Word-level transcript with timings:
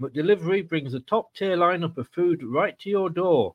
McDelivery 0.00 0.68
brings 0.68 0.94
a 0.94 1.00
top 1.00 1.34
tier 1.34 1.56
lineup 1.56 1.98
of 1.98 2.08
food 2.08 2.42
right 2.44 2.78
to 2.78 2.88
your 2.88 3.10
door. 3.10 3.54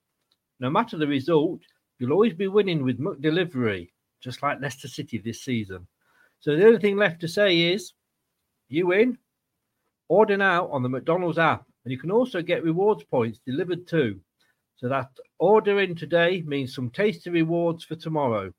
No 0.59 0.69
matter 0.69 0.97
the 0.97 1.07
result, 1.07 1.61
you'll 1.99 2.11
always 2.11 2.33
be 2.33 2.47
winning 2.47 2.83
with 2.83 2.99
McDelivery, 2.99 3.91
just 4.21 4.43
like 4.43 4.61
Leicester 4.61 4.87
City 4.87 5.17
this 5.17 5.43
season. 5.43 5.87
So 6.39 6.55
the 6.55 6.65
only 6.65 6.79
thing 6.79 6.97
left 6.97 7.21
to 7.21 7.27
say 7.27 7.71
is, 7.73 7.93
you 8.67 8.87
win. 8.87 9.17
Order 10.09 10.35
now 10.35 10.67
on 10.67 10.83
the 10.83 10.89
McDonald's 10.89 11.37
app, 11.37 11.65
and 11.85 11.91
you 11.91 11.97
can 11.97 12.11
also 12.11 12.41
get 12.41 12.63
rewards 12.63 13.03
points 13.05 13.39
delivered 13.45 13.87
too. 13.87 14.19
So 14.75 14.89
that 14.89 15.09
ordering 15.39 15.95
today 15.95 16.43
means 16.45 16.75
some 16.75 16.89
tasty 16.89 17.29
rewards 17.29 17.85
for 17.85 17.95
tomorrow. 17.95 18.51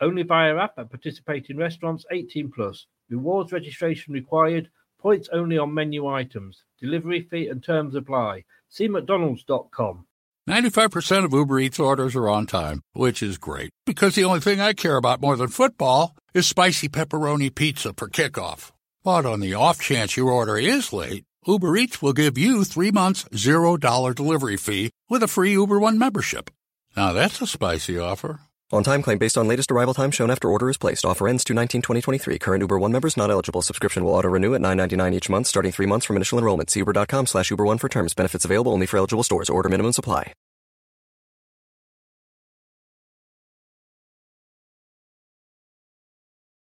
Only 0.00 0.22
via 0.22 0.56
app 0.56 0.78
at 0.78 0.90
participating 0.90 1.56
restaurants 1.56 2.06
18 2.12 2.52
plus. 2.52 2.86
Rewards 3.08 3.52
registration 3.52 4.14
required. 4.14 4.70
Points 5.00 5.30
only 5.32 5.56
on 5.56 5.72
menu 5.72 6.06
items. 6.06 6.62
Delivery 6.78 7.22
fee 7.22 7.48
and 7.48 7.62
terms 7.62 7.94
apply. 7.94 8.44
See 8.68 8.86
McDonald's.com. 8.86 10.06
95% 10.48 11.24
of 11.24 11.32
Uber 11.32 11.60
Eats 11.60 11.78
orders 11.78 12.14
are 12.16 12.28
on 12.28 12.46
time, 12.46 12.82
which 12.92 13.22
is 13.22 13.38
great 13.38 13.70
because 13.86 14.14
the 14.14 14.24
only 14.24 14.40
thing 14.40 14.60
I 14.60 14.72
care 14.72 14.96
about 14.96 15.20
more 15.20 15.36
than 15.36 15.48
football 15.48 16.16
is 16.34 16.46
spicy 16.46 16.88
pepperoni 16.88 17.54
pizza 17.54 17.94
for 17.96 18.08
kickoff. 18.08 18.72
But 19.02 19.24
on 19.24 19.40
the 19.40 19.54
off 19.54 19.80
chance 19.80 20.16
your 20.16 20.30
order 20.30 20.58
is 20.58 20.92
late, 20.92 21.24
Uber 21.46 21.76
Eats 21.76 22.02
will 22.02 22.12
give 22.12 22.36
you 22.36 22.64
three 22.64 22.90
months, 22.90 23.24
$0 23.32 24.14
delivery 24.14 24.56
fee 24.56 24.90
with 25.08 25.22
a 25.22 25.28
free 25.28 25.52
Uber 25.52 25.78
One 25.78 25.98
membership. 25.98 26.50
Now 26.96 27.12
that's 27.12 27.40
a 27.40 27.46
spicy 27.46 27.98
offer. 27.98 28.40
On 28.72 28.84
time 28.84 29.02
claim 29.02 29.18
based 29.18 29.36
on 29.36 29.48
latest 29.48 29.72
arrival 29.72 29.94
time 29.94 30.12
shown 30.12 30.30
after 30.30 30.48
order 30.48 30.70
is 30.70 30.78
placed. 30.78 31.04
Offer 31.04 31.26
ends 31.28 31.42
219 31.44 31.82
2023. 31.82 32.38
Current 32.38 32.60
Uber 32.60 32.78
One 32.78 32.92
members 32.92 33.16
not 33.16 33.30
eligible. 33.30 33.62
Subscription 33.62 34.04
will 34.04 34.12
auto 34.12 34.28
renew 34.28 34.54
at 34.54 34.60
9.99 34.60 35.14
each 35.14 35.28
month, 35.28 35.48
starting 35.48 35.72
three 35.72 35.86
months 35.86 36.06
from 36.06 36.16
initial 36.16 36.38
enrollment. 36.38 36.70
See 36.70 36.78
uber.com 36.80 37.26
slash 37.26 37.50
Uber 37.50 37.64
One 37.64 37.78
for 37.78 37.88
terms. 37.88 38.14
Benefits 38.14 38.44
available 38.44 38.72
only 38.72 38.86
for 38.86 38.98
eligible 38.98 39.24
stores. 39.24 39.50
Order 39.50 39.68
minimum 39.68 39.92
supply. 39.92 40.34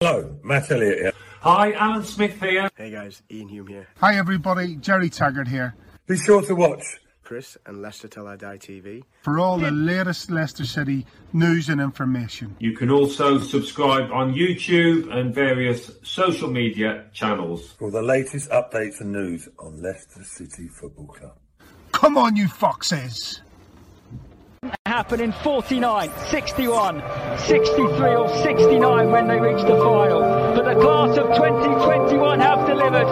Hello, 0.00 0.34
Matt 0.42 0.70
Elliott 0.70 0.98
here. 0.98 1.12
Hi, 1.42 1.72
Alan 1.72 2.04
Smith 2.04 2.40
here. 2.40 2.70
Hey 2.74 2.90
guys, 2.90 3.22
Iain 3.30 3.48
Hume 3.48 3.66
here. 3.68 3.88
Hi 3.98 4.16
everybody, 4.16 4.76
Gerry 4.76 5.10
Taggart 5.10 5.46
here. 5.46 5.76
Be 6.06 6.16
sure 6.16 6.42
to 6.42 6.54
watch 6.54 7.01
Chris 7.22 7.56
and 7.66 7.80
Leicester 7.80 8.08
Till 8.08 8.26
I 8.26 8.36
Die 8.36 8.58
TV 8.58 9.02
for 9.22 9.38
all 9.38 9.58
the 9.58 9.70
latest 9.70 10.30
Leicester 10.30 10.64
City 10.64 11.06
news 11.32 11.68
and 11.68 11.80
information. 11.80 12.56
You 12.58 12.76
can 12.76 12.90
also 12.90 13.38
subscribe 13.38 14.10
on 14.12 14.34
YouTube 14.34 15.12
and 15.14 15.34
various 15.34 15.90
social 16.02 16.50
media 16.50 17.04
channels 17.12 17.72
for 17.72 17.90
the 17.90 18.02
latest 18.02 18.50
updates 18.50 19.00
and 19.00 19.12
news 19.12 19.48
on 19.58 19.80
Leicester 19.82 20.24
City 20.24 20.68
Football 20.68 21.06
Club. 21.06 21.36
Come 21.92 22.18
on, 22.18 22.36
you 22.36 22.48
foxes! 22.48 23.40
Happen 24.86 25.20
in 25.20 25.32
49, 25.32 26.10
61, 26.30 27.02
63 27.38 28.14
or 28.14 28.28
69 28.42 29.10
when 29.10 29.26
they 29.26 29.40
reach 29.40 29.62
the 29.62 29.76
final. 29.76 30.20
But 30.54 30.64
the 30.64 30.80
class 30.80 31.16
of 31.18 31.34
2021 31.34 32.40
have 32.40 32.66
delivered. 32.68 33.06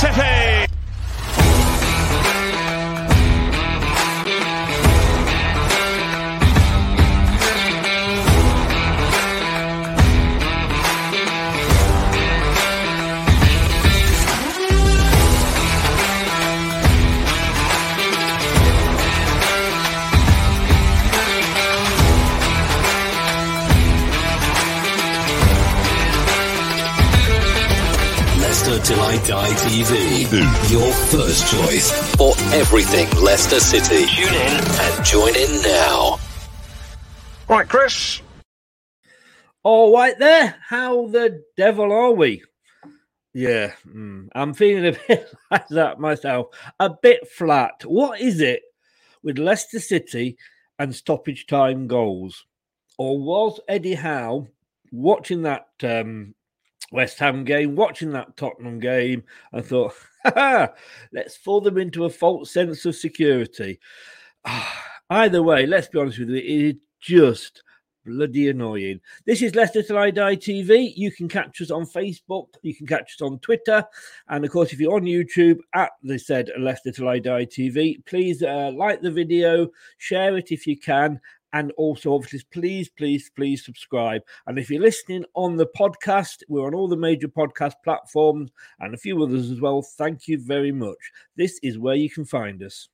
Leicester 0.00 0.27
City. 29.28 29.34
Leicester 29.34 29.34
Till 29.34 29.36
I 29.36 29.48
Die 29.48 29.54
TV. 29.54 30.70
Your 30.70 30.92
first 30.92 31.52
choice 31.52 32.16
for 32.16 32.32
everything 32.54 33.10
Leicester 33.22 33.60
City. 33.60 34.06
Tune 34.06 34.34
in 34.34 34.64
and 34.80 35.04
join 35.04 35.36
in 35.36 35.62
now. 35.62 36.18
Right, 37.48 37.68
Chris. 37.68 38.22
All 39.62 39.92
right, 39.92 40.18
there. 40.18 40.56
How 40.68 41.06
the 41.06 41.42
devil 41.56 41.92
are 41.92 42.12
we? 42.12 42.42
Yeah, 43.34 43.72
mm, 43.86 44.28
I'm 44.34 44.54
feeling 44.54 44.86
a 44.86 44.98
bit 45.08 45.28
like 45.50 45.68
that 45.68 46.00
myself. 46.00 46.46
A 46.80 46.90
bit 47.02 47.28
flat. 47.28 47.84
What 47.84 48.20
is 48.20 48.40
it 48.40 48.62
with 49.22 49.38
Leicester 49.38 49.80
City 49.80 50.36
and 50.78 50.94
stoppage 50.94 51.46
time 51.46 51.86
goals? 51.86 52.44
Or 52.98 53.18
was 53.18 53.60
Eddie 53.68 53.94
Howe 53.94 54.48
watching 54.90 55.42
that 55.42 55.68
um, 55.82 56.34
West 56.90 57.18
Ham 57.18 57.44
game, 57.44 57.76
watching 57.76 58.12
that 58.12 58.36
Tottenham 58.36 58.80
game, 58.80 59.24
I 59.52 59.60
thought, 59.60 59.94
let's 61.12 61.36
fool 61.36 61.60
them 61.60 61.78
into 61.78 62.04
a 62.04 62.10
false 62.10 62.50
sense 62.50 62.84
of 62.86 62.96
security. 62.96 63.78
Either 65.10 65.42
way, 65.42 65.66
let's 65.66 65.88
be 65.88 65.98
honest 65.98 66.18
with 66.18 66.30
you, 66.30 66.36
it 66.36 66.44
is 66.44 66.74
just 67.00 67.62
bloody 68.08 68.48
annoying. 68.48 69.00
This 69.26 69.42
is 69.42 69.54
Leicester 69.54 69.82
Till 69.82 69.98
I 69.98 70.10
Die 70.10 70.36
TV. 70.36 70.92
You 70.96 71.12
can 71.12 71.28
catch 71.28 71.60
us 71.60 71.70
on 71.70 71.84
Facebook, 71.84 72.46
you 72.62 72.74
can 72.74 72.86
catch 72.86 73.14
us 73.14 73.22
on 73.22 73.38
Twitter, 73.40 73.84
and 74.28 74.44
of 74.44 74.50
course, 74.50 74.72
if 74.72 74.80
you're 74.80 74.94
on 74.94 75.02
YouTube, 75.02 75.58
at 75.74 75.90
the 76.02 76.18
said 76.18 76.50
Leicester 76.58 76.90
Till 76.90 77.08
I 77.08 77.18
Die 77.18 77.44
TV, 77.44 78.04
please 78.06 78.42
uh, 78.42 78.72
like 78.74 79.02
the 79.02 79.10
video, 79.10 79.68
share 79.98 80.36
it 80.38 80.50
if 80.52 80.66
you 80.66 80.78
can, 80.78 81.20
and 81.52 81.72
also 81.72 82.14
obviously 82.14 82.40
please 82.52 82.88
please 82.90 83.30
please 83.34 83.64
subscribe 83.64 84.22
and 84.46 84.58
if 84.58 84.70
you're 84.70 84.80
listening 84.80 85.24
on 85.34 85.56
the 85.56 85.68
podcast 85.78 86.42
we're 86.48 86.66
on 86.66 86.74
all 86.74 86.88
the 86.88 86.96
major 86.96 87.28
podcast 87.28 87.74
platforms 87.84 88.50
and 88.80 88.94
a 88.94 88.98
few 88.98 89.22
others 89.22 89.50
as 89.50 89.60
well 89.60 89.82
thank 89.82 90.28
you 90.28 90.38
very 90.38 90.72
much 90.72 91.12
this 91.36 91.58
is 91.62 91.78
where 91.78 91.94
you 91.94 92.10
can 92.10 92.24
find 92.24 92.62
us 92.62 92.88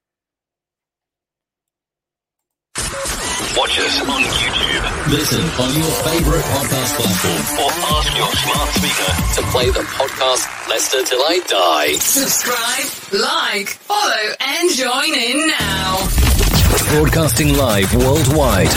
Watch 3.57 3.79
us 3.79 4.01
on 4.03 4.23
YouTube. 4.23 5.13
Listen 5.13 5.41
on 5.63 5.71
your 5.79 5.91
favorite 6.03 6.43
podcast 6.43 6.97
platform 6.97 7.65
or 7.65 7.71
ask 7.97 8.17
your 8.17 8.33
smart 8.43 8.69
speaker 8.75 9.11
to 9.35 9.51
play 9.53 9.71
the 9.71 9.87
podcast 9.95 10.69
Leicester 10.69 11.05
Till 11.05 11.21
I 11.23 11.41
Die. 11.47 11.93
Subscribe, 11.95 13.21
like, 13.21 13.69
follow, 13.69 14.35
and 14.41 14.71
join 14.71 15.15
in 15.15 15.47
now. 15.47 16.34
Broadcasting 16.83 17.57
live 17.57 17.95
worldwide. 17.95 18.69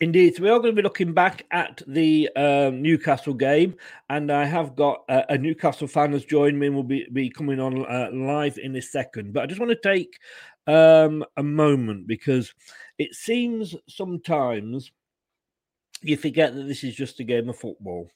Indeed, 0.00 0.36
so 0.36 0.42
we 0.42 0.48
are 0.48 0.58
going 0.58 0.74
to 0.74 0.76
be 0.76 0.82
looking 0.82 1.12
back 1.12 1.46
at 1.50 1.82
the 1.86 2.28
um, 2.36 2.80
Newcastle 2.80 3.34
game, 3.34 3.74
and 4.08 4.30
I 4.30 4.44
have 4.44 4.76
got 4.76 5.04
a, 5.08 5.34
a 5.34 5.38
Newcastle 5.38 5.88
fan 5.88 6.12
has 6.12 6.24
joined 6.24 6.58
me 6.58 6.68
and 6.68 6.76
will 6.76 6.82
be, 6.84 7.06
be 7.12 7.28
coming 7.28 7.58
on 7.58 7.84
uh, 7.86 8.10
live 8.12 8.58
in 8.58 8.76
a 8.76 8.82
second. 8.82 9.32
But 9.32 9.42
I 9.42 9.46
just 9.46 9.60
want 9.60 9.70
to 9.70 9.76
take 9.76 10.18
um, 10.68 11.24
a 11.36 11.42
moment 11.42 12.06
because 12.06 12.54
it 12.98 13.14
seems 13.14 13.74
sometimes 13.88 14.92
you 16.02 16.16
forget 16.16 16.54
that 16.54 16.68
this 16.68 16.84
is 16.84 16.94
just 16.94 17.20
a 17.20 17.24
game 17.24 17.48
of 17.48 17.58
football. 17.58 18.08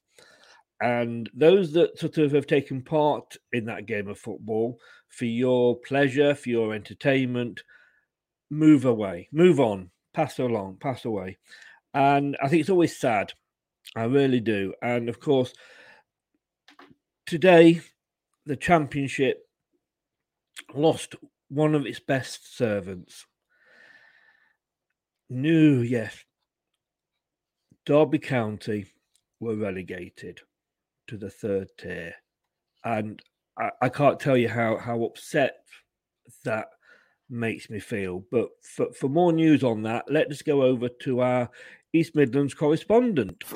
And 0.81 1.31
those 1.33 1.73
that 1.73 1.99
sort 1.99 2.19
of 2.19 2.33
have 2.33 2.47
taken 2.47 2.83
part 2.83 3.37
in 3.53 3.65
that 3.67 3.87
game 3.87 4.09
of 4.09 4.19
football 4.19 4.79
for 5.09 5.25
your 5.25 5.77
pleasure, 5.77 6.35
for 6.35 6.51
your 6.51 6.75
entertainment, 6.75 7.63
move 8.51 8.85
away, 8.85 9.29
move 9.33 9.59
on, 9.59 9.91
pass 10.13 10.39
along, 10.39 10.77
pass 10.81 11.05
away. 11.05 11.39
And 11.95 12.37
I 12.43 12.49
think 12.49 12.61
it's 12.61 12.71
always 12.71 12.97
sad. 12.97 13.33
I 13.95 14.05
really 14.05 14.41
do. 14.41 14.75
And 14.83 15.09
of 15.09 15.19
course, 15.19 15.55
today, 17.25 17.81
the 18.45 18.57
championship 18.57 19.49
lost 20.75 21.15
one 21.49 21.75
of 21.75 21.87
its 21.87 22.01
best 22.01 22.57
servants. 22.57 23.25
New, 25.31 25.81
yes. 25.81 26.25
Derby 27.87 28.19
County 28.19 28.87
were 29.41 29.57
relegated 29.57 30.41
to 31.09 31.17
the 31.17 31.31
third 31.31 31.69
tier. 31.79 32.15
And 32.85 33.21
I, 33.59 33.71
I 33.83 33.89
can't 33.89 34.21
tell 34.21 34.37
you 34.37 34.49
how, 34.49 34.77
how 34.77 35.03
upset 35.05 35.57
that 36.45 36.69
makes 37.29 37.71
me 37.71 37.81
feel. 37.81 38.25
But 38.31 38.49
for, 38.63 38.93
for 38.93 39.09
more 39.09 39.33
news 39.33 39.65
on 39.65 39.83
that, 39.83 40.05
let's 40.09 40.43
go 40.43 40.63
over 40.63 40.89
to 40.89 41.21
our 41.21 41.51
East 41.93 42.15
Midlands 42.15 42.55
correspondent. 42.55 43.43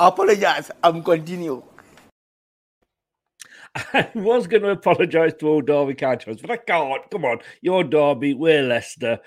apologize. 0.00 0.70
I'm 0.82 1.02
continue. 1.02 1.62
I 3.92 4.10
was 4.14 4.46
going 4.46 4.62
to 4.62 4.70
apologise 4.70 5.34
to 5.34 5.48
all 5.48 5.60
Derby 5.60 5.94
County 5.94 6.34
but 6.34 6.50
I 6.50 6.56
can't. 6.56 7.10
Come 7.10 7.24
on, 7.24 7.40
you're 7.60 7.84
Derby, 7.84 8.32
we're 8.32 8.62
Leicester. 8.62 9.20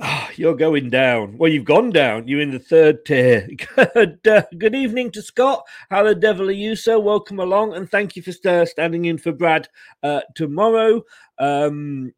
Oh, 0.00 0.28
you're 0.34 0.56
going 0.56 0.90
down. 0.90 1.38
Well, 1.38 1.50
you've 1.50 1.64
gone 1.64 1.90
down. 1.90 2.26
You're 2.26 2.40
in 2.40 2.50
the 2.50 2.58
third 2.58 3.04
tier. 3.04 3.48
Good, 3.76 4.26
uh, 4.26 4.42
good 4.56 4.74
evening 4.74 5.10
to 5.12 5.22
Scott. 5.22 5.64
How 5.90 6.02
the 6.02 6.14
devil 6.14 6.48
are 6.48 6.52
you, 6.52 6.74
sir? 6.74 6.98
Welcome 6.98 7.38
along, 7.38 7.74
and 7.74 7.88
thank 7.88 8.16
you 8.16 8.22
for 8.22 8.32
standing 8.32 9.04
in 9.04 9.18
for 9.18 9.32
Brad 9.32 9.68
uh, 10.02 10.22
tomorrow. 10.34 11.02
Um, 11.38 12.12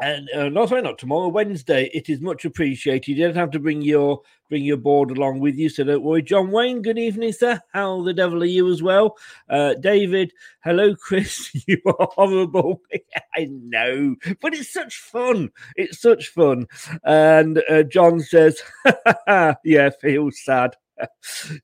and 0.00 0.28
uh, 0.34 0.48
no, 0.48 0.64
sorry, 0.64 0.82
not 0.82 0.98
tomorrow, 0.98 1.28
Wednesday. 1.28 1.90
It 1.92 2.08
is 2.08 2.20
much 2.20 2.46
appreciated. 2.46 3.08
You 3.08 3.26
don't 3.26 3.36
have 3.36 3.50
to 3.50 3.58
bring 3.58 3.82
your 3.82 4.22
bring 4.50 4.64
your 4.64 4.76
board 4.76 5.10
along 5.12 5.38
with 5.38 5.54
you, 5.54 5.68
so 5.68 5.84
don't 5.84 6.02
worry. 6.02 6.22
John 6.22 6.50
Wayne, 6.50 6.82
good 6.82 6.98
evening, 6.98 7.32
sir. 7.32 7.60
How 7.72 8.02
the 8.02 8.12
devil 8.12 8.42
are 8.42 8.46
you 8.46 8.68
as 8.68 8.82
well? 8.82 9.16
Uh, 9.48 9.74
David, 9.74 10.32
hello, 10.62 10.94
Chris. 10.94 11.50
You 11.66 11.80
are 11.86 12.08
horrible. 12.14 12.82
I 13.36 13.46
know, 13.48 14.16
but 14.40 14.54
it's 14.54 14.72
such 14.72 14.96
fun. 14.96 15.50
It's 15.76 16.00
such 16.00 16.28
fun. 16.28 16.66
And 17.04 17.62
uh, 17.70 17.84
John 17.84 18.20
says, 18.20 18.60
"Yeah, 19.64 19.90
feels 20.00 20.42
sad." 20.42 20.74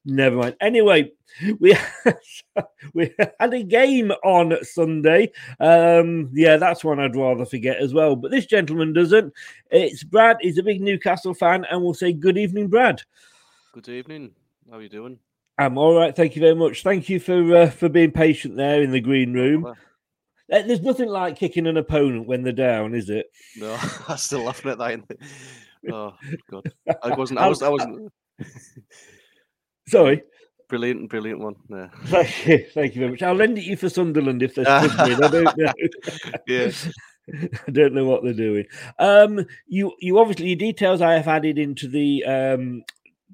Never 0.05 0.37
mind. 0.37 0.57
Anyway, 0.61 1.13
we 1.59 1.77
we 2.95 3.15
had 3.41 3.53
a 3.55 3.63
game 3.63 4.13
on 4.25 4.57
Sunday. 4.63 5.33
Um, 5.61 6.31
yeah, 6.33 6.57
that's 6.57 6.85
one 6.85 7.01
I'd 7.01 7.17
rather 7.17 7.45
forget 7.45 7.79
as 7.79 7.93
well. 7.95 8.17
But 8.17 8.31
this 8.31 8.47
gentleman 8.47 8.93
doesn't. 8.93 9.33
It's 9.71 10.05
Brad. 10.05 10.39
He's 10.41 10.59
a 10.59 10.63
big 10.63 10.81
Newcastle 10.81 11.35
fan, 11.35 11.65
and 11.71 11.83
we'll 11.83 11.95
say 11.95 12.13
good 12.13 12.39
evening, 12.39 12.69
Brad. 12.69 13.03
Good 13.73 13.89
evening. 13.89 14.33
How 14.71 14.79
are 14.79 14.83
you 14.83 14.89
doing? 14.89 15.19
I'm 15.59 15.79
all 15.79 15.95
right. 15.97 16.15
Thank 16.15 16.37
you 16.37 16.41
very 16.41 16.55
much. 16.55 16.83
Thank 16.83 17.09
you 17.09 17.19
for 17.21 17.57
uh, 17.57 17.71
for 17.71 17.89
being 17.89 18.11
patient 18.11 18.57
there 18.57 18.83
in 18.83 18.91
the 18.91 19.01
green 19.01 19.33
room. 19.33 19.75
There's 20.49 20.83
nothing 20.83 21.09
like 21.09 21.37
kicking 21.37 21.67
an 21.67 21.77
opponent 21.77 22.29
when 22.29 22.43
they're 22.43 22.53
down, 22.53 22.95
is 22.95 23.11
it? 23.11 23.27
No, 23.57 23.77
I'm 24.09 24.17
still 24.17 24.43
laughing 24.43 24.73
at 24.73 24.79
that. 24.79 25.19
Oh 25.89 26.15
God, 26.51 26.73
I 27.01 27.15
wasn't. 27.15 27.39
I 27.39 27.47
was. 27.47 27.63
I 27.63 27.69
wasn't. 27.69 28.13
Sorry. 29.89 30.23
Brilliant, 30.69 31.09
brilliant 31.09 31.41
one. 31.41 31.55
Yeah. 31.69 31.89
Thank 32.07 32.47
you, 32.47 32.67
thank 32.75 32.95
you 32.95 33.01
very 33.01 33.11
much. 33.13 33.23
I'll 33.23 33.35
lend 33.35 33.57
it 33.57 33.65
you 33.65 33.77
for 33.77 33.89
Sunderland 33.89 34.43
if 34.43 34.57
they're 34.57 34.65
struggling. 34.65 35.23
I 35.23 35.29
don't 35.29 35.57
know. 35.57 35.73
yeah. 36.49 36.73
I 37.67 37.71
don't 37.71 37.93
know 37.93 38.05
what 38.05 38.25
they're 38.25 38.33
doing. 38.33 38.65
Um, 38.99 39.47
you, 39.69 39.93
you 40.01 40.19
obviously 40.19 40.49
your 40.49 40.57
details 40.57 41.01
I 41.01 41.15
have 41.15 41.29
added 41.29 41.59
into 41.59 41.89
the 41.89 42.25
um 42.25 42.83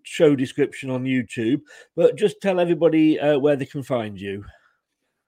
show 0.03 0.35
description 0.35 0.91
on 0.91 1.05
YouTube, 1.05 1.61
but 1.97 2.17
just 2.17 2.41
tell 2.41 2.61
everybody 2.61 3.19
uh, 3.19 3.39
where 3.39 3.57
they 3.57 3.67
can 3.67 3.83
find 3.83 4.21
you. 4.21 4.45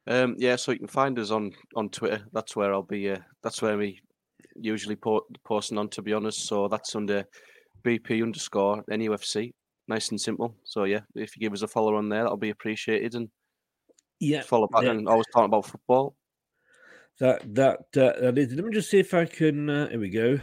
Um, 0.07 0.35
yeah, 0.39 0.57
so 0.57 0.73
you 0.73 0.79
can 0.79 0.89
find 0.89 1.19
us 1.19 1.31
on 1.31 1.53
on 1.77 1.89
Twitter. 1.89 2.23
That's 2.33 2.57
where 2.57 2.73
I'll 2.73 2.83
be. 2.83 3.11
Uh, 3.11 3.19
that's 3.43 3.63
where 3.63 3.79
we 3.79 4.01
usually 4.57 4.97
po- 4.97 5.27
posting 5.45 5.79
on. 5.79 5.89
To 5.91 6.03
be 6.03 6.13
honest, 6.13 6.47
so 6.47 6.69
that's 6.69 6.95
under 6.95 7.25
BP 7.83 8.23
underscore 8.23 8.83
NUFC 8.91 9.53
nice 9.89 10.11
and 10.11 10.21
simple. 10.21 10.55
So 10.65 10.85
yeah, 10.85 11.01
if 11.15 11.37
you 11.37 11.41
give 11.41 11.53
us 11.53 11.63
a 11.63 11.69
follow 11.69 11.97
on 11.97 12.09
there, 12.09 12.23
that'll 12.23 12.37
be 12.37 12.51
appreciated. 12.51 13.15
And 13.15 13.29
yeah, 14.21 14.43
follow 14.43 14.69
back 14.69 14.85
yeah. 14.85 14.91
and 14.91 15.09
always 15.09 15.27
talking 15.33 15.47
about 15.47 15.67
football. 15.67 16.17
That 17.21 17.55
that 17.55 17.79
uh, 17.97 18.21
that 18.21 18.39
is. 18.39 18.53
Let 18.53 18.65
me 18.65 18.73
just 18.73 18.91
see 18.91 18.99
if 18.99 19.15
I 19.15 19.25
can. 19.25 19.71
Uh, 19.71 19.89
here 19.89 20.01
we 20.01 20.11
go. 20.11 20.41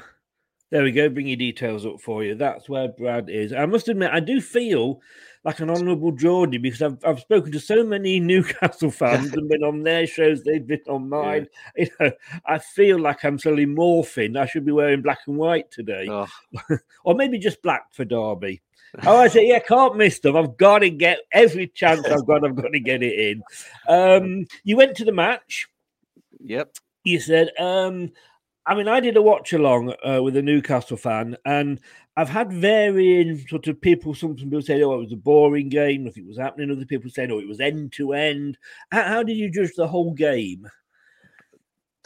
There 0.72 0.84
we 0.84 0.94
go. 0.94 1.10
Bring 1.10 1.28
your 1.28 1.36
details 1.36 1.86
up 1.86 2.00
for 2.00 2.24
you. 2.24 2.34
That's 2.34 2.70
where 2.70 2.88
Brad 2.88 3.30
is. 3.30 3.52
I 3.52 3.66
must 3.66 3.90
admit, 3.90 4.12
I 4.14 4.22
do 4.22 4.40
feel 4.40 5.02
like 5.44 5.60
an 5.60 5.70
honourable 5.70 6.14
Geordie 6.14 6.60
because 6.60 6.82
I've 6.82 6.98
I've 7.04 7.20
spoken 7.20 7.52
to 7.52 7.60
so 7.60 7.84
many 7.84 8.20
Newcastle 8.22 8.90
fans 8.90 9.34
and 9.34 9.50
been 9.50 9.66
on 9.66 9.84
their 9.84 10.08
shows. 10.08 10.44
They've 10.44 10.66
been 10.66 10.80
on 10.88 11.10
mine. 11.10 11.48
Yeah. 11.76 11.84
You 11.84 11.90
know, 12.00 12.12
I 12.46 12.60
feel 12.60 13.00
like 13.00 13.26
I'm 13.26 13.38
slowly 13.38 13.66
morphing. 13.66 14.40
I 14.40 14.46
should 14.46 14.66
be 14.66 14.72
wearing 14.72 15.02
black 15.02 15.20
and 15.28 15.36
white 15.36 15.70
today, 15.72 16.08
oh. 16.10 16.28
or 17.04 17.16
maybe 17.16 17.38
just 17.38 17.62
black 17.62 17.94
for 17.94 18.06
Derby. 18.06 18.62
Oh, 19.06 19.18
I 19.18 19.28
said, 19.28 19.44
yeah, 19.46 19.60
can't 19.60 19.98
miss 19.98 20.20
them. 20.20 20.36
I've 20.36 20.58
got 20.58 20.80
to 20.80 20.90
get 20.90 21.20
every 21.32 21.68
chance 21.68 22.06
I've 22.08 22.26
got. 22.26 22.46
I've 22.46 22.56
got 22.56 22.74
to 22.74 22.80
get 22.80 23.04
it 23.04 23.18
in. 23.18 23.44
Um, 23.88 24.46
you 24.64 24.78
went 24.78 24.96
to 24.98 25.06
the 25.06 25.12
match. 25.12 25.68
Yep. 26.40 26.76
You 27.04 27.20
said, 27.20 27.52
um, 27.60 28.12
I 28.66 28.76
mean, 28.76 28.88
I 28.88 29.00
did 29.00 29.18
a 29.18 29.22
watch 29.22 29.54
along 29.54 29.94
uh, 30.08 30.22
with 30.22 30.36
a 30.38 30.42
Newcastle 30.42 30.98
fan, 30.98 31.36
and 31.46 31.80
I've 32.16 32.30
had 32.30 32.54
varying 32.54 33.46
sort 33.48 33.68
of 33.68 33.82
people. 33.82 34.14
Some 34.14 34.36
people 34.36 34.62
say, 34.62 34.82
"Oh, 34.84 34.94
it 34.94 35.04
was 35.04 35.14
a 35.14 35.18
boring 35.18 35.70
game. 35.70 36.04
Nothing 36.04 36.28
was 36.28 36.38
happening." 36.38 36.70
Other 36.70 36.86
people 36.86 37.10
saying, 37.10 37.32
"Oh, 37.32 37.40
it 37.40 37.48
was 37.48 37.60
end 37.60 37.92
to 37.94 38.14
end." 38.14 38.58
How 38.92 39.24
did 39.24 39.38
you 39.38 39.50
judge 39.50 39.72
the 39.76 39.88
whole 39.88 40.14
game? 40.14 40.68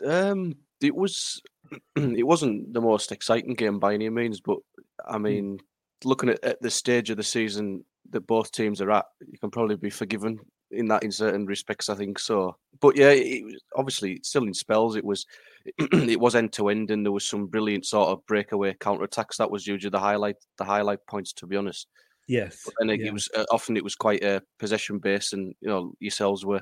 Um, 0.05 0.55
it 0.81 0.95
was. 0.95 1.41
It 1.95 2.25
wasn't 2.25 2.73
the 2.73 2.81
most 2.81 3.11
exciting 3.11 3.55
game 3.55 3.79
by 3.79 3.95
any 3.95 4.09
means, 4.09 4.39
but 4.39 4.59
I 5.05 5.17
mean, 5.17 5.59
looking 6.05 6.29
at, 6.29 6.43
at 6.43 6.61
the 6.61 6.71
stage 6.71 7.09
of 7.09 7.17
the 7.17 7.23
season 7.23 7.83
that 8.11 8.27
both 8.27 8.51
teams 8.51 8.81
are 8.81 8.91
at, 8.91 9.05
you 9.27 9.37
can 9.37 9.51
probably 9.51 9.75
be 9.75 9.89
forgiven 9.89 10.39
in 10.71 10.87
that 10.87 11.03
in 11.03 11.11
certain 11.11 11.45
respects. 11.45 11.89
I 11.89 11.95
think 11.95 12.19
so. 12.19 12.55
But 12.79 12.95
yeah, 12.95 13.09
it, 13.09 13.43
was 13.43 13.55
obviously 13.75 14.19
still 14.23 14.43
in 14.43 14.53
spells. 14.53 14.95
It 14.95 15.05
was 15.05 15.25
it 15.77 16.19
was 16.19 16.35
end 16.35 16.53
to 16.53 16.69
end, 16.69 16.91
and 16.91 17.05
there 17.05 17.11
was 17.11 17.25
some 17.25 17.47
brilliant 17.47 17.85
sort 17.85 18.09
of 18.09 18.25
breakaway 18.25 18.75
counter 18.79 19.03
attacks. 19.03 19.37
That 19.37 19.51
was 19.51 19.67
usually 19.67 19.91
the 19.91 19.99
highlight 19.99 20.37
the 20.57 20.65
highlight 20.65 21.05
points, 21.07 21.33
to 21.33 21.47
be 21.47 21.57
honest. 21.57 21.87
Yes, 22.27 22.61
but 22.65 22.73
then 22.79 22.89
it, 22.89 23.01
yeah. 23.01 23.07
it 23.07 23.13
was 23.13 23.29
uh, 23.35 23.45
often 23.51 23.77
it 23.77 23.83
was 23.83 23.95
quite 23.95 24.23
a 24.23 24.37
uh, 24.37 24.39
possession 24.59 24.99
based, 24.99 25.33
and 25.33 25.53
you 25.61 25.69
know 25.69 25.93
yourselves 25.99 26.45
were 26.45 26.61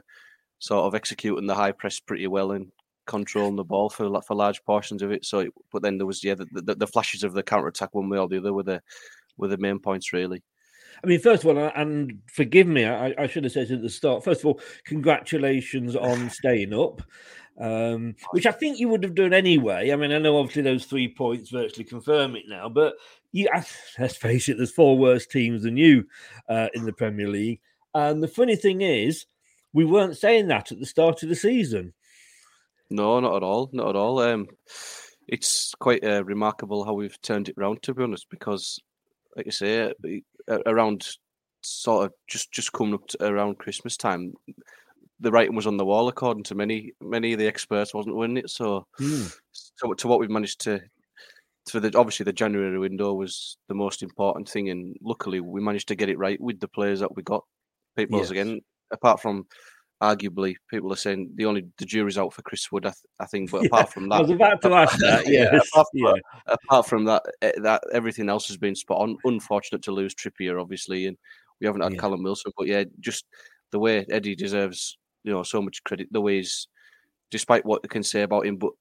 sort 0.59 0.85
of 0.85 0.95
executing 0.95 1.47
the 1.47 1.55
high 1.55 1.71
press 1.71 1.99
pretty 1.99 2.27
well 2.27 2.51
and 2.51 2.71
controlling 3.05 3.55
the 3.55 3.63
ball 3.63 3.89
for 3.89 4.21
for 4.21 4.35
large 4.35 4.63
portions 4.63 5.01
of 5.01 5.11
it. 5.11 5.25
So, 5.25 5.39
it, 5.39 5.53
but 5.71 5.81
then 5.81 5.97
there 5.97 6.07
was 6.07 6.23
yeah 6.23 6.35
the, 6.35 6.47
the, 6.51 6.75
the 6.75 6.87
flashes 6.87 7.23
of 7.23 7.33
the 7.33 7.43
counter 7.43 7.67
attack 7.67 7.93
one 7.93 8.09
way 8.09 8.17
or 8.17 8.27
the 8.27 8.37
other 8.37 8.53
were 8.53 8.63
the 8.63 8.81
were 9.37 9.47
the 9.47 9.57
main 9.57 9.79
points 9.79 10.13
really. 10.13 10.43
I 11.03 11.07
mean, 11.07 11.19
first 11.19 11.43
of 11.43 11.49
all, 11.49 11.71
and 11.75 12.19
forgive 12.27 12.67
me, 12.67 12.85
I, 12.85 13.13
I, 13.17 13.27
should 13.27 13.43
have 13.43 13.51
said 13.51 13.71
at 13.71 13.81
the 13.81 13.89
start. 13.89 14.23
First 14.23 14.41
of 14.41 14.45
all, 14.45 14.61
congratulations 14.85 15.95
on 15.95 16.29
staying 16.29 16.73
up, 16.73 17.01
um, 17.59 18.15
which 18.31 18.45
I 18.45 18.51
think 18.51 18.79
you 18.79 18.87
would 18.89 19.03
have 19.03 19.15
done 19.15 19.33
anyway. 19.33 19.91
I 19.91 19.95
mean, 19.95 20.11
I 20.11 20.19
know 20.19 20.37
obviously 20.37 20.61
those 20.61 20.85
three 20.85 21.13
points 21.13 21.49
virtually 21.49 21.83
confirm 21.83 22.35
it 22.35 22.43
now, 22.47 22.69
but 22.69 22.93
you, 23.31 23.49
let's 23.99 24.15
face 24.15 24.47
it, 24.47 24.57
there's 24.57 24.71
four 24.71 24.97
worse 24.97 25.25
teams 25.25 25.63
than 25.63 25.75
you 25.75 26.05
uh, 26.47 26.69
in 26.73 26.85
the 26.85 26.93
Premier 26.93 27.27
League. 27.27 27.59
And 27.93 28.23
the 28.23 28.27
funny 28.27 28.55
thing 28.55 28.81
is, 28.81 29.25
we 29.73 29.85
weren't 29.85 30.17
saying 30.17 30.47
that 30.47 30.71
at 30.71 30.79
the 30.79 30.85
start 30.85 31.23
of 31.23 31.29
the 31.29 31.35
season. 31.35 31.93
No, 32.89 33.19
not 33.19 33.35
at 33.35 33.43
all, 33.43 33.69
not 33.73 33.89
at 33.89 33.95
all. 33.95 34.19
Um, 34.19 34.47
it's 35.27 35.73
quite 35.75 36.03
uh, 36.03 36.23
remarkable 36.23 36.83
how 36.83 36.93
we've 36.93 37.19
turned 37.21 37.49
it 37.49 37.55
around. 37.57 37.81
To 37.83 37.93
be 37.93 38.03
honest, 38.03 38.27
because 38.29 38.79
like 39.35 39.47
I 39.47 39.51
say, 39.51 39.93
around 40.65 41.07
sort 41.61 42.05
of 42.05 42.13
just 42.27 42.51
just 42.51 42.73
coming 42.73 42.93
up 42.93 43.07
to 43.07 43.25
around 43.25 43.57
Christmas 43.57 43.97
time, 43.97 44.33
the 45.19 45.31
writing 45.31 45.55
was 45.55 45.67
on 45.67 45.77
the 45.77 45.85
wall, 45.85 46.07
according 46.07 46.43
to 46.43 46.55
many 46.55 46.93
many 47.01 47.33
of 47.33 47.39
the 47.39 47.47
experts, 47.47 47.93
wasn't 47.93 48.15
winning 48.15 48.37
it. 48.37 48.49
So, 48.49 48.85
mm. 48.99 49.35
so 49.51 49.93
to 49.93 50.07
what 50.07 50.19
we've 50.19 50.29
managed 50.29 50.61
to 50.61 50.81
for 51.69 51.79
the 51.79 51.97
obviously 51.97 52.25
the 52.25 52.33
January 52.33 52.77
window 52.77 53.13
was 53.13 53.57
the 53.67 53.75
most 53.75 54.03
important 54.03 54.49
thing, 54.49 54.69
and 54.69 54.95
luckily 55.01 55.39
we 55.39 55.61
managed 55.61 55.87
to 55.89 55.95
get 55.95 56.09
it 56.09 56.17
right 56.17 56.39
with 56.39 56.59
the 56.59 56.67
players 56.67 56.99
that 56.99 57.15
we 57.15 57.23
got. 57.23 57.43
People 57.95 58.19
yes. 58.19 58.31
again, 58.31 58.61
apart 58.91 59.21
from 59.21 59.45
arguably 60.03 60.55
people 60.69 60.91
are 60.91 60.97
saying 60.97 61.31
the 61.35 61.45
only 61.45 61.65
the 61.77 61.85
jury's 61.85 62.17
out 62.17 62.33
for 62.33 62.41
Chris 62.41 62.69
Wood, 62.71 62.85
I, 62.85 62.89
th- 62.89 63.05
I 63.19 63.25
think. 63.25 63.51
But 63.51 63.61
yeah, 63.61 63.67
apart 63.67 63.93
from 63.93 64.09
that, 64.09 64.15
I 64.15 64.21
was 64.21 64.31
about 64.31 64.61
to 64.61 64.73
ask 64.73 64.97
that. 64.99 65.27
yeah, 65.27 65.45
apart, 65.45 65.87
from, 65.87 65.87
yeah. 65.93 66.13
apart 66.47 66.85
from 66.87 67.05
that, 67.05 67.23
eh, 67.41 67.51
that 67.61 67.83
everything 67.93 68.29
else 68.29 68.47
has 68.47 68.57
been 68.57 68.75
spot 68.75 69.01
on. 69.01 69.17
Unfortunate 69.23 69.81
to 69.83 69.91
lose 69.91 70.13
Trippier, 70.13 70.61
obviously, 70.61 71.07
and 71.07 71.17
we 71.61 71.67
haven't 71.67 71.81
had 71.81 71.93
yeah. 71.93 71.99
Callum 71.99 72.23
Wilson. 72.23 72.51
But 72.57 72.67
yeah, 72.67 72.83
just 72.99 73.25
the 73.71 73.79
way 73.79 74.05
Eddie 74.09 74.35
deserves, 74.35 74.97
you 75.23 75.31
know, 75.31 75.43
so 75.43 75.61
much 75.61 75.83
credit. 75.85 76.09
The 76.11 76.21
way 76.21 76.37
he's, 76.37 76.67
despite 77.31 77.65
what 77.65 77.81
you 77.83 77.89
can 77.89 78.03
say 78.03 78.23
about 78.23 78.45
him, 78.45 78.57
but 78.57 78.71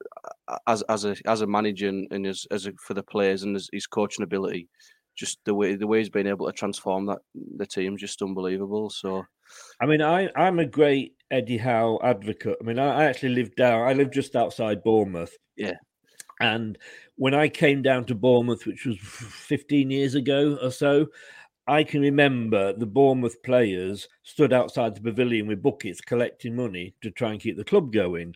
uh, 0.49 0.59
as 0.67 0.83
as 0.83 1.05
a 1.05 1.17
as 1.27 1.43
a 1.43 1.47
manager 1.47 1.89
and, 1.89 2.09
and 2.11 2.27
as 2.27 2.47
as 2.51 2.67
a, 2.67 2.73
for 2.81 2.95
the 2.95 3.03
players 3.03 3.45
and 3.45 3.55
his, 3.55 3.71
his 3.73 3.87
coaching 3.87 4.25
ability, 4.25 4.69
just 5.15 5.39
the 5.45 5.55
way 5.55 5.75
the 5.75 5.87
way 5.87 5.99
he's 5.99 6.09
been 6.09 6.27
able 6.27 6.47
to 6.47 6.53
transform 6.53 7.07
that 7.07 7.19
the 7.57 7.67
team, 7.67 7.97
just 7.97 8.23
unbelievable. 8.23 8.91
So. 8.91 9.25
I 9.83 9.87
mean, 9.87 10.01
I, 10.01 10.31
I'm 10.35 10.59
a 10.61 10.65
great 10.65 11.15
Eddie 11.31 11.59
Howe 11.59 11.99
advocate. 12.03 12.57
I 12.59 12.65
mean, 12.65 12.79
I, 12.79 13.03
I 13.03 13.05
actually 13.05 13.35
lived 13.35 13.57
down, 13.57 13.87
I 13.87 13.93
lived 13.93 14.15
just 14.15 14.35
outside 14.35 14.83
Bournemouth. 14.83 15.37
Yeah. 15.57 15.75
And 16.41 16.79
when 17.17 17.35
I 17.35 17.49
came 17.49 17.83
down 17.83 18.05
to 18.07 18.15
Bournemouth, 18.15 18.67
which 18.67 18.87
was 18.87 18.99
15 18.99 19.91
years 19.91 20.15
ago 20.15 20.59
or 20.61 20.71
so, 20.71 21.07
I 21.67 21.85
can 21.85 22.01
remember 22.01 22.73
the 22.73 22.87
Bournemouth 22.87 23.43
players 23.43 24.09
stood 24.25 24.53
outside 24.53 24.95
the 24.95 25.01
pavilion 25.01 25.47
with 25.47 25.63
buckets 25.63 26.01
collecting 26.01 26.57
money 26.57 26.95
to 27.03 27.11
try 27.11 27.31
and 27.31 27.41
keep 27.41 27.57
the 27.57 27.65
club 27.65 27.93
going. 27.93 28.35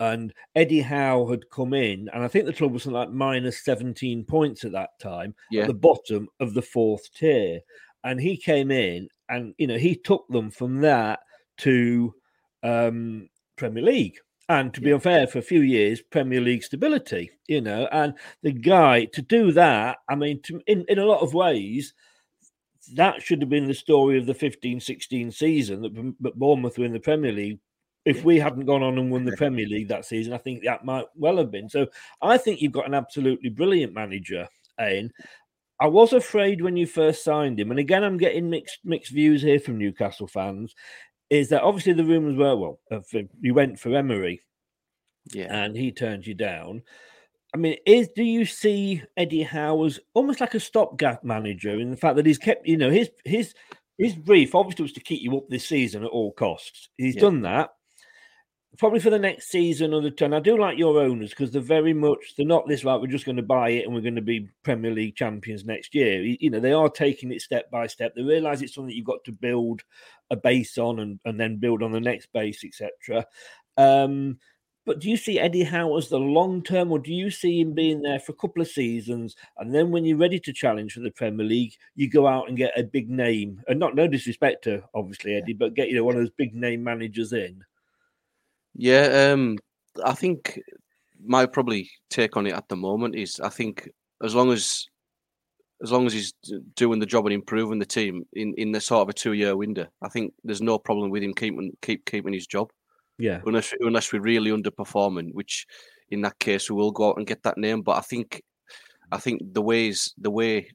And 0.00 0.32
Eddie 0.54 0.80
Howe 0.80 1.26
had 1.26 1.50
come 1.50 1.74
in, 1.74 2.08
and 2.12 2.22
I 2.22 2.28
think 2.28 2.46
the 2.46 2.52
club 2.52 2.72
was 2.72 2.86
like 2.86 3.10
minus 3.10 3.64
17 3.64 4.24
points 4.24 4.64
at 4.64 4.72
that 4.72 4.90
time, 5.00 5.34
yeah. 5.50 5.62
at 5.62 5.66
the 5.66 5.74
bottom 5.74 6.28
of 6.38 6.54
the 6.54 6.62
fourth 6.62 7.12
tier. 7.14 7.60
And 8.04 8.20
he 8.20 8.36
came 8.36 8.70
in 8.70 9.08
and, 9.28 9.54
you 9.58 9.66
know, 9.66 9.76
he 9.76 9.96
took 9.96 10.26
them 10.28 10.50
from 10.50 10.80
that 10.82 11.18
to 11.58 12.14
um, 12.62 13.28
Premier 13.56 13.82
League. 13.82 14.18
And 14.50 14.72
to 14.72 14.80
be 14.80 14.92
unfair, 14.92 15.26
for 15.26 15.40
a 15.40 15.42
few 15.42 15.60
years, 15.60 16.00
Premier 16.00 16.40
League 16.40 16.62
stability, 16.62 17.30
you 17.48 17.60
know, 17.60 17.86
and 17.92 18.14
the 18.42 18.52
guy 18.52 19.04
to 19.06 19.20
do 19.20 19.52
that, 19.52 19.98
I 20.08 20.14
mean, 20.14 20.40
to, 20.44 20.62
in, 20.66 20.86
in 20.88 20.98
a 20.98 21.04
lot 21.04 21.20
of 21.20 21.34
ways, 21.34 21.92
that 22.94 23.20
should 23.20 23.42
have 23.42 23.50
been 23.50 23.66
the 23.66 23.74
story 23.74 24.16
of 24.16 24.24
the 24.24 24.32
15 24.32 24.80
16 24.80 25.30
season 25.32 25.82
that, 25.82 26.14
that 26.20 26.38
Bournemouth 26.38 26.78
were 26.78 26.86
in 26.86 26.94
the 26.94 27.00
Premier 27.00 27.32
League. 27.32 27.58
If 28.08 28.24
we 28.24 28.38
hadn't 28.38 28.66
gone 28.66 28.82
on 28.82 28.98
and 28.98 29.10
won 29.10 29.24
the 29.24 29.32
Premier 29.36 29.66
League 29.66 29.88
that 29.88 30.04
season, 30.04 30.32
I 30.32 30.38
think 30.38 30.64
that 30.64 30.84
might 30.84 31.06
well 31.14 31.36
have 31.36 31.50
been. 31.50 31.68
So 31.68 31.86
I 32.22 32.38
think 32.38 32.60
you've 32.60 32.72
got 32.72 32.86
an 32.86 32.94
absolutely 32.94 33.50
brilliant 33.50 33.92
manager, 33.92 34.48
Ain. 34.80 35.12
I 35.80 35.86
was 35.86 36.12
afraid 36.12 36.60
when 36.60 36.76
you 36.76 36.86
first 36.86 37.22
signed 37.22 37.60
him, 37.60 37.70
and 37.70 37.78
again, 37.78 38.02
I'm 38.02 38.16
getting 38.16 38.50
mixed 38.50 38.78
mixed 38.84 39.12
views 39.12 39.42
here 39.42 39.60
from 39.60 39.78
Newcastle 39.78 40.26
fans 40.26 40.74
is 41.30 41.50
that 41.50 41.62
obviously 41.62 41.92
the 41.92 42.04
rumours 42.04 42.36
were 42.36 42.56
well, 42.56 42.80
you 43.40 43.54
went 43.54 43.78
for 43.78 43.94
Emery, 43.94 44.40
yeah, 45.32 45.54
and 45.54 45.76
he 45.76 45.92
turned 45.92 46.26
you 46.26 46.34
down. 46.34 46.82
I 47.54 47.58
mean, 47.58 47.76
is 47.86 48.08
do 48.14 48.22
you 48.22 48.44
see 48.44 49.02
Eddie 49.16 49.42
Howe 49.42 49.84
as 49.84 50.00
almost 50.14 50.40
like 50.40 50.54
a 50.54 50.60
stopgap 50.60 51.24
manager 51.24 51.78
in 51.78 51.90
the 51.90 51.96
fact 51.96 52.16
that 52.16 52.26
he's 52.26 52.38
kept, 52.38 52.66
you 52.66 52.76
know, 52.76 52.90
his 52.90 53.10
his 53.24 53.54
his 53.98 54.14
brief 54.14 54.54
obviously 54.54 54.82
was 54.82 54.92
to 54.92 55.00
keep 55.00 55.22
you 55.22 55.36
up 55.36 55.48
this 55.48 55.66
season 55.66 56.04
at 56.04 56.10
all 56.10 56.32
costs. 56.32 56.88
He's 56.96 57.14
yeah. 57.14 57.22
done 57.22 57.42
that, 57.42 57.70
probably 58.76 59.00
for 59.00 59.10
the 59.10 59.18
next 59.18 59.48
season 59.48 59.94
or 59.94 60.02
the 60.02 60.10
turn. 60.10 60.34
I 60.34 60.40
do 60.40 60.58
like 60.58 60.78
your 60.78 61.00
owners 61.00 61.30
because 61.30 61.50
they're 61.50 61.62
very 61.62 61.94
much 61.94 62.34
they're 62.36 62.46
not 62.46 62.68
this 62.68 62.84
like 62.84 63.00
we're 63.00 63.06
just 63.06 63.24
going 63.24 63.36
to 63.36 63.42
buy 63.42 63.70
it 63.70 63.84
and 63.84 63.94
we're 63.94 64.02
going 64.02 64.14
to 64.16 64.22
be 64.22 64.48
Premier 64.62 64.90
League 64.90 65.16
champions 65.16 65.64
next 65.64 65.94
year. 65.94 66.22
You 66.22 66.50
know, 66.50 66.60
they 66.60 66.72
are 66.72 66.88
taking 66.88 67.32
it 67.32 67.40
step 67.40 67.70
by 67.70 67.86
step. 67.86 68.14
They 68.14 68.22
realise 68.22 68.60
it's 68.60 68.74
something 68.74 68.94
you've 68.94 69.06
got 69.06 69.24
to 69.24 69.32
build 69.32 69.82
a 70.30 70.36
base 70.36 70.76
on 70.76 70.98
and, 71.00 71.18
and 71.24 71.40
then 71.40 71.56
build 71.56 71.82
on 71.82 71.92
the 71.92 72.00
next 72.00 72.32
base, 72.32 72.64
etc. 72.64 73.24
Um, 73.76 74.38
but 74.88 75.00
do 75.00 75.10
you 75.10 75.18
see 75.18 75.38
Eddie 75.38 75.64
Howe 75.64 75.98
as 75.98 76.08
the 76.08 76.18
long 76.18 76.62
term, 76.62 76.90
or 76.90 76.98
do 76.98 77.12
you 77.12 77.30
see 77.30 77.60
him 77.60 77.74
being 77.74 78.00
there 78.00 78.18
for 78.18 78.32
a 78.32 78.36
couple 78.36 78.62
of 78.62 78.68
seasons, 78.68 79.36
and 79.58 79.74
then 79.74 79.90
when 79.90 80.06
you're 80.06 80.16
ready 80.16 80.40
to 80.40 80.52
challenge 80.52 80.94
for 80.94 81.00
the 81.00 81.10
Premier 81.10 81.44
League, 81.44 81.74
you 81.94 82.08
go 82.08 82.26
out 82.26 82.48
and 82.48 82.56
get 82.56 82.78
a 82.78 82.82
big 82.82 83.10
name, 83.10 83.62
and 83.68 83.78
not 83.78 83.94
no 83.94 84.08
disrespect 84.08 84.64
to 84.64 84.82
obviously 84.94 85.34
Eddie, 85.34 85.52
but 85.52 85.74
get 85.74 85.90
you 85.90 85.96
know 85.96 86.04
one 86.04 86.14
of 86.14 86.22
those 86.22 86.30
big 86.30 86.54
name 86.54 86.82
managers 86.82 87.34
in. 87.34 87.62
Yeah, 88.78 89.32
um, 89.32 89.58
I 90.04 90.14
think 90.14 90.60
my 91.22 91.46
probably 91.46 91.90
take 92.10 92.36
on 92.36 92.46
it 92.46 92.54
at 92.54 92.68
the 92.68 92.76
moment 92.76 93.16
is 93.16 93.40
I 93.40 93.48
think 93.48 93.90
as 94.22 94.34
long 94.34 94.52
as 94.52 94.86
as 95.82 95.92
long 95.92 96.06
as 96.06 96.12
he's 96.12 96.32
doing 96.74 96.98
the 96.98 97.06
job 97.06 97.26
and 97.26 97.32
improving 97.32 97.78
the 97.78 97.86
team 97.86 98.24
in, 98.32 98.52
in 98.54 98.72
the 98.72 98.80
sort 98.80 99.02
of 99.02 99.08
a 99.08 99.12
two 99.12 99.32
year 99.32 99.56
window, 99.56 99.86
I 100.02 100.08
think 100.08 100.32
there's 100.44 100.62
no 100.62 100.78
problem 100.78 101.10
with 101.10 101.22
him 101.22 101.34
keeping 101.34 101.72
keep 101.82 102.04
keeping 102.06 102.32
his 102.32 102.46
job. 102.46 102.70
Yeah. 103.18 103.40
Unless 103.44 103.74
unless 103.80 104.12
we're 104.12 104.20
really 104.20 104.52
underperforming, 104.52 105.34
which 105.34 105.66
in 106.10 106.22
that 106.22 106.38
case 106.38 106.70
we 106.70 106.76
will 106.76 106.92
go 106.92 107.10
out 107.10 107.16
and 107.16 107.26
get 107.26 107.42
that 107.42 107.58
name. 107.58 107.82
But 107.82 107.96
I 107.96 108.00
think 108.00 108.42
I 109.10 109.18
think 109.18 109.42
the 109.54 109.62
ways 109.62 110.14
the 110.18 110.30
way 110.30 110.70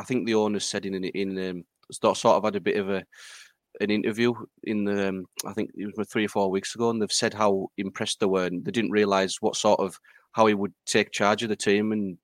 I 0.00 0.04
think 0.04 0.26
the 0.26 0.34
owners 0.34 0.64
said 0.64 0.84
in 0.84 0.94
in 1.04 1.38
um, 1.48 1.64
sort 1.92 2.24
of 2.24 2.44
had 2.44 2.56
a 2.56 2.60
bit 2.60 2.76
of 2.76 2.90
a 2.90 3.04
an 3.80 3.90
interview 3.90 4.34
in 4.64 4.84
the 4.84 5.08
um, 5.08 5.26
I 5.46 5.52
think 5.52 5.70
it 5.74 5.96
was 5.96 6.08
three 6.08 6.26
or 6.26 6.28
four 6.28 6.50
weeks 6.50 6.74
ago, 6.74 6.90
and 6.90 7.00
they've 7.00 7.12
said 7.12 7.34
how 7.34 7.68
impressed 7.76 8.20
they 8.20 8.26
were, 8.26 8.46
and 8.46 8.64
they 8.64 8.70
didn't 8.70 8.90
realise 8.90 9.40
what 9.40 9.56
sort 9.56 9.80
of 9.80 9.98
how 10.32 10.46
he 10.46 10.54
would 10.54 10.72
take 10.84 11.12
charge 11.12 11.42
of 11.42 11.48
the 11.48 11.56
team 11.56 11.92
and 11.92 12.18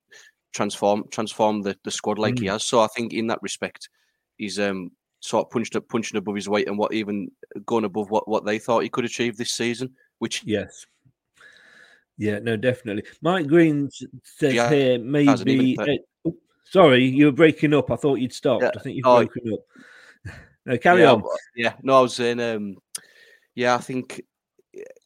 transform 0.52 1.04
transform 1.10 1.62
the, 1.62 1.76
the 1.84 1.90
squad 1.90 2.18
like 2.18 2.34
mm. 2.34 2.40
he 2.40 2.46
has. 2.46 2.64
So 2.64 2.80
I 2.80 2.88
think 2.88 3.12
in 3.12 3.26
that 3.28 3.42
respect, 3.42 3.88
he's 4.36 4.58
um 4.58 4.90
sort 5.20 5.46
of 5.46 5.50
punched 5.50 5.76
up 5.76 5.88
punching 5.88 6.18
above 6.18 6.34
his 6.34 6.48
weight 6.48 6.68
and 6.68 6.76
what 6.76 6.92
even 6.92 7.30
going 7.64 7.84
above 7.84 8.10
what 8.10 8.28
what 8.28 8.44
they 8.44 8.58
thought 8.58 8.82
he 8.82 8.88
could 8.88 9.04
achieve 9.04 9.36
this 9.36 9.52
season. 9.52 9.90
Which 10.18 10.44
yes. 10.44 10.86
Yeah, 12.18 12.38
no, 12.38 12.56
definitely. 12.56 13.04
Mike 13.22 13.46
Green 13.46 13.90
says 14.22 14.54
yeah, 14.54 14.68
here 14.68 14.98
maybe. 14.98 15.76
Uh, 15.78 16.30
sorry, 16.70 17.04
you 17.04 17.26
were 17.26 17.32
breaking 17.32 17.74
up. 17.74 17.90
I 17.90 17.96
thought 17.96 18.20
you'd 18.20 18.34
stopped. 18.34 18.62
Yeah. 18.62 18.70
I 18.76 18.80
think 18.80 18.96
you've 18.96 19.06
oh, 19.06 19.24
broken 19.24 19.54
up. 19.54 19.60
No, 20.66 20.78
carry 20.78 21.02
yeah, 21.02 21.12
on. 21.12 21.22
Yeah, 21.56 21.74
no, 21.82 21.98
I 21.98 22.00
was 22.02 22.14
saying, 22.14 22.40
um, 22.40 22.76
yeah, 23.54 23.74
I 23.74 23.78
think 23.78 24.22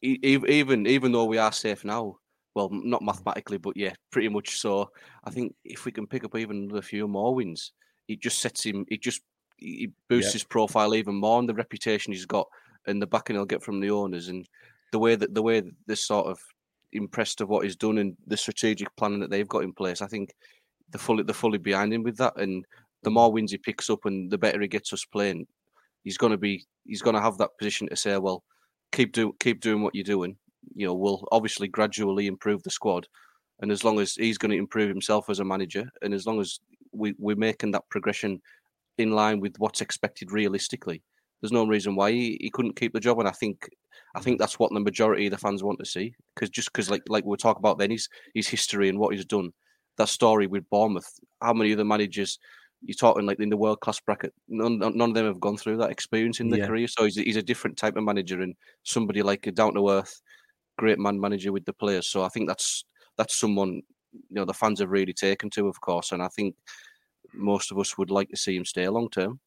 even 0.01 0.87
even 0.87 1.11
though 1.11 1.25
we 1.25 1.37
are 1.37 1.51
safe 1.51 1.83
now, 1.83 2.17
well, 2.55 2.69
not 2.71 3.01
mathematically, 3.01 3.57
but 3.57 3.75
yeah, 3.75 3.93
pretty 4.11 4.29
much 4.29 4.59
so. 4.59 4.89
I 5.23 5.29
think 5.29 5.55
if 5.63 5.85
we 5.85 5.91
can 5.91 6.07
pick 6.07 6.23
up 6.23 6.35
even 6.35 6.71
a 6.73 6.81
few 6.81 7.07
more 7.07 7.35
wins, 7.35 7.71
it 8.07 8.21
just 8.21 8.39
sets 8.39 8.65
him. 8.65 8.85
It 8.89 9.01
just 9.01 9.21
it 9.59 9.91
boosts 10.09 10.33
his 10.33 10.43
profile 10.43 10.95
even 10.95 11.15
more, 11.15 11.39
and 11.39 11.49
the 11.49 11.53
reputation 11.53 12.13
he's 12.13 12.25
got, 12.25 12.47
and 12.85 13.01
the 13.01 13.07
backing 13.07 13.35
he'll 13.35 13.45
get 13.45 13.63
from 13.63 13.79
the 13.79 13.91
owners, 13.91 14.29
and 14.29 14.47
the 14.91 14.99
way 14.99 15.15
that 15.15 15.33
the 15.33 15.41
way 15.41 15.59
that 15.59 15.73
this 15.87 16.05
sort 16.05 16.27
of 16.27 16.39
impressed 16.93 17.41
of 17.41 17.49
what 17.49 17.63
he's 17.63 17.75
done 17.75 17.97
and 17.97 18.15
the 18.27 18.37
strategic 18.37 18.87
planning 18.95 19.19
that 19.19 19.29
they've 19.29 19.47
got 19.47 19.63
in 19.63 19.73
place. 19.73 20.01
I 20.01 20.07
think 20.07 20.33
they're 20.89 20.99
fully 20.99 21.23
they're 21.23 21.33
fully 21.33 21.57
behind 21.57 21.93
him 21.93 22.03
with 22.03 22.17
that, 22.17 22.37
and 22.37 22.65
the 23.07 23.11
more 23.11 23.31
wins 23.31 23.51
he 23.51 23.57
picks 23.57 23.89
up 23.89 24.03
and 24.03 24.29
the 24.29 24.37
better 24.37 24.59
he 24.59 24.67
gets 24.67 24.91
us 24.91 25.05
playing, 25.05 25.47
he's 26.03 26.17
going 26.17 26.33
to 26.33 26.37
be 26.37 26.65
he's 26.83 27.01
going 27.01 27.15
to 27.15 27.21
have 27.21 27.37
that 27.37 27.57
position 27.57 27.87
to 27.87 27.95
say, 27.95 28.17
well, 28.17 28.43
keep 28.91 29.13
do 29.13 29.33
keep 29.39 29.61
doing 29.61 29.81
what 29.81 29.95
you're 29.95 30.03
doing. 30.03 30.35
You 30.75 30.87
know, 30.87 30.93
we'll 30.93 31.25
obviously 31.31 31.69
gradually 31.69 32.27
improve 32.27 32.63
the 32.63 32.69
squad, 32.69 33.07
and 33.61 33.71
as 33.71 33.85
long 33.85 34.01
as 34.01 34.15
he's 34.15 34.37
going 34.37 34.51
to 34.51 34.57
improve 34.57 34.89
himself 34.89 35.29
as 35.29 35.39
a 35.39 35.45
manager, 35.45 35.89
and 36.01 36.13
as 36.13 36.25
long 36.25 36.41
as 36.41 36.59
we 36.91 37.15
we're 37.17 37.37
making 37.37 37.71
that 37.71 37.89
progression 37.89 38.41
in 38.97 39.11
line 39.11 39.39
with 39.39 39.55
what's 39.57 39.79
expected 39.79 40.33
realistically, 40.33 41.01
there's 41.39 41.53
no 41.53 41.65
reason 41.65 41.95
why 41.95 42.11
he, 42.11 42.37
he 42.41 42.49
couldn't 42.49 42.75
keep 42.75 42.91
the 42.91 42.99
job. 42.99 43.19
And 43.19 43.27
I 43.29 43.31
think 43.31 43.69
I 44.17 44.19
think 44.19 44.37
that's 44.37 44.59
what 44.59 44.73
the 44.73 44.81
majority 44.81 45.27
of 45.27 45.31
the 45.31 45.37
fans 45.37 45.63
want 45.63 45.79
to 45.79 45.85
see, 45.85 46.13
because 46.35 46.49
just 46.49 46.73
because 46.73 46.91
like 46.91 47.03
like 47.07 47.23
we 47.23 47.35
are 47.35 47.37
talking 47.37 47.61
about 47.61 47.77
then 47.77 47.91
his 47.91 48.09
his 48.33 48.49
history 48.49 48.89
and 48.89 48.99
what 48.99 49.15
he's 49.15 49.23
done, 49.23 49.53
that 49.97 50.09
story 50.09 50.45
with 50.45 50.69
Bournemouth, 50.69 51.09
how 51.41 51.53
many 51.53 51.71
other 51.71 51.85
managers 51.85 52.37
you're 52.87 52.95
talking 52.95 53.25
like 53.25 53.39
in 53.41 53.49
the 53.49 53.57
world 53.57 53.81
class 53.81 53.99
bracket. 53.99 54.33
None, 54.47 54.79
none 54.79 55.01
of 55.01 55.13
them 55.13 55.25
have 55.25 55.41
gone 55.41 55.57
through 55.57 55.75
that 55.77 55.91
experience 55.91 56.39
in 56.39 56.47
their 56.47 56.61
yeah. 56.61 56.67
career. 56.67 56.87
So 56.87 57.03
he's, 57.03 57.17
he's 57.17 57.35
a 57.35 57.43
different 57.43 57.75
type 57.75 57.97
of 57.97 58.03
manager 58.05 58.41
and 58.41 58.55
somebody 58.83 59.21
like 59.21 59.45
a 59.45 59.51
down 59.51 59.73
to 59.73 59.89
earth, 59.89 60.21
great 60.77 60.97
man 60.97 61.19
manager 61.19 61.51
with 61.51 61.65
the 61.65 61.73
players. 61.73 62.07
So 62.07 62.23
I 62.23 62.29
think 62.29 62.47
that's 62.47 62.85
that's 63.17 63.35
someone 63.35 63.81
you 64.13 64.35
know 64.35 64.45
the 64.45 64.53
fans 64.53 64.79
have 64.79 64.89
really 64.89 65.11
taken 65.11 65.49
to, 65.51 65.67
of 65.67 65.81
course. 65.81 66.13
And 66.13 66.23
I 66.23 66.29
think 66.29 66.55
most 67.33 67.73
of 67.73 67.77
us 67.77 67.97
would 67.97 68.09
like 68.09 68.29
to 68.29 68.37
see 68.37 68.55
him 68.55 68.63
stay 68.63 68.87
long 68.87 69.09
term. 69.09 69.41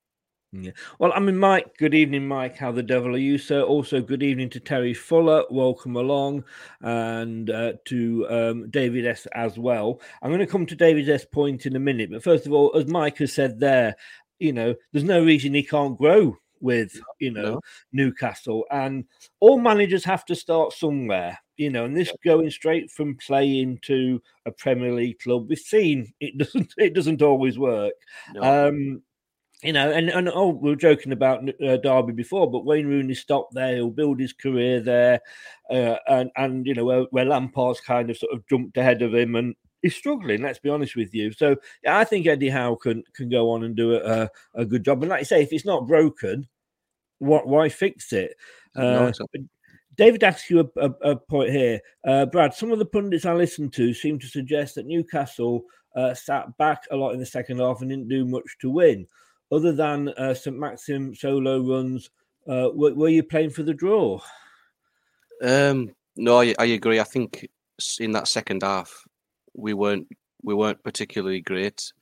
Yeah. 0.52 0.72
Well, 0.98 1.12
I 1.14 1.20
mean, 1.20 1.36
Mike, 1.38 1.76
good 1.78 1.94
evening, 1.94 2.26
Mike. 2.26 2.56
How 2.56 2.72
the 2.72 2.82
devil 2.82 3.14
are 3.14 3.18
you, 3.18 3.38
sir? 3.38 3.62
Also, 3.62 4.00
good 4.00 4.22
evening 4.22 4.50
to 4.50 4.58
Terry 4.60 4.92
Fuller. 4.92 5.44
Welcome 5.48 5.94
along. 5.94 6.44
And 6.80 7.48
uh, 7.50 7.74
to 7.84 8.26
um, 8.28 8.70
David 8.70 9.06
S. 9.06 9.26
as 9.32 9.58
well. 9.58 10.00
I'm 10.22 10.30
going 10.30 10.40
to 10.40 10.48
come 10.48 10.66
to 10.66 10.74
David 10.74 11.08
S. 11.08 11.24
point 11.24 11.66
in 11.66 11.76
a 11.76 11.80
minute. 11.80 12.10
But 12.10 12.24
first 12.24 12.46
of 12.46 12.52
all, 12.52 12.76
as 12.76 12.86
Mike 12.88 13.18
has 13.18 13.32
said 13.32 13.60
there, 13.60 13.94
you 14.40 14.52
know, 14.52 14.74
there's 14.92 15.04
no 15.04 15.24
reason 15.24 15.54
he 15.54 15.62
can't 15.62 15.96
grow 15.96 16.36
with, 16.60 17.00
you 17.20 17.30
know, 17.30 17.42
No. 17.42 17.60
Newcastle. 17.92 18.64
And 18.72 19.04
all 19.38 19.58
managers 19.60 20.04
have 20.04 20.24
to 20.26 20.34
start 20.34 20.72
somewhere, 20.72 21.38
you 21.58 21.70
know, 21.70 21.84
and 21.84 21.96
this 21.96 22.12
going 22.24 22.50
straight 22.50 22.90
from 22.90 23.16
playing 23.24 23.78
to 23.82 24.20
a 24.46 24.50
Premier 24.50 24.92
League 24.92 25.20
club, 25.20 25.48
we've 25.48 25.58
seen 25.60 26.12
it 26.18 26.36
doesn't 26.38 26.74
it 26.76 26.92
doesn't 26.92 27.22
always 27.22 27.56
work. 27.56 27.94
No. 28.34 28.68
Um, 28.68 29.02
you 29.62 29.72
know, 29.72 29.90
and, 29.90 30.08
and 30.08 30.28
oh, 30.28 30.48
we 30.48 30.70
were 30.70 30.76
joking 30.76 31.12
about 31.12 31.46
uh, 31.62 31.76
Derby 31.76 32.12
before, 32.12 32.50
but 32.50 32.64
Wayne 32.64 32.86
Rooney 32.86 33.14
stopped 33.14 33.54
there. 33.54 33.74
He'll 33.74 33.90
build 33.90 34.18
his 34.18 34.32
career 34.32 34.80
there, 34.80 35.20
uh, 35.70 35.96
and 36.08 36.30
and 36.36 36.66
you 36.66 36.74
know 36.74 36.84
where, 36.84 37.02
where 37.10 37.26
Lampard's 37.26 37.80
kind 37.80 38.10
of 38.10 38.16
sort 38.16 38.32
of 38.32 38.46
jumped 38.46 38.76
ahead 38.76 39.02
of 39.02 39.14
him, 39.14 39.34
and 39.36 39.54
he's 39.82 39.96
struggling. 39.96 40.42
Let's 40.42 40.58
be 40.58 40.70
honest 40.70 40.96
with 40.96 41.14
you. 41.14 41.32
So 41.32 41.56
yeah, 41.84 41.98
I 41.98 42.04
think 42.04 42.26
Eddie 42.26 42.48
Howe 42.48 42.74
can 42.76 43.04
can 43.14 43.28
go 43.28 43.50
on 43.50 43.64
and 43.64 43.76
do 43.76 43.96
a, 43.96 44.30
a 44.54 44.64
good 44.64 44.84
job. 44.84 45.02
And 45.02 45.10
like 45.10 45.20
you 45.20 45.26
say, 45.26 45.42
if 45.42 45.52
it's 45.52 45.66
not 45.66 45.86
broken, 45.86 46.48
what 47.18 47.46
why 47.46 47.68
fix 47.68 48.12
it? 48.12 48.36
Uh. 48.74 49.12
David 49.96 50.24
asks 50.24 50.48
you 50.48 50.60
a, 50.60 50.86
a, 50.86 51.10
a 51.10 51.16
point 51.16 51.50
here, 51.50 51.78
uh, 52.06 52.24
Brad. 52.24 52.54
Some 52.54 52.72
of 52.72 52.78
the 52.78 52.86
pundits 52.86 53.26
I 53.26 53.34
listened 53.34 53.74
to 53.74 53.92
seem 53.92 54.18
to 54.20 54.26
suggest 54.26 54.76
that 54.76 54.86
Newcastle 54.86 55.64
uh, 55.94 56.14
sat 56.14 56.56
back 56.56 56.84
a 56.90 56.96
lot 56.96 57.10
in 57.10 57.20
the 57.20 57.26
second 57.26 57.58
half 57.58 57.82
and 57.82 57.90
didn't 57.90 58.08
do 58.08 58.24
much 58.24 58.56
to 58.60 58.70
win, 58.70 59.06
other 59.52 59.72
than 59.72 60.08
uh, 60.10 60.34
St 60.34 60.56
Maxim 60.56 61.14
solo 61.14 61.60
runs. 61.60 62.10
Uh, 62.48 62.68
were, 62.72 62.94
were 62.94 63.08
you 63.08 63.22
playing 63.22 63.50
for 63.50 63.62
the 63.62 63.74
draw? 63.74 64.20
Um, 65.42 65.90
no, 66.16 66.40
I, 66.40 66.54
I 66.58 66.66
agree. 66.66 67.00
I 67.00 67.04
think 67.04 67.48
in 67.98 68.12
that 68.12 68.28
second 68.28 68.62
half, 68.62 69.04
we 69.54 69.74
weren't 69.74 70.06
we 70.42 70.54
weren't 70.54 70.82
particularly 70.82 71.40
great. 71.40 71.92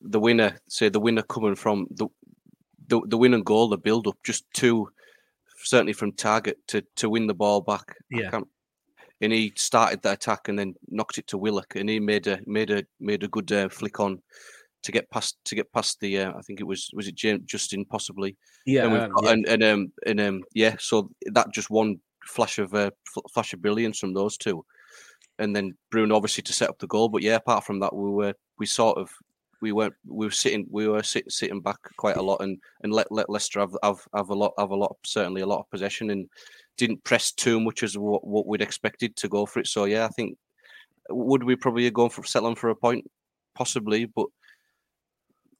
The 0.00 0.20
winner, 0.20 0.58
say 0.68 0.88
the 0.88 1.00
winner 1.00 1.22
coming 1.22 1.54
from 1.54 1.86
the 1.90 2.08
the, 2.88 3.00
the 3.06 3.16
win 3.16 3.34
and 3.34 3.44
goal, 3.44 3.68
the 3.68 3.78
build 3.78 4.06
up, 4.06 4.18
just 4.24 4.44
two, 4.52 4.88
certainly 5.62 5.92
from 5.92 6.12
Targett 6.12 6.56
to 6.68 6.82
to 6.96 7.10
win 7.10 7.26
the 7.26 7.34
ball 7.34 7.60
back. 7.60 7.96
Yeah. 8.10 8.40
and 9.20 9.32
he 9.32 9.52
started 9.56 10.02
the 10.02 10.12
attack 10.12 10.48
and 10.48 10.58
then 10.58 10.74
knocked 10.88 11.18
it 11.18 11.26
to 11.28 11.38
Willock, 11.38 11.76
and 11.76 11.88
he 11.88 12.00
made 12.00 12.26
a 12.26 12.40
made 12.46 12.70
a 12.70 12.84
made 13.00 13.22
a 13.22 13.28
good 13.28 13.50
uh, 13.52 13.68
flick 13.68 14.00
on 14.00 14.20
to 14.82 14.92
get 14.92 15.08
past 15.10 15.36
to 15.44 15.54
get 15.54 15.72
past 15.72 16.00
the. 16.00 16.18
Uh, 16.18 16.32
I 16.36 16.42
think 16.42 16.60
it 16.60 16.66
was 16.66 16.90
was 16.92 17.08
it 17.08 17.14
James 17.14 17.42
Justin 17.46 17.84
possibly. 17.84 18.36
Yeah, 18.66 18.86
and, 18.86 18.96
um, 18.96 19.10
got- 19.12 19.24
yeah. 19.24 19.30
and 19.30 19.46
and 19.48 19.62
um 19.64 19.92
and 20.06 20.20
um 20.20 20.42
yeah. 20.54 20.76
So 20.78 21.10
that 21.26 21.52
just 21.52 21.70
one 21.70 22.00
flash 22.24 22.58
of 22.58 22.74
uh, 22.74 22.90
flash 23.32 23.52
of 23.52 23.62
brilliance 23.62 23.98
from 23.98 24.14
those 24.14 24.36
two, 24.36 24.64
and 25.38 25.54
then 25.54 25.76
Bruno 25.90 26.16
obviously 26.16 26.42
to 26.44 26.52
set 26.52 26.68
up 26.68 26.78
the 26.78 26.86
goal. 26.86 27.08
But 27.08 27.22
yeah, 27.22 27.36
apart 27.36 27.64
from 27.64 27.80
that, 27.80 27.94
we 27.94 28.10
were 28.10 28.34
we 28.58 28.66
sort 28.66 28.98
of 28.98 29.10
we 29.60 29.72
weren't 29.72 29.94
we 30.06 30.26
were 30.26 30.32
sitting 30.32 30.66
we 30.70 30.88
were 30.88 31.02
sit, 31.02 31.30
sitting 31.30 31.60
back 31.60 31.78
quite 31.96 32.16
a 32.16 32.22
lot 32.22 32.42
and 32.42 32.58
and 32.82 32.92
let 32.92 33.10
let 33.10 33.30
Leicester 33.30 33.60
have 33.60 33.76
have, 33.82 34.06
have 34.14 34.30
a 34.30 34.34
lot 34.34 34.52
have 34.58 34.70
a 34.70 34.76
lot 34.76 34.96
certainly 35.04 35.40
a 35.40 35.46
lot 35.46 35.60
of 35.60 35.70
possession 35.70 36.10
and 36.10 36.28
didn't 36.76 37.04
press 37.04 37.32
too 37.32 37.60
much 37.60 37.82
as 37.82 37.96
what, 37.96 38.26
what 38.26 38.46
we'd 38.46 38.62
expected 38.62 39.14
to 39.14 39.28
go 39.28 39.46
for 39.46 39.60
it. 39.60 39.66
So 39.66 39.84
yeah, 39.84 40.04
I 40.04 40.08
think 40.08 40.36
would 41.10 41.44
we 41.44 41.54
probably 41.54 41.84
have 41.84 41.94
gone 41.94 42.10
for 42.10 42.24
settling 42.24 42.56
for 42.56 42.70
a 42.70 42.76
point 42.76 43.08
possibly, 43.54 44.06
but 44.06 44.26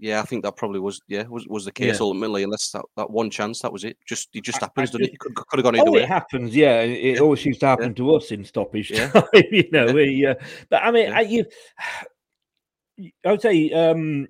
yeah, 0.03 0.21
I 0.21 0.25
think 0.25 0.43
that 0.43 0.57
probably 0.57 0.81
was 0.81 1.01
yeah 1.09 1.23
was, 1.29 1.47
was 1.47 1.65
the 1.65 1.71
case 1.73 1.95
Yeah. 1.99 2.03
ultimately. 2.07 2.43
Unless 2.43 2.71
that, 2.73 2.85
that 2.97 3.09
one 3.11 3.31
chance 3.31 3.61
that 3.61 3.73
was 3.73 3.85
it. 3.85 3.97
Just 4.07 4.29
it 4.35 4.43
just 4.45 4.61
I- 4.63 4.67
happens. 4.67 4.91
I 4.91 4.93
doesn't 4.93 5.03
it? 5.03 5.05
just- 5.05 5.15
It 5.15 5.19
could, 5.21 5.35
could 5.37 5.59
have 5.59 5.65
gone 5.65 5.77
either 5.77 5.89
Oh, 5.89 5.93
way. 5.93 6.03
it 6.03 6.09
happens. 6.09 6.55
Yeah, 6.57 6.81
it, 6.81 7.15
it 7.17 7.21
always 7.21 7.41
seems 7.41 7.59
to 7.59 7.67
happen 7.67 7.95
to 7.95 8.15
us 8.17 8.33
in 8.33 8.45
stoppage 8.45 8.91
Yeah. 8.91 9.09
time. 9.11 9.25
You 9.53 9.69
know, 9.71 9.87
we. 9.93 10.27
Uh, 10.27 10.35
but 10.69 10.83
I 10.83 10.91
mean, 10.91 11.13
I, 11.13 11.21
you, 11.21 11.45
I 13.25 13.31
would 13.31 13.41
say. 13.43 13.71
um 13.73 14.27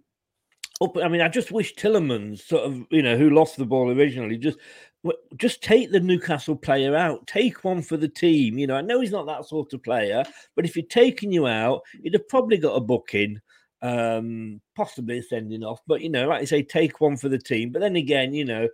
up, 0.81 0.97
I 0.97 1.07
mean, 1.07 1.21
I 1.21 1.29
just 1.29 1.53
wish 1.53 1.77
Tillerman, 1.77 2.37
sort 2.37 2.65
of, 2.65 2.85
you 2.91 3.03
know, 3.03 3.17
who 3.17 3.31
lost 3.31 3.57
the 3.57 3.65
ball 3.65 3.91
originally, 3.93 4.37
just 4.37 4.59
just 5.37 5.63
take 5.63 5.93
the 5.93 6.01
Newcastle 6.01 6.57
player 6.57 6.97
out, 6.97 7.25
take 7.29 7.63
one 7.63 7.83
for 7.83 7.97
the 7.97 8.09
team. 8.09 8.59
You 8.59 8.67
know, 8.67 8.75
I 8.75 8.81
know 8.81 9.01
he's 9.01 9.13
not 9.13 9.27
that 9.27 9.45
sort 9.47 9.73
of 9.75 9.83
player, 9.85 10.25
but 10.57 10.65
if 10.65 10.75
he'd 10.75 10.91
taken 10.91 11.31
you 11.31 11.47
out, 11.47 11.83
he'd 12.03 12.15
have 12.15 12.27
probably 12.29 12.57
got 12.59 12.75
a 12.75 12.81
booking, 12.81 13.41
um, 13.83 14.61
possibly 14.75 15.21
sending 15.21 15.65
off. 15.65 15.81
But 15.87 16.01
you 16.01 16.09
know, 16.09 16.29
like 16.29 16.43
I 16.43 16.45
say, 16.45 16.63
take 16.63 17.01
one 17.01 17.17
for 17.17 17.29
the 17.29 17.39
team. 17.39 17.71
But 17.71 17.81
then 17.81 17.97
again, 17.97 18.33
you 18.33 18.45
know, 18.45 18.69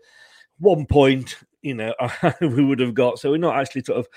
one 0.59 0.87
point, 0.87 1.37
you 1.63 1.75
know, 1.75 1.95
we 2.41 2.65
would 2.65 2.81
have 2.81 2.95
got. 2.95 3.19
So 3.19 3.31
we're 3.31 3.39
not 3.39 3.59
actually 3.59 3.85
sort 3.85 3.99
of 3.99 4.09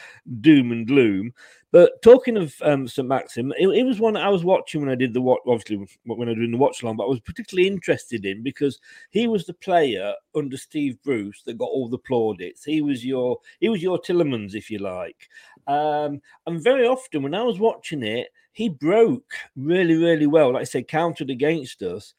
doom 0.42 0.72
and 0.72 0.86
gloom. 0.86 1.34
But 1.72 2.02
talking 2.02 2.36
of 2.36 2.54
um, 2.64 2.86
St 2.86 3.08
Maxim, 3.08 3.54
it, 3.58 3.68
it 3.68 3.84
was 3.84 4.00
one 4.00 4.18
I 4.18 4.28
was 4.28 4.44
watching 4.44 4.82
when 4.82 4.90
I 4.90 4.96
did 4.96 5.14
the 5.14 5.22
watch. 5.22 5.40
Obviously, 5.48 5.78
when 6.04 6.28
I 6.28 6.32
was 6.32 6.38
doing 6.38 6.52
the 6.52 6.58
watch 6.58 6.84
along, 6.84 6.98
but 6.98 7.06
I 7.06 7.10
was 7.10 7.22
particularly 7.22 7.68
interested 7.70 8.26
in 8.26 8.44
because 8.44 8.80
he 9.12 9.28
was 9.28 9.46
the 9.46 9.54
player 9.54 10.14
under 10.36 10.58
Steve 10.58 11.02
Bruce 11.02 11.44
that 11.44 11.58
got 11.58 11.70
all 11.70 11.88
the 11.88 11.98
plaudits. 11.98 12.66
He 12.66 12.82
was 12.82 13.06
your 13.06 13.38
he 13.62 13.70
was 13.70 13.82
your 13.82 14.00
Tielemans, 14.00 14.54
if 14.54 14.70
you 14.70 14.80
like. 14.80 15.30
Um, 15.68 16.22
and 16.46 16.64
very 16.64 16.88
often 16.88 17.24
when 17.24 17.36
I 17.36 17.44
was 17.44 17.60
watching 17.60 18.04
it, 18.04 18.30
he 18.54 18.70
broke 18.70 19.34
really, 19.56 19.96
really 19.96 20.28
well. 20.28 20.54
Like 20.54 20.62
I 20.62 20.66
said, 20.66 20.88
countered 20.88 21.30
against 21.30 21.82
us, 21.82 22.14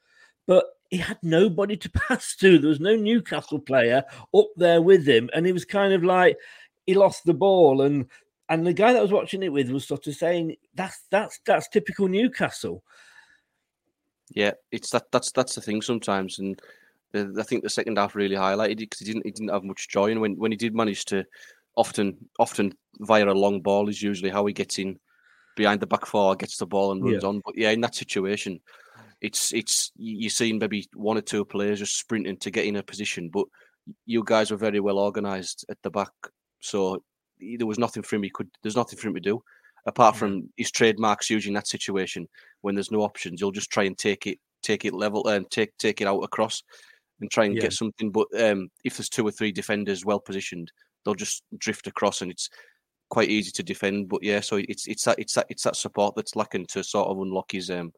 but 0.46 0.64
he 0.90 0.96
had 0.98 1.18
nobody 1.22 1.76
to 1.76 1.90
pass 2.08 2.36
to. 2.36 2.58
There 2.58 2.68
was 2.68 2.80
no 2.80 2.96
Newcastle 2.96 3.58
player 3.58 4.04
up 4.34 4.48
there 4.56 4.82
with 4.82 5.06
him, 5.06 5.30
and 5.34 5.46
he 5.46 5.52
was 5.52 5.64
kind 5.64 5.92
of 5.92 6.04
like 6.04 6.38
he 6.86 6.94
lost 6.94 7.24
the 7.24 7.34
ball 7.34 7.82
and 7.82 8.06
and 8.48 8.66
the 8.66 8.72
guy 8.74 8.92
that 8.92 8.98
I 8.98 9.02
was 9.02 9.12
watching 9.12 9.42
it 9.42 9.52
with 9.52 9.70
was 9.70 9.86
sort 9.86 10.06
of 10.06 10.14
saying 10.14 10.56
that's 10.74 11.04
that's 11.10 11.40
that's 11.46 11.68
typical 11.68 12.06
Newcastle. 12.06 12.84
Yeah, 14.34 14.52
it's 14.70 14.90
that 14.90 15.04
that's 15.10 15.32
that's 15.32 15.54
the 15.54 15.62
thing 15.62 15.80
sometimes, 15.80 16.38
and 16.38 16.60
I 17.14 17.42
think 17.44 17.62
the 17.62 17.70
second 17.70 17.96
half 17.96 18.14
really 18.14 18.36
highlighted 18.36 18.72
it 18.72 18.90
because 18.90 18.98
he 18.98 19.06
didn't 19.06 19.24
he 19.24 19.30
didn't 19.32 19.52
have 19.52 19.64
much 19.64 19.88
joy, 19.88 20.10
and 20.10 20.20
when 20.20 20.36
when 20.36 20.52
he 20.52 20.56
did 20.56 20.74
manage 20.74 21.06
to, 21.06 21.24
often 21.76 22.28
often 22.38 22.72
via 23.00 23.26
a 23.26 23.32
long 23.32 23.60
ball 23.60 23.88
is 23.88 24.02
usually 24.02 24.30
how 24.30 24.44
he 24.46 24.52
gets 24.52 24.78
in 24.78 24.98
behind 25.56 25.80
the 25.80 25.86
back 25.86 26.06
four, 26.06 26.34
gets 26.36 26.56
the 26.56 26.66
ball 26.66 26.92
and 26.92 27.02
runs 27.04 27.22
Yeah. 27.22 27.28
on. 27.28 27.40
But 27.44 27.56
yeah, 27.56 27.70
in 27.70 27.80
that 27.82 27.94
situation, 27.94 28.60
it's 29.20 29.52
it's 29.52 29.92
you- 29.96 30.18
you're 30.18 30.30
seeing 30.30 30.58
maybe 30.58 30.88
one 30.94 31.16
or 31.18 31.22
two 31.22 31.44
players 31.44 31.78
just 31.78 31.98
sprinting 31.98 32.36
to 32.38 32.50
get 32.50 32.66
in 32.66 32.76
a 32.76 32.82
position, 32.82 33.28
but 33.28 33.46
you 34.06 34.22
guys 34.24 34.50
were 34.50 34.56
very 34.56 34.80
well 34.80 34.98
organised 34.98 35.64
at 35.68 35.78
the 35.82 35.90
back, 35.90 36.12
so 36.60 37.02
there 37.58 37.66
was 37.66 37.78
nothing 37.78 38.02
for 38.02 38.16
him. 38.16 38.22
He 38.22 38.30
could 38.30 38.50
there's 38.62 38.76
nothing 38.76 38.98
for 38.98 39.08
him 39.08 39.14
to 39.14 39.20
do 39.20 39.42
apart 39.86 40.14
from 40.14 40.48
his 40.56 40.70
trademarks 40.70 41.28
using 41.28 41.52
that 41.54 41.66
situation 41.66 42.28
when 42.60 42.74
there's 42.76 42.92
no 42.92 43.00
options. 43.02 43.40
You'll 43.40 43.50
just 43.50 43.70
try 43.70 43.82
and 43.84 43.98
take 43.98 44.26
it 44.28 44.38
take 44.62 44.84
it 44.84 44.94
level 44.94 45.26
and 45.26 45.50
take 45.50 45.76
take 45.78 46.00
it 46.00 46.06
out 46.06 46.20
across 46.20 46.62
and 47.20 47.28
try 47.32 47.44
and 47.46 47.56
Yeah. 47.56 47.62
get 47.62 47.72
something. 47.72 48.10
But 48.12 48.28
um, 48.40 48.70
if 48.84 48.96
there's 48.96 49.08
two 49.08 49.26
or 49.26 49.32
three 49.32 49.50
defenders 49.52 50.04
well 50.04 50.20
positioned, 50.20 50.70
they'll 51.04 51.14
just 51.14 51.42
drift 51.58 51.86
across 51.86 52.22
and 52.22 52.30
it's 52.30 52.48
quite 53.10 53.28
easy 53.28 53.50
to 53.52 53.62
defend. 53.62 54.08
But 54.08 54.22
yeah, 54.22 54.40
so 54.40 54.56
it's 54.56 54.86
it's 54.86 55.04
that 55.04 55.18
it's 55.18 55.34
that 55.34 55.46
it's 55.48 55.64
that 55.64 55.76
support 55.76 56.14
that's 56.16 56.36
lacking 56.36 56.66
to 56.66 56.82
sort 56.82 57.08
of 57.08 57.18
unlock 57.18 57.52
his 57.52 57.70
um 57.70 57.92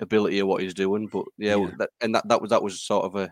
ability 0.00 0.38
of 0.40 0.48
what 0.48 0.62
he's 0.62 0.74
doing. 0.74 1.06
But 1.06 1.24
yeah, 1.38 1.56
Yeah. 1.56 1.70
That, 1.78 1.90
and 2.00 2.14
that 2.14 2.28
that 2.28 2.40
was 2.40 2.50
that 2.50 2.62
was 2.62 2.82
sort 2.82 3.04
of 3.04 3.16
a 3.16 3.30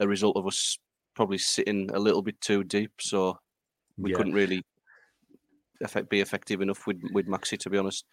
a 0.00 0.08
result 0.08 0.36
of 0.36 0.46
us 0.46 0.78
probably 1.14 1.38
sitting 1.38 1.90
a 1.92 1.98
little 1.98 2.22
bit 2.22 2.40
too 2.40 2.64
deep, 2.64 2.92
so 3.00 3.38
we 3.96 4.10
Yeah. 4.10 4.16
couldn't 4.16 4.32
really 4.34 4.64
effect, 5.80 6.08
be 6.08 6.20
effective 6.20 6.60
enough 6.60 6.86
with 6.86 7.00
with 7.12 7.26
Maxi, 7.26 7.58
to 7.58 7.70
be 7.70 7.78
honest. 7.78 8.04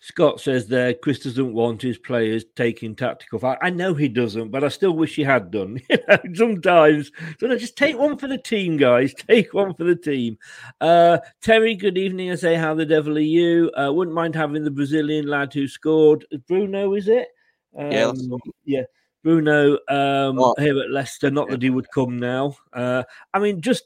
Scott 0.00 0.40
says 0.40 0.66
there, 0.66 0.94
Chris 0.94 1.20
doesn't 1.20 1.52
want 1.52 1.82
his 1.82 1.98
players 1.98 2.44
taking 2.56 2.94
tactical. 2.94 3.40
I 3.62 3.70
know 3.70 3.94
he 3.94 4.08
doesn't, 4.08 4.50
but 4.50 4.64
I 4.64 4.68
still 4.68 4.92
wish 4.92 5.16
he 5.16 5.22
had 5.22 5.50
done. 5.50 5.80
You 5.90 5.98
know, 6.08 6.18
sometimes, 6.34 7.10
so 7.38 7.56
just 7.56 7.76
take 7.76 7.98
one 7.98 8.16
for 8.16 8.26
the 8.28 8.38
team, 8.38 8.76
guys. 8.76 9.14
Take 9.28 9.52
one 9.54 9.74
for 9.74 9.84
the 9.84 9.96
team. 9.96 10.38
Uh, 10.80 11.18
Terry, 11.40 11.74
good 11.74 11.96
evening. 11.98 12.30
I 12.30 12.34
say, 12.34 12.54
how 12.54 12.74
the 12.74 12.86
devil 12.86 13.16
are 13.16 13.20
you? 13.20 13.70
Uh, 13.78 13.92
wouldn't 13.92 14.14
mind 14.14 14.34
having 14.34 14.64
the 14.64 14.70
Brazilian 14.70 15.26
lad 15.26 15.52
who 15.52 15.68
scored. 15.68 16.24
Bruno, 16.48 16.94
is 16.94 17.08
it? 17.08 17.28
Yeah, 17.76 18.06
Um, 18.06 18.38
yeah. 18.64 18.82
Bruno 19.22 19.74
um, 19.88 20.38
Oh. 20.40 20.54
here 20.58 20.78
at 20.80 20.90
Leicester. 20.90 21.30
Not 21.30 21.48
that 21.50 21.62
he 21.62 21.70
would 21.70 21.90
come 21.92 22.18
now. 22.18 22.56
Uh, 22.72 23.04
I 23.32 23.38
mean, 23.38 23.60
just 23.60 23.84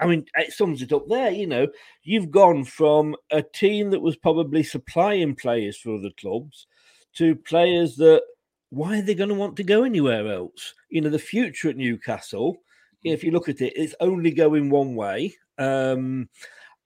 I 0.00 0.06
mean, 0.06 0.26
it 0.36 0.52
sums 0.52 0.82
it 0.82 0.92
up 0.92 1.08
there. 1.08 1.30
You 1.30 1.46
know, 1.46 1.66
you've 2.02 2.30
gone 2.30 2.64
from 2.64 3.16
a 3.30 3.42
team 3.42 3.90
that 3.90 4.00
was 4.00 4.16
probably 4.16 4.62
supplying 4.62 5.34
players 5.34 5.76
for 5.78 5.94
other 5.96 6.10
clubs 6.18 6.66
to 7.14 7.34
players 7.34 7.96
that 7.96 8.22
why 8.70 8.98
are 8.98 9.02
they 9.02 9.14
going 9.14 9.28
to 9.28 9.34
want 9.34 9.56
to 9.56 9.64
go 9.64 9.82
anywhere 9.82 10.32
else? 10.32 10.74
You 10.90 11.00
know, 11.00 11.10
the 11.10 11.18
future 11.18 11.70
at 11.70 11.76
Newcastle, 11.76 12.58
if 13.02 13.24
you 13.24 13.32
look 13.32 13.48
at 13.48 13.60
it, 13.60 13.72
it's 13.76 13.94
only 14.00 14.30
going 14.30 14.70
one 14.70 14.94
way. 14.94 15.34
Um, 15.58 16.28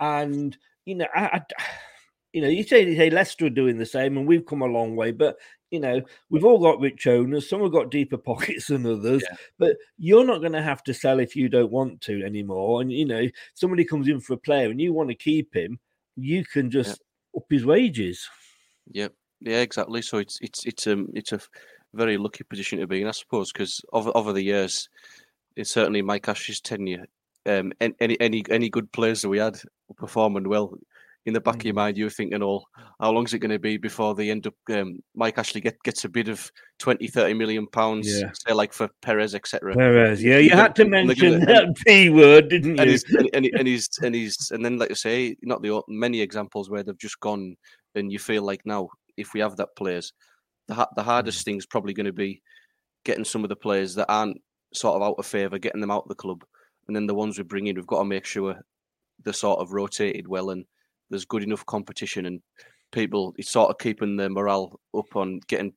and 0.00 0.56
you 0.86 0.94
know, 0.96 1.06
I, 1.14 1.40
I- 1.58 1.64
you 2.32 2.40
know, 2.40 2.48
you 2.48 2.64
say, 2.64 2.84
you 2.84 2.96
say 2.96 3.10
Leicester 3.10 3.46
are 3.46 3.50
doing 3.50 3.76
the 3.76 3.86
same, 3.86 4.16
and 4.16 4.26
we've 4.26 4.46
come 4.46 4.62
a 4.62 4.66
long 4.66 4.96
way, 4.96 5.12
but 5.12 5.36
you 5.74 5.80
know, 5.80 6.00
we've 6.30 6.44
all 6.44 6.60
got 6.60 6.80
rich 6.80 7.06
owners. 7.06 7.48
Some 7.48 7.60
have 7.62 7.72
got 7.72 7.90
deeper 7.90 8.16
pockets 8.30 8.68
than 8.68 8.86
others, 8.86 9.24
yeah. 9.28 9.36
but 9.58 9.76
you're 9.98 10.24
not 10.24 10.40
going 10.40 10.52
to 10.52 10.62
have 10.62 10.82
to 10.84 10.94
sell 10.94 11.18
if 11.18 11.34
you 11.34 11.48
don't 11.48 11.72
want 11.72 12.00
to 12.02 12.22
anymore. 12.24 12.80
And 12.80 12.92
you 12.92 13.04
know, 13.04 13.28
somebody 13.54 13.84
comes 13.84 14.08
in 14.08 14.20
for 14.20 14.34
a 14.34 14.38
player 14.38 14.70
and 14.70 14.80
you 14.80 14.92
want 14.92 15.10
to 15.10 15.14
keep 15.14 15.54
him, 15.54 15.78
you 16.16 16.44
can 16.44 16.70
just 16.70 17.02
yeah. 17.34 17.40
up 17.40 17.46
his 17.50 17.66
wages. 17.66 18.28
Yep. 18.92 19.12
Yeah, 19.40 19.60
exactly. 19.60 20.00
So 20.00 20.18
it's 20.18 20.38
it's 20.40 20.64
it's 20.64 20.86
um 20.86 21.08
it's 21.14 21.32
a 21.32 21.40
very 21.92 22.16
lucky 22.16 22.44
position 22.44 22.78
to 22.78 22.86
be 22.86 23.02
in, 23.02 23.08
I 23.08 23.12
suppose, 23.12 23.52
because 23.52 23.82
over 23.92 24.10
over 24.14 24.32
the 24.32 24.42
years, 24.42 24.88
it's 25.56 25.70
certainly 25.70 26.02
Mike 26.02 26.28
Ashley's 26.28 26.60
tenure. 26.60 27.06
Um, 27.46 27.72
any 28.00 28.18
any 28.20 28.44
any 28.48 28.70
good 28.70 28.90
players 28.92 29.22
that 29.22 29.28
we 29.28 29.38
had 29.38 29.58
performing 29.96 30.48
well, 30.48 30.78
in 31.26 31.32
the 31.32 31.40
back 31.40 31.56
mm. 31.56 31.60
of 31.60 31.64
your 31.64 31.74
mind, 31.74 31.96
you're 31.96 32.10
thinking, 32.10 32.42
oh, 32.42 32.62
how 33.00 33.10
long 33.10 33.24
is 33.24 33.32
it 33.32 33.38
going 33.38 33.50
to 33.50 33.58
be 33.58 33.76
before 33.76 34.14
they 34.14 34.30
end 34.30 34.46
up, 34.46 34.54
um, 34.70 35.00
Mike 35.14 35.38
Ashley 35.38 35.60
get, 35.60 35.76
gets 35.82 36.04
a 36.04 36.08
bid 36.08 36.28
of 36.28 36.50
20, 36.80 37.06
30 37.06 37.34
million 37.34 37.66
pounds, 37.66 38.20
yeah. 38.20 38.30
say 38.32 38.52
like 38.52 38.72
for 38.72 38.88
Perez, 39.00 39.34
etc. 39.34 39.74
Perez, 39.74 40.22
yeah, 40.22 40.38
you 40.38 40.50
had 40.50 40.74
to 40.76 40.84
mention 40.84 41.40
gonna, 41.40 41.46
that 41.46 41.76
P 41.86 42.10
word, 42.10 42.48
didn't 42.48 42.76
you? 42.76 42.82
And 42.82 42.90
he's, 42.90 43.04
and, 43.04 43.30
and, 43.32 43.50
and, 43.56 43.66
he's, 43.66 43.88
and 44.02 44.14
he's, 44.14 44.50
and 44.50 44.64
then 44.64 44.78
like 44.78 44.90
you 44.90 44.94
say, 44.94 45.36
not 45.42 45.62
the 45.62 45.82
many 45.88 46.20
examples 46.20 46.68
where 46.68 46.82
they've 46.82 46.98
just 46.98 47.20
gone 47.20 47.56
and 47.94 48.12
you 48.12 48.18
feel 48.18 48.42
like 48.42 48.60
now, 48.64 48.88
if 49.16 49.32
we 49.32 49.40
have 49.40 49.56
that 49.56 49.76
players, 49.76 50.12
the, 50.68 50.88
the 50.96 51.02
hardest 51.02 51.40
mm. 51.40 51.44
thing 51.44 51.56
is 51.56 51.66
probably 51.66 51.94
going 51.94 52.06
to 52.06 52.12
be 52.12 52.42
getting 53.04 53.24
some 53.24 53.44
of 53.44 53.48
the 53.48 53.56
players 53.56 53.94
that 53.94 54.10
aren't 54.10 54.40
sort 54.72 54.96
of 54.96 55.02
out 55.02 55.16
of 55.18 55.26
favour, 55.26 55.58
getting 55.58 55.80
them 55.80 55.90
out 55.90 56.02
of 56.02 56.08
the 56.08 56.14
club. 56.14 56.44
And 56.86 56.94
then 56.94 57.06
the 57.06 57.14
ones 57.14 57.38
we 57.38 57.44
bring 57.44 57.66
in, 57.66 57.76
we've 57.76 57.86
got 57.86 58.00
to 58.00 58.04
make 58.04 58.26
sure 58.26 58.56
they're 59.22 59.32
sort 59.32 59.60
of 59.60 59.72
rotated 59.72 60.28
well 60.28 60.50
and 60.50 60.64
there's 61.14 61.24
good 61.24 61.44
enough 61.44 61.64
competition 61.66 62.26
and 62.26 62.40
people 62.90 63.34
it's 63.38 63.50
sort 63.50 63.70
of 63.70 63.78
keeping 63.78 64.16
the 64.16 64.28
morale 64.28 64.78
up 64.96 65.16
on 65.16 65.40
getting 65.48 65.72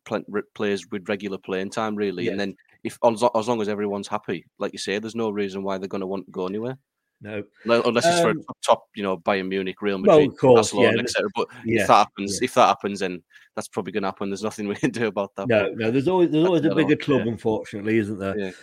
players 0.54 0.86
with 0.92 1.08
regular 1.08 1.38
playing 1.38 1.70
time 1.70 1.96
really. 1.96 2.26
Yeah. 2.26 2.32
and 2.32 2.40
then 2.40 2.56
if 2.84 2.98
as 3.04 3.48
long 3.48 3.62
as 3.62 3.70
everyone's 3.70 4.08
happy 4.08 4.46
like 4.60 4.74
you 4.74 4.80
say 4.80 5.00
there's 5.00 5.16
no 5.16 5.30
reason 5.30 5.64
why 5.64 5.78
they're 5.78 5.88
going 5.88 6.02
to 6.02 6.08
want 6.08 6.26
to 6.26 6.32
go 6.32 6.48
anywhere. 6.48 6.78
No. 7.20 7.44
Unless 7.66 8.06
it's 8.06 8.20
um, 8.20 8.44
for 8.44 8.56
top 8.64 8.84
you 8.96 9.02
know 9.02 9.18
Bayern 9.18 9.48
Munich 9.48 9.82
Real 9.82 9.98
Madrid 9.98 10.28
well, 10.28 10.38
course, 10.38 10.72
Barcelona 10.72 10.98
yeah, 10.98 11.04
etc 11.04 11.30
but 11.36 11.48
yeah, 11.66 11.82
if 11.82 11.88
that 11.88 11.98
happens 11.98 12.42
if 12.42 12.54
that 12.54 12.68
happens 12.68 13.00
then 13.00 13.24
that's 13.56 13.68
probably 13.68 13.92
going 13.92 14.04
to 14.04 14.10
happen. 14.10 14.30
There's 14.30 14.44
nothing 14.44 14.68
we 14.70 14.76
can 14.76 14.92
do 14.92 15.08
about 15.08 15.36
that. 15.36 15.48
No 15.48 15.70
no 15.74 15.92
there's 15.92 16.08
always 16.08 16.30
there's 16.32 16.46
always 16.46 16.66
a 16.66 16.76
bigger 16.76 16.96
club 16.96 17.28
unfortunately 17.28 17.98
isn't 17.98 18.20
there? 18.20 18.54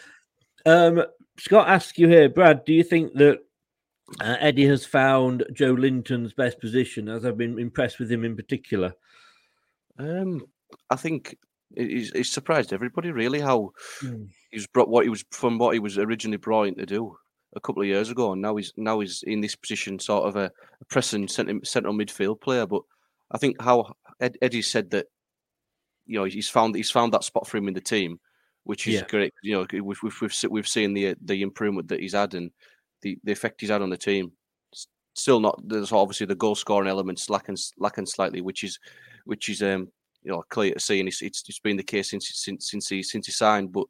Um 0.64 1.04
Scott 1.36 1.68
asks 1.68 1.98
you 1.98 2.08
here 2.08 2.28
Brad 2.28 2.64
do 2.64 2.72
you 2.72 2.84
think 2.84 3.12
that 3.14 3.40
uh, 4.20 4.36
Eddie 4.40 4.66
has 4.66 4.84
found 4.84 5.44
Joelinton's 5.52 6.32
best 6.32 6.60
position, 6.60 7.08
as 7.08 7.24
I've 7.24 7.38
been 7.38 7.58
impressed 7.58 7.98
with 7.98 8.10
him 8.10 8.24
in 8.24 8.36
particular. 8.36 8.94
Um, 9.98 10.44
I 10.90 10.96
think 10.96 11.36
he's, 11.76 12.10
he's 12.10 12.32
surprised 12.32 12.72
everybody 12.72 13.10
really 13.10 13.40
how 13.40 13.72
mm. 14.02 14.28
he's 14.50 14.66
brought 14.66 14.88
what 14.88 15.04
he 15.04 15.10
was 15.10 15.24
from 15.30 15.58
what 15.58 15.74
he 15.74 15.80
was 15.80 15.98
originally 15.98 16.36
brought 16.36 16.68
in 16.68 16.74
to 16.76 16.86
do 16.86 17.16
a 17.56 17.60
couple 17.60 17.82
of 17.82 17.88
years 17.88 18.10
ago, 18.10 18.32
and 18.32 18.42
now 18.42 18.56
he's 18.56 18.72
now 18.76 19.00
he's 19.00 19.22
in 19.22 19.40
this 19.40 19.56
position, 19.56 19.98
sort 19.98 20.26
of 20.28 20.36
a, 20.36 20.50
a 20.80 20.84
pressing 20.88 21.28
central 21.28 21.94
midfield 21.94 22.40
player. 22.40 22.66
But 22.66 22.82
I 23.30 23.38
think 23.38 23.60
how 23.60 23.94
Ed, 24.20 24.36
Eddie 24.42 24.62
said 24.62 24.90
that, 24.90 25.06
you 26.06 26.18
know, 26.18 26.24
he's 26.24 26.48
found 26.48 26.74
he's 26.74 26.90
found 26.90 27.12
that 27.12 27.24
spot 27.24 27.46
for 27.46 27.56
him 27.56 27.68
in 27.68 27.74
the 27.74 27.80
team, 27.80 28.18
which 28.64 28.86
is 28.86 28.94
yeah. 28.94 29.04
great. 29.08 29.32
You 29.42 29.54
know, 29.54 29.66
we've, 29.82 30.02
we've 30.02 30.34
we've 30.50 30.68
seen 30.68 30.94
the 30.94 31.14
the 31.24 31.42
improvement 31.42 31.88
that 31.88 32.00
he's 32.00 32.14
had, 32.14 32.34
and 32.34 32.50
the, 33.04 33.18
the 33.22 33.32
effect 33.32 33.60
he's 33.60 33.70
had 33.70 33.82
on 33.82 33.90
the 33.90 33.96
team. 33.96 34.32
Still 35.14 35.38
not. 35.38 35.60
There's 35.64 35.92
obviously 35.92 36.26
the 36.26 36.34
goal 36.34 36.56
scoring 36.56 36.88
elements 36.88 37.30
lacking 37.30 37.56
lacking 37.78 38.06
slightly, 38.06 38.40
which 38.40 38.64
is 38.64 38.80
which 39.24 39.48
is 39.48 39.62
um 39.62 39.88
you 40.24 40.32
know 40.32 40.42
clear 40.48 40.74
to 40.74 40.80
see, 40.80 40.98
and 40.98 41.08
it's 41.08 41.22
it's, 41.22 41.44
it's 41.48 41.60
been 41.60 41.76
the 41.76 41.84
case 41.84 42.10
since 42.10 42.28
since 42.34 42.68
since 42.68 42.88
he 42.88 43.04
since 43.04 43.26
he 43.26 43.32
signed. 43.32 43.72
But 43.72 43.86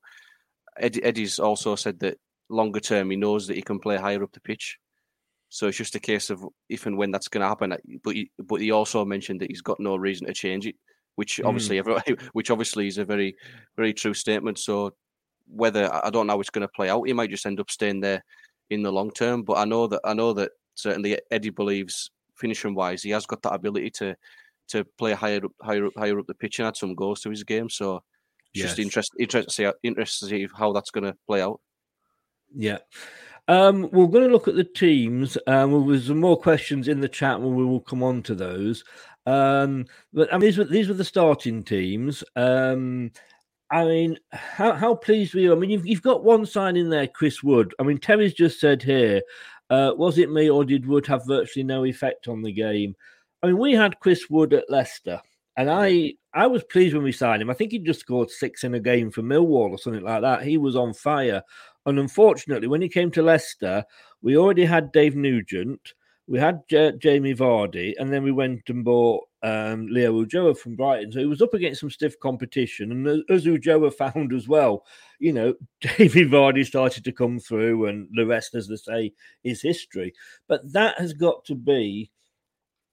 Eddie, 0.78 1.02
Eddie's 1.02 1.38
also 1.38 1.76
said 1.76 1.98
that 2.00 2.18
longer 2.50 2.80
term 2.80 3.08
he 3.08 3.16
knows 3.16 3.46
that 3.46 3.56
he 3.56 3.62
can 3.62 3.78
play 3.78 3.96
higher 3.96 4.22
up 4.22 4.32
the 4.32 4.40
pitch. 4.40 4.78
So 5.48 5.68
it's 5.68 5.78
just 5.78 5.94
a 5.94 6.00
case 6.00 6.28
of 6.28 6.44
if 6.68 6.84
and 6.84 6.98
when 6.98 7.10
that's 7.10 7.28
going 7.28 7.42
to 7.42 7.48
happen. 7.48 7.74
But 8.02 8.14
he, 8.14 8.30
but 8.38 8.60
he 8.60 8.72
also 8.72 9.04
mentioned 9.04 9.40
that 9.40 9.50
he's 9.50 9.62
got 9.62 9.80
no 9.80 9.96
reason 9.96 10.26
to 10.26 10.34
change 10.34 10.66
it, 10.66 10.74
which 11.14 11.40
mm. 11.42 11.46
obviously 11.46 11.80
mm. 11.80 12.20
which 12.32 12.50
obviously 12.50 12.86
is 12.86 12.98
a 12.98 13.04
very 13.04 13.36
very 13.76 13.94
true 13.94 14.14
statement. 14.14 14.58
So 14.58 14.94
whether 15.46 15.88
I 15.90 16.10
don't 16.10 16.26
know 16.26 16.34
how 16.34 16.40
it's 16.40 16.50
going 16.50 16.66
to 16.66 16.76
play 16.76 16.90
out, 16.90 17.04
he 17.04 17.14
might 17.14 17.30
just 17.30 17.46
end 17.46 17.60
up 17.60 17.70
staying 17.70 18.00
there 18.00 18.22
in 18.70 18.82
the 18.82 18.92
long 18.92 19.10
term. 19.10 19.42
But 19.42 19.58
I 19.58 19.64
know 19.64 19.86
that 19.86 20.00
I 20.04 20.14
know 20.14 20.32
that 20.34 20.52
certainly 20.74 21.18
Eddie 21.30 21.50
believes 21.50 22.10
finishing 22.36 22.74
wise, 22.74 23.02
he 23.02 23.10
has 23.10 23.26
got 23.26 23.42
that 23.42 23.54
ability 23.54 23.90
to 23.90 24.16
to 24.68 24.84
play 24.98 25.12
higher 25.12 25.44
up, 25.44 25.52
higher 25.60 25.86
up, 25.86 25.92
higher 25.96 26.18
up 26.18 26.26
the 26.26 26.34
pitch 26.34 26.58
and 26.58 26.68
add 26.68 26.76
some 26.76 26.94
goals 26.94 27.20
to 27.20 27.30
his 27.30 27.44
game. 27.44 27.68
So 27.68 27.96
it's 28.54 28.62
yes. 28.62 28.68
just 28.68 28.78
interesting, 28.78 29.20
interesting 29.20 29.48
to 29.48 29.72
see, 29.72 29.88
interesting 29.88 30.28
to 30.28 30.34
see 30.34 30.48
how 30.56 30.72
that's 30.72 30.90
going 30.90 31.04
to 31.04 31.16
play 31.26 31.42
out. 31.42 31.60
Yeah. 32.54 32.78
Um, 33.46 33.90
we're 33.92 34.06
going 34.06 34.24
to 34.24 34.32
look 34.32 34.48
at 34.48 34.56
the 34.56 34.64
teams. 34.64 35.36
Um, 35.46 35.72
well, 35.72 35.84
there's 35.84 36.06
some 36.06 36.20
more 36.20 36.40
questions 36.40 36.88
in 36.88 37.00
the 37.00 37.08
chat, 37.08 37.36
and 37.36 37.54
we 37.54 37.64
will 37.64 37.80
come 37.80 38.02
on 38.02 38.22
to 38.22 38.34
those. 38.34 38.84
Um, 39.26 39.84
but 40.14 40.32
I 40.32 40.38
mean, 40.38 40.46
these 40.46 40.58
were 40.58 40.64
these 40.64 40.88
were 40.88 40.94
the 40.94 41.04
starting 41.04 41.62
teams. 41.62 42.24
Um, 42.36 43.10
I 43.70 43.84
mean, 43.84 44.18
how, 44.32 44.72
how 44.72 44.94
pleased 44.94 45.34
were 45.34 45.40
you? 45.40 45.52
I 45.52 45.56
mean, 45.56 45.70
you've, 45.70 45.86
you've 45.86 46.02
got 46.02 46.24
one 46.24 46.46
sign 46.46 46.76
in 46.76 46.90
there, 46.90 47.06
Chris 47.06 47.42
Wood. 47.42 47.74
I 47.78 47.82
mean, 47.82 47.98
Terry's 47.98 48.34
just 48.34 48.60
said 48.60 48.82
here, 48.82 49.22
uh, 49.70 49.92
was 49.96 50.18
it 50.18 50.30
me 50.30 50.50
or 50.50 50.64
did 50.64 50.86
Wood 50.86 51.06
have 51.06 51.26
virtually 51.26 51.64
no 51.64 51.84
effect 51.84 52.28
on 52.28 52.42
the 52.42 52.52
game? 52.52 52.94
I 53.42 53.48
mean, 53.48 53.58
we 53.58 53.72
had 53.72 54.00
Chris 54.00 54.28
Wood 54.30 54.52
at 54.52 54.70
Leicester, 54.70 55.20
and 55.56 55.70
I 55.70 56.14
I 56.32 56.46
was 56.46 56.64
pleased 56.64 56.94
when 56.94 57.04
we 57.04 57.12
signed 57.12 57.42
him. 57.42 57.50
I 57.50 57.54
think 57.54 57.72
he 57.72 57.78
just 57.78 58.00
scored 58.00 58.30
six 58.30 58.64
in 58.64 58.74
a 58.74 58.80
game 58.80 59.10
for 59.10 59.22
Millwall 59.22 59.70
or 59.70 59.78
something 59.78 60.02
like 60.02 60.22
that. 60.22 60.42
He 60.42 60.58
was 60.58 60.76
on 60.76 60.94
fire. 60.94 61.42
And 61.86 61.98
unfortunately, 61.98 62.68
when 62.68 62.82
he 62.82 62.88
came 62.88 63.10
to 63.12 63.22
Leicester, 63.22 63.84
we 64.22 64.36
already 64.36 64.64
had 64.64 64.92
Dave 64.92 65.14
Nugent, 65.14 65.92
we 66.26 66.38
had 66.38 66.62
J- 66.68 66.94
Jamie 66.98 67.34
Vardy, 67.34 67.92
and 67.98 68.10
then 68.10 68.22
we 68.22 68.32
went 68.32 68.68
and 68.68 68.84
bought 68.84 69.24
um, 69.44 69.86
Leo 69.88 70.24
Ulloa 70.24 70.56
from 70.56 70.74
Brighton. 70.74 71.12
So 71.12 71.18
he 71.18 71.26
was 71.26 71.42
up 71.42 71.52
against 71.52 71.80
some 71.80 71.90
stiff 71.90 72.18
competition. 72.18 72.90
And 72.90 73.24
as 73.28 73.44
Ulloa 73.44 73.92
found 73.96 74.32
as 74.32 74.48
well, 74.48 74.84
you 75.20 75.32
know, 75.32 75.54
David 75.80 76.30
Vardy 76.30 76.64
started 76.64 77.04
to 77.04 77.12
come 77.12 77.38
through, 77.38 77.86
and 77.86 78.08
the 78.14 78.26
rest, 78.26 78.54
as 78.54 78.68
they 78.68 78.76
say, 78.76 79.12
is 79.44 79.60
history. 79.60 80.14
But 80.48 80.72
that 80.72 80.98
has 80.98 81.12
got 81.12 81.44
to 81.44 81.54
be. 81.54 82.10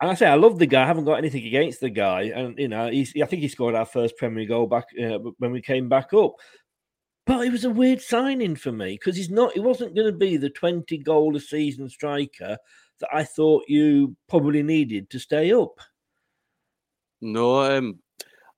And 0.01 0.11
I 0.11 0.15
say 0.15 0.27
I 0.27 0.35
love 0.35 0.59
the 0.59 0.65
guy. 0.65 0.83
I 0.83 0.87
haven't 0.87 1.05
got 1.05 1.19
anything 1.19 1.45
against 1.45 1.79
the 1.79 1.89
guy, 1.89 2.23
and 2.23 2.57
you 2.57 2.67
know, 2.67 2.89
he's, 2.89 3.13
I 3.21 3.25
think 3.25 3.43
he 3.43 3.47
scored 3.47 3.75
our 3.75 3.85
first 3.85 4.17
Premier 4.17 4.45
goal 4.45 4.67
back 4.67 4.85
uh, 5.01 5.19
when 5.37 5.51
we 5.51 5.61
came 5.61 5.87
back 5.89 6.13
up. 6.13 6.33
But 7.27 7.45
it 7.45 7.51
was 7.51 7.65
a 7.65 7.69
weird 7.69 8.01
signing 8.01 8.55
for 8.55 8.71
me 8.71 8.95
because 8.95 9.15
he's 9.15 9.29
not. 9.29 9.53
He 9.53 9.59
wasn't 9.59 9.95
going 9.95 10.07
to 10.11 10.17
be 10.17 10.37
the 10.37 10.49
twenty 10.49 10.97
goal 10.97 11.35
a 11.37 11.39
season 11.39 11.87
striker 11.87 12.57
that 12.99 13.09
I 13.13 13.23
thought 13.23 13.63
you 13.67 14.15
probably 14.27 14.63
needed 14.63 15.09
to 15.11 15.19
stay 15.19 15.53
up. 15.53 15.79
No, 17.21 17.61
um, 17.61 17.99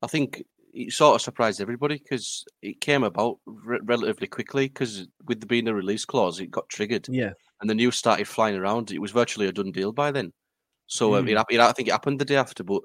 I 0.02 0.08
think 0.08 0.44
it 0.74 0.92
sort 0.92 1.16
of 1.16 1.22
surprised 1.22 1.62
everybody 1.62 1.98
because 1.98 2.44
it 2.62 2.82
came 2.82 3.04
about 3.04 3.38
re- 3.46 3.80
relatively 3.84 4.28
quickly 4.28 4.68
because 4.68 5.08
with 5.26 5.40
the 5.40 5.46
being 5.46 5.68
a 5.68 5.74
release 5.74 6.06
clause, 6.06 6.40
it 6.40 6.50
got 6.50 6.68
triggered. 6.70 7.08
Yeah. 7.10 7.34
And 7.62 7.70
the 7.70 7.76
news 7.76 7.98
started 7.98 8.28
flying 8.28 8.56
around. 8.56 8.92
It 8.92 9.00
was 9.00 9.12
virtually 9.12 9.48
a 9.48 9.52
done 9.52 9.72
deal 9.72 9.92
by 9.92 10.12
then. 10.12 10.34
So 10.88 11.12
mm. 11.12 11.20
um, 11.20 11.28
it, 11.28 11.38
it, 11.50 11.60
I 11.60 11.72
think 11.72 11.88
it 11.88 11.92
happened 11.92 12.20
the 12.20 12.26
day 12.26 12.36
after, 12.36 12.64
but 12.64 12.82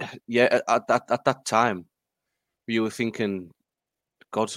yeah, 0.26 0.60
at, 0.68 0.82
at, 0.88 1.02
at 1.10 1.24
that 1.24 1.44
time, 1.44 1.86
you 2.66 2.82
were 2.82 2.90
thinking, 2.90 3.50
God, 4.30 4.52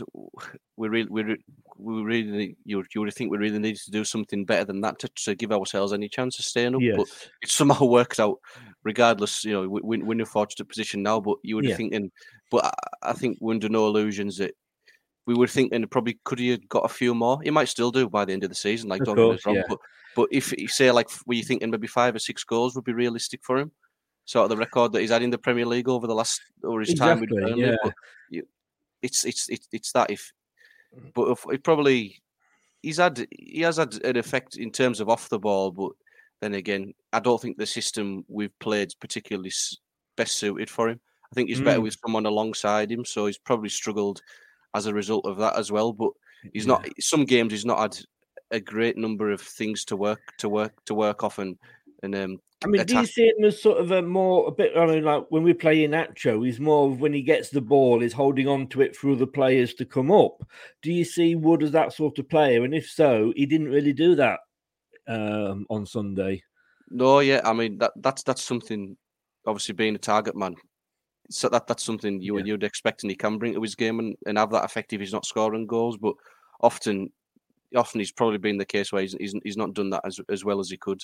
we 0.75 0.89
really, 0.89 1.09
we, 1.09 1.37
we 1.77 2.01
really, 2.01 2.57
you, 2.65 2.83
you 2.93 3.01
would 3.01 3.13
think 3.13 3.31
we 3.31 3.37
really 3.37 3.59
needed 3.59 3.81
to 3.85 3.91
do 3.91 4.03
something 4.03 4.43
better 4.43 4.65
than 4.65 4.81
that 4.81 4.99
to, 4.99 5.09
to 5.23 5.35
give 5.35 5.51
ourselves 5.51 5.93
any 5.93 6.09
chance 6.09 6.37
of 6.39 6.45
staying 6.45 6.75
up. 6.75 6.81
Yes. 6.81 6.97
But 6.97 7.07
it 7.41 7.49
somehow 7.49 7.85
worked 7.85 8.19
out, 8.19 8.39
regardless. 8.83 9.45
You 9.45 9.53
know, 9.53 9.69
we, 9.69 9.99
we're 9.99 10.13
in 10.13 10.21
a 10.21 10.25
fortunate 10.25 10.67
position 10.67 11.03
now, 11.03 11.19
but 11.21 11.37
you 11.43 11.55
would 11.55 11.65
yeah. 11.65 11.75
thinking, 11.75 12.11
but 12.49 12.65
I, 12.65 12.71
I 13.09 13.13
think 13.13 13.37
we're 13.39 13.53
under 13.53 13.69
no 13.69 13.87
illusions 13.87 14.37
that 14.37 14.55
we 15.25 15.35
were 15.35 15.47
thinking 15.47 15.85
probably 15.87 16.19
could 16.23 16.39
he 16.39 16.49
have 16.49 16.67
got 16.67 16.85
a 16.85 16.89
few 16.89 17.15
more? 17.15 17.39
He 17.41 17.51
might 17.51 17.69
still 17.69 17.91
do 17.91 18.09
by 18.09 18.25
the 18.25 18.33
end 18.33 18.43
of 18.43 18.49
the 18.49 18.55
season, 18.55 18.89
like 18.89 19.03
don't 19.03 19.15
course, 19.15 19.45
wrong. 19.45 19.55
Yeah. 19.55 19.63
But 19.69 19.77
but 20.15 20.27
if 20.31 20.51
you 20.57 20.67
say 20.67 20.91
like 20.91 21.09
were 21.25 21.35
you 21.35 21.43
thinking 21.43 21.69
maybe 21.69 21.87
five 21.87 22.15
or 22.15 22.19
six 22.19 22.43
goals 22.43 22.75
would 22.75 22.83
be 22.83 22.93
realistic 22.93 23.41
for 23.43 23.57
him? 23.57 23.71
Sort 24.25 24.43
of 24.43 24.49
the 24.49 24.57
record 24.57 24.91
that 24.91 25.01
he's 25.01 25.11
had 25.11 25.23
in 25.23 25.29
the 25.29 25.37
Premier 25.37 25.65
League 25.65 25.89
over 25.89 26.07
the 26.07 26.15
last 26.15 26.41
or 26.63 26.79
his 26.79 26.89
exactly, 26.89 27.27
time 27.27 27.35
with 27.39 27.49
Burnley. 27.49 27.65
Yeah. 27.67 27.75
But 27.83 27.93
you, 28.29 28.47
it's 29.01 29.25
it's 29.25 29.49
it's 29.49 29.67
it's 29.71 29.91
that 29.93 30.11
if, 30.11 30.31
mm. 30.97 31.11
but 31.13 31.29
if 31.29 31.45
it 31.51 31.63
probably 31.63 32.21
he's 32.81 32.97
had 32.97 33.25
he 33.31 33.61
has 33.61 33.77
had 33.77 33.93
an 34.03 34.17
effect 34.17 34.57
in 34.57 34.71
terms 34.71 34.99
of 34.99 35.09
off 35.09 35.29
the 35.29 35.39
ball, 35.39 35.71
but 35.71 35.91
then 36.41 36.53
again, 36.55 36.93
I 37.13 37.19
don't 37.19 37.41
think 37.41 37.57
the 37.57 37.65
system 37.65 38.25
we've 38.27 38.57
played 38.59 38.87
is 38.87 38.95
particularly 38.95 39.51
best 40.17 40.37
suited 40.37 40.69
for 40.69 40.89
him. 40.89 40.99
I 41.31 41.35
think 41.35 41.49
he's 41.49 41.61
mm. 41.61 41.65
better 41.65 41.81
with 41.81 41.97
someone 42.03 42.25
alongside 42.25 42.91
him, 42.91 43.05
so 43.05 43.27
he's 43.27 43.37
probably 43.37 43.69
struggled 43.69 44.21
as 44.73 44.85
a 44.85 44.93
result 44.93 45.25
of 45.25 45.37
that 45.37 45.57
as 45.57 45.71
well. 45.71 45.93
But 45.93 46.11
he's 46.53 46.65
yeah. 46.65 46.73
not. 46.73 46.87
Some 46.99 47.25
games 47.25 47.53
he's 47.53 47.65
not 47.65 47.79
had 47.79 47.97
a 48.51 48.59
great 48.59 48.97
number 48.97 49.31
of 49.31 49.41
things 49.41 49.85
to 49.85 49.95
work 49.95 50.21
to 50.37 50.49
work 50.49 50.73
to 50.85 50.93
work 50.93 51.23
off 51.23 51.39
and 51.39 51.57
And 52.03 52.15
um, 52.15 52.39
I 52.63 52.67
mean, 52.67 52.85
do 52.85 52.97
you 52.97 53.05
see 53.05 53.27
him 53.27 53.43
as 53.45 53.61
sort 53.61 53.79
of 53.79 53.91
a 53.91 54.01
more 54.01 54.47
a 54.47 54.51
bit? 54.51 54.75
I 54.75 54.85
mean, 54.85 55.03
like 55.03 55.25
when 55.29 55.43
we 55.43 55.53
play 55.53 55.87
Iheanacho, 55.87 56.45
he's 56.45 56.59
more 56.59 56.91
of 56.91 56.99
when 56.99 57.13
he 57.13 57.21
gets 57.21 57.49
the 57.49 57.61
ball, 57.61 58.01
he's 58.01 58.13
holding 58.13 58.47
on 58.47 58.67
to 58.69 58.81
it 58.81 58.95
for 58.95 59.11
other 59.11 59.27
players 59.27 59.73
to 59.75 59.85
come 59.85 60.11
up. 60.11 60.43
Do 60.81 60.91
you 60.91 61.05
see 61.05 61.35
Wood 61.35 61.63
as 61.63 61.71
that 61.71 61.93
sort 61.93 62.17
of 62.17 62.29
player? 62.29 62.63
And 62.63 62.73
if 62.73 62.89
so, 62.89 63.33
he 63.35 63.45
didn't 63.45 63.69
really 63.69 63.93
do 63.93 64.15
that 64.15 64.39
um, 65.07 65.65
on 65.69 65.85
Sunday. 65.85 66.43
No, 66.89 67.19
yeah, 67.19 67.41
I 67.43 67.53
mean 67.53 67.77
that 67.77 67.91
that's 67.97 68.23
that's 68.23 68.43
something. 68.43 68.97
Obviously, 69.47 69.73
being 69.73 69.95
a 69.95 69.99
target 69.99 70.35
man, 70.35 70.55
so 71.29 71.49
that 71.49 71.65
that's 71.65 71.83
something 71.83 72.21
you 72.21 72.33
would 72.33 72.45
you'd 72.45 72.63
expect 72.63 73.03
and 73.03 73.09
he 73.09 73.15
can 73.15 73.37
bring 73.37 73.53
to 73.53 73.61
his 73.61 73.75
game 73.75 73.99
and, 73.99 74.15
and 74.27 74.37
have 74.37 74.51
that 74.51 74.65
effect 74.65 74.93
if 74.93 74.99
he's 74.99 75.13
not 75.13 75.25
scoring 75.25 75.65
goals. 75.65 75.97
But 75.97 76.13
often, 76.61 77.11
often 77.75 77.99
he's 77.99 78.11
probably 78.11 78.37
been 78.37 78.57
the 78.57 78.65
case 78.65 78.91
where 78.91 79.01
he's 79.01 79.13
he's, 79.13 79.33
he's 79.43 79.57
not 79.57 79.73
done 79.73 79.89
that 79.91 80.01
as 80.05 80.19
as 80.29 80.43
well 80.43 80.59
as 80.59 80.69
he 80.69 80.77
could. 80.77 81.01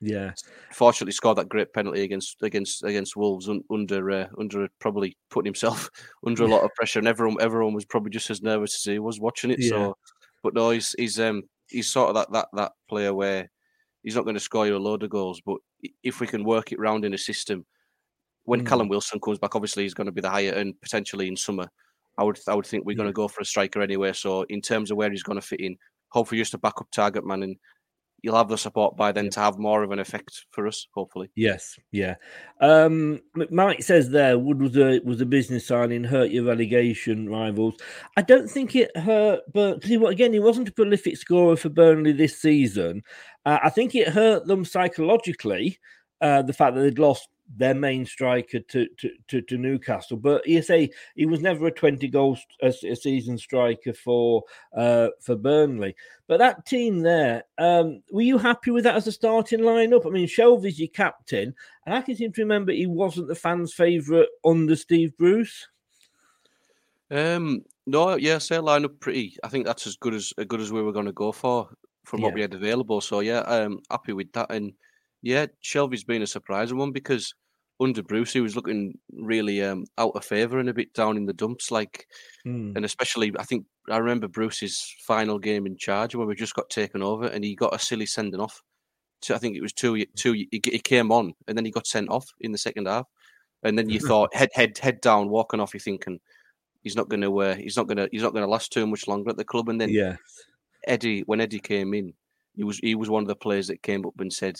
Yeah. 0.00 0.32
Fortunately, 0.72 1.12
scored 1.12 1.38
that 1.38 1.48
great 1.48 1.72
penalty 1.72 2.02
against 2.02 2.42
against 2.42 2.84
against 2.84 3.16
Wolves 3.16 3.48
un, 3.48 3.62
under 3.70 4.10
uh, 4.10 4.26
under 4.38 4.68
probably 4.80 5.16
putting 5.30 5.48
himself 5.48 5.88
under 6.26 6.44
a 6.44 6.48
lot 6.48 6.62
of 6.62 6.74
pressure, 6.76 6.98
and 6.98 7.08
everyone 7.08 7.36
everyone 7.40 7.74
was 7.74 7.84
probably 7.84 8.10
just 8.10 8.30
as 8.30 8.42
nervous 8.42 8.74
as 8.74 8.92
he 8.92 8.98
was 8.98 9.20
watching 9.20 9.50
it. 9.50 9.60
Yeah. 9.60 9.68
So, 9.70 9.96
but 10.42 10.54
no, 10.54 10.70
he's 10.70 10.94
he's 10.98 11.18
um 11.18 11.42
he's 11.68 11.90
sort 11.90 12.10
of 12.10 12.14
that 12.16 12.32
that 12.32 12.48
that 12.54 12.72
player 12.88 13.14
where 13.14 13.50
he's 14.02 14.16
not 14.16 14.24
going 14.24 14.34
to 14.34 14.40
score 14.40 14.66
you 14.66 14.76
a 14.76 14.78
load 14.78 15.02
of 15.02 15.10
goals, 15.10 15.40
but 15.44 15.56
if 16.02 16.20
we 16.20 16.26
can 16.26 16.44
work 16.44 16.72
it 16.72 16.78
round 16.78 17.04
in 17.04 17.14
a 17.14 17.18
system, 17.18 17.64
when 18.44 18.60
Mm. 18.60 18.66
Callum 18.66 18.88
Wilson 18.88 19.20
comes 19.20 19.38
back, 19.38 19.54
obviously 19.54 19.82
he's 19.82 19.94
going 19.94 20.06
to 20.06 20.12
be 20.12 20.20
the 20.20 20.30
higher 20.30 20.52
and 20.52 20.78
potentially 20.80 21.28
in 21.28 21.36
summer. 21.36 21.68
I 22.18 22.22
would 22.22 22.38
I 22.46 22.54
would 22.54 22.66
think 22.66 22.84
we're 22.84 22.96
going 22.96 23.08
to 23.08 23.12
go 23.12 23.28
for 23.28 23.40
a 23.40 23.44
striker 23.44 23.80
anyway. 23.80 24.12
So 24.12 24.42
in 24.44 24.60
terms 24.60 24.90
of 24.90 24.96
where 24.96 25.10
he's 25.10 25.22
going 25.22 25.40
to 25.40 25.46
fit 25.46 25.60
in, 25.60 25.76
hopefully 26.10 26.40
just 26.40 26.54
a 26.54 26.58
backup 26.58 26.90
target 26.90 27.26
man, 27.26 27.42
and 27.42 27.56
you'll 28.24 28.36
have 28.36 28.48
the 28.48 28.56
support 28.56 28.96
by 28.96 29.12
then 29.12 29.28
to 29.28 29.40
have 29.40 29.58
more 29.58 29.82
of 29.82 29.92
an 29.92 29.98
effect 29.98 30.46
for 30.50 30.66
us. 30.66 30.88
Hopefully. 30.94 31.30
Yes, 31.34 31.78
yeah. 31.92 32.14
Um, 32.60 33.20
Mike 33.50 33.82
says 33.82 34.08
there 34.08 34.38
Wood 34.38 34.62
was 34.62 34.76
a 34.76 35.00
was 35.04 35.20
a 35.20 35.26
business 35.26 35.66
signing, 35.66 36.02
hurt 36.02 36.30
your 36.30 36.44
relegation 36.44 37.28
rivals. 37.28 37.74
I 38.16 38.22
don't 38.22 38.48
think 38.48 38.74
it 38.74 38.96
hurt, 38.96 39.40
but 39.52 39.74
because 39.74 39.90
he, 39.90 39.96
again, 39.96 40.32
he 40.32 40.40
wasn't 40.40 40.70
a 40.70 40.72
prolific 40.72 41.18
scorer 41.18 41.56
for 41.56 41.68
Burnley 41.68 42.12
this 42.12 42.40
season. 42.40 43.02
Uh, 43.44 43.58
I 43.62 43.68
think 43.68 43.94
it 43.94 44.08
hurt 44.08 44.46
them 44.46 44.64
psychologically. 44.64 45.78
Uh, 46.20 46.40
the 46.40 46.54
fact 46.54 46.74
that 46.74 46.80
they'd 46.80 46.98
lost 46.98 47.28
their 47.56 47.74
main 47.74 48.06
striker 48.06 48.60
to 48.60 48.88
to, 48.98 49.10
to, 49.28 49.42
to 49.42 49.58
Newcastle, 49.58 50.16
but 50.16 50.46
you 50.46 50.62
say 50.62 50.90
he 51.14 51.26
was 51.26 51.40
never 51.40 51.66
a 51.66 51.70
twenty 51.70 52.08
goal 52.08 52.38
a, 52.62 52.68
a 52.68 52.96
season 52.96 53.38
striker 53.38 53.92
for 53.92 54.44
uh, 54.76 55.08
for 55.20 55.36
Burnley. 55.36 55.94
But 56.26 56.38
that 56.38 56.66
team 56.66 57.00
there, 57.00 57.44
um, 57.58 58.02
were 58.10 58.22
you 58.22 58.38
happy 58.38 58.70
with 58.70 58.84
that 58.84 58.96
as 58.96 59.06
a 59.06 59.12
starting 59.12 59.60
lineup? 59.60 60.06
I 60.06 60.10
mean, 60.10 60.26
Shelvey's 60.26 60.78
your 60.78 60.88
captain, 60.88 61.54
and 61.84 61.94
I 61.94 62.00
can 62.00 62.16
seem 62.16 62.32
to 62.32 62.42
remember 62.42 62.72
he 62.72 62.86
wasn't 62.86 63.28
the 63.28 63.34
fans' 63.34 63.74
favourite 63.74 64.28
under 64.44 64.76
Steve 64.76 65.16
Bruce. 65.18 65.68
Um, 67.10 67.64
no, 67.86 68.16
yeah, 68.16 68.38
say 68.38 68.58
line 68.58 68.84
up 68.84 68.98
pretty. 69.00 69.36
I 69.44 69.48
think 69.48 69.66
that's 69.66 69.86
as 69.86 69.96
good 69.96 70.14
as 70.14 70.32
as 70.38 70.46
good 70.46 70.60
as 70.60 70.72
we 70.72 70.82
were 70.82 70.92
going 70.92 71.06
to 71.06 71.12
go 71.12 71.32
for 71.32 71.68
from 72.04 72.20
what 72.20 72.34
we 72.34 72.40
had 72.40 72.54
available. 72.54 73.00
So 73.00 73.20
yeah, 73.20 73.40
um, 73.40 73.80
happy 73.90 74.12
with 74.12 74.32
that. 74.32 74.50
And 74.50 74.72
yeah, 75.24 75.46
Shelvey's 75.62 76.04
been 76.04 76.22
a 76.22 76.26
surprising 76.26 76.76
one 76.78 76.92
because 76.92 77.34
under 77.80 78.02
Bruce 78.04 78.32
he 78.32 78.40
was 78.40 78.54
looking 78.54 78.96
really 79.12 79.60
um 79.60 79.84
out 79.98 80.12
of 80.14 80.24
favour 80.24 80.58
and 80.60 80.68
a 80.68 80.74
bit 80.74 80.92
down 80.92 81.16
in 81.16 81.26
the 81.26 81.32
dumps. 81.32 81.70
Like, 81.70 82.06
Hmm. 82.44 82.72
and 82.76 82.84
especially 82.84 83.32
I 83.38 83.42
think 83.44 83.66
I 83.90 83.96
remember 83.98 84.28
Bruce's 84.28 84.94
final 85.06 85.38
game 85.38 85.66
in 85.66 85.76
charge 85.76 86.14
when 86.14 86.28
we 86.28 86.34
just 86.36 86.54
got 86.54 86.70
taken 86.70 87.02
over 87.02 87.26
and 87.26 87.42
he 87.44 87.54
got 87.56 87.74
a 87.74 87.78
silly 87.78 88.06
sending 88.06 88.40
off. 88.40 88.62
To, 89.22 89.34
I 89.34 89.38
think 89.38 89.56
it 89.56 89.62
was 89.62 89.72
two 89.72 90.04
two. 90.14 90.32
He, 90.34 90.48
he 90.52 90.78
came 90.78 91.10
on 91.10 91.32
and 91.48 91.56
then 91.56 91.64
he 91.64 91.70
got 91.70 91.86
sent 91.86 92.10
off 92.10 92.26
in 92.40 92.52
the 92.52 92.58
second 92.58 92.86
half. 92.86 93.06
And 93.62 93.78
then 93.78 93.88
you 93.88 93.98
thought 94.08 94.34
head 94.34 94.50
head 94.54 94.78
head 94.78 95.00
down, 95.00 95.28
walking 95.30 95.60
off. 95.60 95.72
You're 95.74 95.80
thinking 95.80 96.20
he's 96.82 96.96
not 96.96 97.08
going 97.08 97.22
to 97.22 97.36
uh, 97.40 97.54
he's 97.56 97.76
not 97.76 97.86
going 97.88 97.96
to 97.96 98.08
he's 98.12 98.22
not 98.22 98.32
going 98.34 98.44
to 98.44 98.50
last 98.50 98.72
too 98.72 98.86
much 98.86 99.08
longer 99.08 99.30
at 99.30 99.36
the 99.38 99.44
club. 99.44 99.68
And 99.70 99.80
then 99.80 99.88
Yeah. 99.88 100.16
Eddie, 100.86 101.22
when 101.22 101.40
Eddie 101.40 101.60
came 101.60 101.94
in, 101.94 102.12
he 102.54 102.62
was 102.64 102.78
he 102.78 102.94
was 102.94 103.08
one 103.10 103.22
of 103.22 103.28
the 103.28 103.34
players 103.36 103.66
that 103.68 103.82
came 103.82 104.04
up 104.06 104.20
and 104.20 104.30
said 104.32 104.56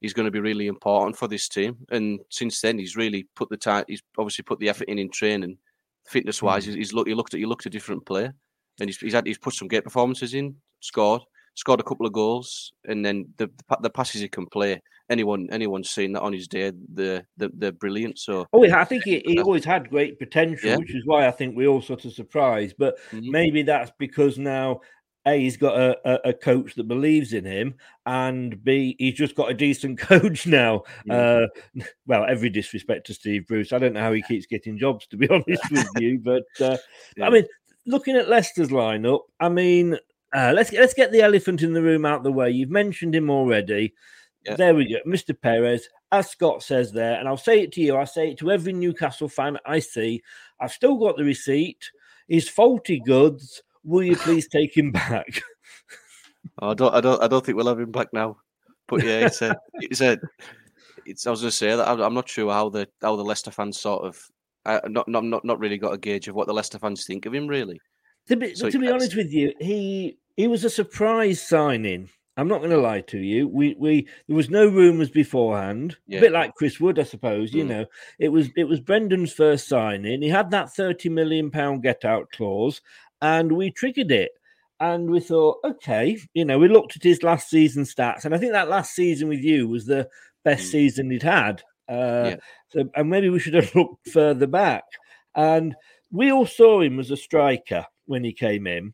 he's 0.00 0.12
going 0.14 0.26
to 0.26 0.30
be 0.30 0.40
really 0.40 0.66
important 0.66 1.16
for 1.16 1.28
this 1.28 1.48
team. 1.48 1.76
And 1.90 2.20
since 2.30 2.60
then, 2.60 2.78
he's 2.78 2.96
really 2.96 3.26
put 3.34 3.48
the 3.48 3.56
time. 3.56 3.84
He's 3.88 4.02
obviously 4.16 4.44
put 4.44 4.58
the 4.60 4.68
effort 4.68 4.88
in 4.88 4.98
in 4.98 5.10
training, 5.10 5.58
fitness 6.06 6.42
wise. 6.42 6.64
He's, 6.64 6.74
he's 6.74 6.92
looked 6.92 7.08
he 7.08 7.14
looked 7.14 7.34
at 7.34 7.40
he 7.40 7.46
looked 7.46 7.66
a 7.66 7.70
different 7.70 8.06
player, 8.06 8.34
and 8.80 8.88
he's 8.88 8.98
he's 8.98 9.14
had 9.14 9.26
he's 9.26 9.38
put 9.38 9.54
some 9.54 9.68
great 9.68 9.84
performances 9.84 10.34
in, 10.34 10.56
scored. 10.80 11.22
Scored 11.54 11.80
a 11.80 11.82
couple 11.82 12.06
of 12.06 12.12
goals, 12.12 12.72
and 12.84 13.04
then 13.04 13.26
the 13.36 13.50
the, 13.80 13.90
passes 13.90 14.20
he 14.20 14.28
can 14.28 14.46
play. 14.46 14.80
Anyone 15.10 15.48
anyone's 15.50 15.90
seen 15.90 16.12
that 16.12 16.20
on 16.22 16.32
his 16.32 16.46
day, 16.46 16.70
the 16.94 17.24
the 17.36 17.50
they're 17.52 17.72
brilliant. 17.72 18.16
So 18.20 18.46
Oh, 18.52 18.62
yeah, 18.62 18.80
I 18.80 18.84
think 18.84 19.02
he, 19.02 19.24
he 19.26 19.40
always 19.40 19.64
had 19.64 19.90
great 19.90 20.20
potential, 20.20 20.70
Yeah. 20.70 20.76
which 20.76 20.94
is 20.94 21.02
why 21.04 21.26
I 21.26 21.32
think 21.32 21.56
we 21.56 21.66
all 21.66 21.82
sort 21.82 22.04
of 22.04 22.12
surprised. 22.12 22.76
But 22.78 22.96
Mhm. 23.10 23.30
maybe 23.30 23.62
that's 23.62 23.90
because 23.98 24.38
now 24.38 24.82
A, 25.26 25.38
he's 25.38 25.56
got 25.56 25.78
a, 25.78 26.28
a, 26.28 26.32
coach 26.32 26.74
that 26.74 26.88
believes 26.88 27.32
in 27.32 27.44
him, 27.44 27.74
and 28.06 28.62
B, 28.64 28.96
he's 28.98 29.14
just 29.14 29.34
got 29.34 29.50
a 29.50 29.54
decent 29.54 29.98
coach 29.98 30.46
now. 30.46 30.84
Uh, 31.10 31.46
well, 32.06 32.24
every 32.24 32.48
disrespect 32.48 33.06
to 33.06 33.14
Steve 33.14 33.46
Bruce, 33.46 33.72
I 33.72 33.78
don't 33.78 33.92
know 33.92 34.00
how 34.00 34.12
he 34.12 34.22
keeps 34.22 34.46
getting 34.46 34.78
jobs, 34.78 35.06
to 35.08 35.16
be 35.16 35.28
honest 35.30 35.70
with 35.70 35.88
you. 35.98 36.18
But 36.18 36.44
uh, 36.60 36.76
I 37.22 37.30
mean, 37.30 37.44
looking 37.86 38.16
at 38.16 38.28
Leicester's 38.28 38.68
lineup, 38.68 39.20
I 39.40 39.48
mean, 39.48 39.98
uh, 40.32 40.52
let's 40.54 40.72
let's 40.72 40.94
get 40.94 41.12
the 41.12 41.22
elephant 41.22 41.62
in 41.62 41.72
the 41.72 41.82
room 41.82 42.06
out 42.06 42.22
the 42.22 42.32
way. 42.32 42.50
You've 42.50 42.70
mentioned 42.70 43.14
him 43.14 43.30
already. 43.30 43.94
There 44.56 44.74
we 44.74 44.88
go, 44.88 44.98
Mr. 45.06 45.38
Perez. 45.38 45.88
As 46.10 46.30
Scott 46.30 46.62
says 46.62 46.90
there, 46.90 47.18
and 47.18 47.28
I'll 47.28 47.36
say 47.36 47.60
it 47.60 47.72
to 47.72 47.82
you. 47.82 47.96
I 47.96 48.04
say 48.04 48.30
it 48.30 48.38
to 48.38 48.50
every 48.50 48.72
Newcastle 48.72 49.28
fan 49.28 49.58
I 49.66 49.80
see. 49.80 50.22
I've 50.58 50.72
still 50.72 50.96
got 50.96 51.18
the 51.18 51.24
receipt. 51.24 51.90
He's 52.28 52.48
faulty 52.48 53.00
goods. 53.00 53.62
Will 53.88 54.02
you 54.04 54.16
please 54.16 54.46
take 54.48 54.76
him 54.76 54.92
back? 54.92 55.40
I 56.60 56.74
don't, 56.74 56.94
I 56.94 57.00
don't, 57.00 57.22
I 57.22 57.28
don't 57.28 57.44
think 57.44 57.56
we'll 57.56 57.66
have 57.68 57.80
him 57.80 57.90
back 57.92 58.08
now. 58.12 58.36
But 58.86 59.04
yeah, 59.04 59.26
it's 59.26 59.42
a, 59.42 59.56
it's 59.74 60.00
a, 60.00 60.18
it's. 61.06 61.26
I 61.26 61.30
was 61.30 61.40
going 61.40 61.50
to 61.50 61.56
say 61.56 61.74
that 61.74 61.88
I'm 61.88 62.14
not 62.14 62.28
sure 62.28 62.52
how 62.52 62.68
the 62.68 62.88
how 63.02 63.16
the 63.16 63.24
Leicester 63.24 63.50
fans 63.50 63.80
sort 63.80 64.04
of, 64.04 64.20
uh, 64.66 64.80
not 64.88 65.08
not 65.08 65.24
not 65.24 65.44
not 65.44 65.58
really 65.58 65.78
got 65.78 65.94
a 65.94 65.98
gauge 65.98 66.28
of 66.28 66.34
what 66.34 66.46
the 66.46 66.54
Leicester 66.54 66.78
fans 66.78 67.04
think 67.04 67.26
of 67.26 67.34
him 67.34 67.46
really. 67.46 67.80
To 68.28 68.36
be, 68.36 68.54
So 68.54 68.68
to 68.70 68.78
be 68.78 68.88
honest 68.90 69.16
with 69.16 69.32
you, 69.32 69.52
he 69.60 70.18
he 70.36 70.48
was 70.48 70.64
a 70.64 70.70
surprise 70.70 71.40
signing. 71.40 72.10
I'm 72.36 72.46
not 72.46 72.58
going 72.58 72.70
to 72.70 72.78
lie 72.78 73.00
to 73.00 73.18
you. 73.18 73.48
We 73.48 73.74
we 73.78 74.06
there 74.28 74.36
was 74.36 74.48
no 74.48 74.68
rumours 74.68 75.10
beforehand. 75.10 75.96
Yeah. 76.06 76.18
A 76.18 76.20
bit 76.22 76.32
like 76.32 76.54
Chris 76.54 76.78
Wood, 76.78 76.98
I 76.98 77.02
suppose. 77.02 77.52
You 77.52 77.64
Mm. 77.64 77.68
know, 77.68 77.86
it 78.20 78.28
was 78.28 78.48
it 78.56 78.64
was 78.64 78.80
Brendan's 78.80 79.32
first 79.32 79.66
signing. 79.68 80.22
He 80.22 80.28
had 80.28 80.50
that 80.52 80.72
30 80.72 81.08
million 81.08 81.50
pound 81.50 81.82
get 81.82 82.04
out 82.04 82.30
clause, 82.30 82.80
and 83.22 83.52
we 83.52 83.70
triggered 83.70 84.10
it. 84.10 84.32
And 84.80 85.10
we 85.10 85.18
thought, 85.18 85.58
okay, 85.64 86.16
you 86.34 86.44
know, 86.44 86.58
we 86.58 86.68
looked 86.68 86.94
at 86.94 87.02
his 87.02 87.24
last 87.24 87.50
season 87.50 87.82
stats, 87.82 88.24
and 88.24 88.32
I 88.34 88.38
think 88.38 88.52
that 88.52 88.68
last 88.68 88.94
season 88.94 89.28
with 89.28 89.40
you 89.40 89.66
was 89.68 89.86
the 89.86 90.08
best 90.44 90.70
season 90.70 91.10
he'd 91.10 91.22
had. 91.22 91.62
Uh, 91.88 91.92
Mm. 91.92 92.30
Yeah. 92.30 92.36
so, 92.68 92.90
and 92.94 93.10
maybe 93.10 93.28
we 93.30 93.38
should 93.40 93.54
have 93.54 93.74
looked 93.74 94.08
further 94.10 94.46
back. 94.46 94.84
And 95.34 95.74
we 96.12 96.30
all 96.30 96.46
saw 96.46 96.80
him 96.80 97.00
as 97.00 97.10
a 97.10 97.16
striker 97.16 97.86
when 98.06 98.22
he 98.24 98.32
came 98.32 98.66
in, 98.66 98.92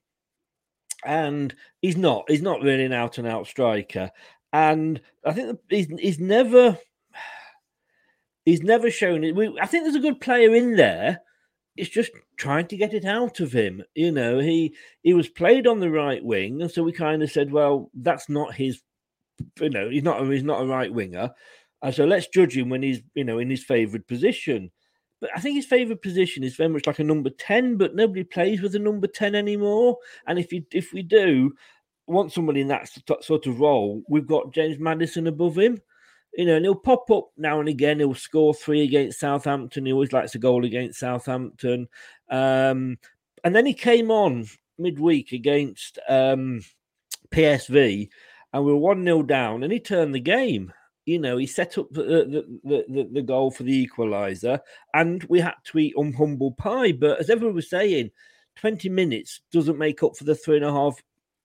and 1.05 1.55
he's 1.83 1.97
not. 1.97 2.25
He's 2.29 2.41
not 2.43 2.63
really 2.63 2.85
an 2.85 2.93
out 2.93 3.19
and 3.19 3.27
out 3.27 3.47
striker. 3.47 4.11
And 4.53 5.01
I 5.25 5.33
think 5.33 5.59
he's 5.69 5.89
he's 5.99 6.19
never 6.21 6.79
he's 8.45 8.63
never 8.63 8.91
shown 8.91 9.25
it. 9.25 9.35
We, 9.35 9.59
I 9.61 9.67
think 9.67 9.85
there's 9.85 9.97
a 9.97 10.01
good 10.01 10.21
player 10.21 10.55
in 10.55 10.77
there. 10.77 11.21
It's 11.77 11.91
just 11.91 12.13
trying 12.37 12.67
to 12.69 12.77
get 12.77 12.95
it 12.95 13.05
out 13.05 13.41
of 13.41 13.53
him. 13.53 13.83
You 13.95 14.13
know, 14.13 14.39
he 14.39 14.75
he 15.03 15.15
was 15.15 15.29
played 15.29 15.67
on 15.67 15.81
the 15.81 15.91
right 15.91 16.25
wing, 16.25 16.63
and 16.63 16.71
so 16.71 16.83
we 16.83 16.93
kind 16.93 17.23
of 17.23 17.31
said, 17.31 17.51
well, 17.51 17.91
that's 17.95 18.29
not 18.29 18.55
his. 18.55 18.81
You 19.61 19.71
know, 19.71 19.91
he's 19.91 20.05
not 20.05 20.23
a, 20.23 20.31
he's 20.31 20.45
not 20.45 20.63
a 20.63 20.67
right 20.67 20.93
winger, 20.93 21.31
and 21.83 21.95
so 21.95 22.05
let's 22.05 22.29
judge 22.29 22.57
him 22.57 22.69
when 22.69 22.83
he's 22.83 23.01
you 23.15 23.25
know 23.25 23.39
in 23.39 23.51
his 23.51 23.65
favoured 23.65 24.07
position. 24.07 24.71
But 25.21 25.31
I 25.35 25.41
think 25.41 25.57
his 25.57 25.67
favourite 25.67 26.03
position 26.03 26.45
is 26.45 26.55
very 26.55 26.69
much 26.69 26.87
like 26.87 26.99
a 26.99 27.05
number 27.05 27.31
ten, 27.31 27.77
but 27.77 27.95
nobody 27.95 28.25
plays 28.25 28.61
with 28.61 28.75
a 28.75 28.79
number 28.79 29.07
ten 29.07 29.35
anymore. 29.35 29.99
And 30.27 30.39
if 30.39 30.53
you 30.53 30.65
if 30.73 30.93
we 30.93 31.03
do 31.03 31.53
want 32.07 32.33
somebody 32.33 32.61
in 32.61 32.69
that 32.69 32.89
sort 33.21 33.47
of 33.47 33.61
role, 33.61 34.03
we've 34.09 34.27
got 34.27 34.53
James 34.53 34.79
Maddison 34.79 35.27
above 35.27 35.57
him. 35.59 35.81
You 36.37 36.47
know, 36.47 36.57
and 36.57 36.65
he'll 36.65 36.75
pop 36.75 37.11
up 37.11 37.31
now 37.37 37.61
and 37.61 37.69
again. 37.69 38.01
He'll 38.01 38.15
score 38.15 38.55
three 38.55 38.83
against 38.83 39.21
Southampton. 39.21 39.87
He 39.87 39.93
always 39.93 40.13
likes 40.13 40.35
a 40.35 40.39
goal 40.39 40.65
against 40.65 40.99
Southampton. 40.99 41.89
Um, 42.29 42.99
and 43.45 43.55
then 43.55 43.67
he 43.67 43.75
came 43.75 44.11
on 44.11 44.47
midweek 44.79 45.33
against 45.33 45.99
um, 46.09 46.61
PSV, 47.31 48.09
and 48.53 48.65
we 48.65 48.73
were 48.73 48.79
1 48.79 49.05
0 49.05 49.23
down, 49.23 49.63
and 49.63 49.73
he 49.73 49.81
turned 49.81 50.15
the 50.15 50.21
game. 50.21 50.73
You 51.07 51.19
know, 51.19 51.37
he 51.37 51.47
set 51.47 51.77
up 51.77 51.91
the, 51.91 52.03
the, 52.65 52.85
the, 52.89 53.09
the, 53.13 53.23
goal 53.23 53.51
for 53.51 53.63
the 53.63 53.87
equaliser, 53.87 54.61
and 54.95 55.23
we 55.25 55.39
had 55.39 55.55
to 55.65 55.79
eat 55.79 55.95
um, 55.99 56.15
humble 56.15 56.53
pie. 56.53 56.93
But 56.93 57.21
as 57.21 57.29
everyone 57.29 57.57
was 57.57 57.69
saying, 57.69 58.11
20 58.57 58.89
minutes 58.89 59.41
doesn't 59.53 59.79
make 59.79 60.03
up 60.03 60.17
for 60.17 60.25
the 60.25 60.35
three 60.35 60.57
and 60.57 60.65
a 60.65 60.73
half 60.73 60.97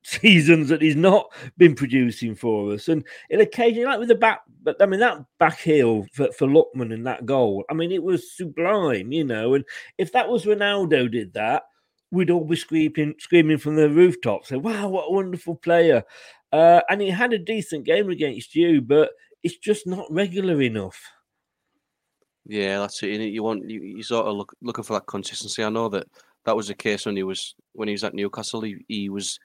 seasons 0.04 0.70
that 0.70 0.82
he's 0.82 0.96
not 0.96 1.32
been 1.58 1.76
producing 1.76 2.36
for 2.36 2.74
us. 2.74 2.88
And 2.88 3.06
it 3.30 3.42
occasionally, 3.42 3.86
like 3.86 4.00
with 4.00 4.08
the 4.08 4.16
back, 4.16 4.42
but 4.64 4.82
I 4.82 4.86
mean, 4.86 5.00
that 5.00 5.24
back 5.38 5.60
heel 5.60 6.06
for, 6.14 6.32
for 6.32 6.48
Lookman 6.48 6.94
and 6.94 7.06
that 7.06 7.26
goal, 7.26 7.66
I 7.70 7.74
mean, 7.74 7.92
it 7.92 8.04
was 8.04 8.36
sublime, 8.36 9.12
you 9.12 9.24
know. 9.24 9.56
And 9.56 9.66
if 9.98 10.12
that 10.14 10.30
was 10.30 10.46
Ronaldo 10.46 11.12
did 11.12 11.34
that, 11.34 11.64
we'd 12.12 12.30
all 12.30 12.46
be 12.46 12.56
screaming, 12.56 13.16
screaming 13.20 13.58
from 13.58 13.76
the 13.76 13.90
rooftops, 13.90 14.50
say, 14.50 14.58
wow, 14.58 14.88
what 14.88 15.10
a 15.10 15.14
wonderful 15.14 15.56
player. 15.56 16.04
Uh, 16.52 16.82
and 16.90 17.02
he 17.02 17.10
had 17.10 17.34
a 17.34 17.40
decent 17.40 17.86
game 17.86 18.10
against 18.10 18.56
you, 18.56 18.82
but 18.82 19.12
it's 19.44 19.58
just 19.58 19.86
not 19.86 20.12
regular 20.12 20.62
enough. 20.62 21.00
Yeah, 22.46 22.80
that's 22.80 23.04
it. 23.04 23.22
You 23.22 23.44
want 23.44 23.70
you, 23.70 23.82
you 23.82 24.02
sort 24.02 24.26
of 24.26 24.36
look 24.36 24.56
looking 24.62 24.84
for 24.84 24.94
that 24.94 25.06
consistency. 25.06 25.64
I 25.64 25.70
know 25.70 25.88
that 25.90 26.08
that 26.46 26.56
was 26.56 26.68
the 26.68 26.74
case 26.74 27.06
when 27.06 27.16
he 27.16 27.22
was 27.22 27.54
when 27.74 27.88
he 27.88 27.92
was 27.92 28.04
at 28.04 28.16
Newcastle. 28.16 28.62
He, 28.62 28.78
he 28.88 29.10
was 29.10 29.40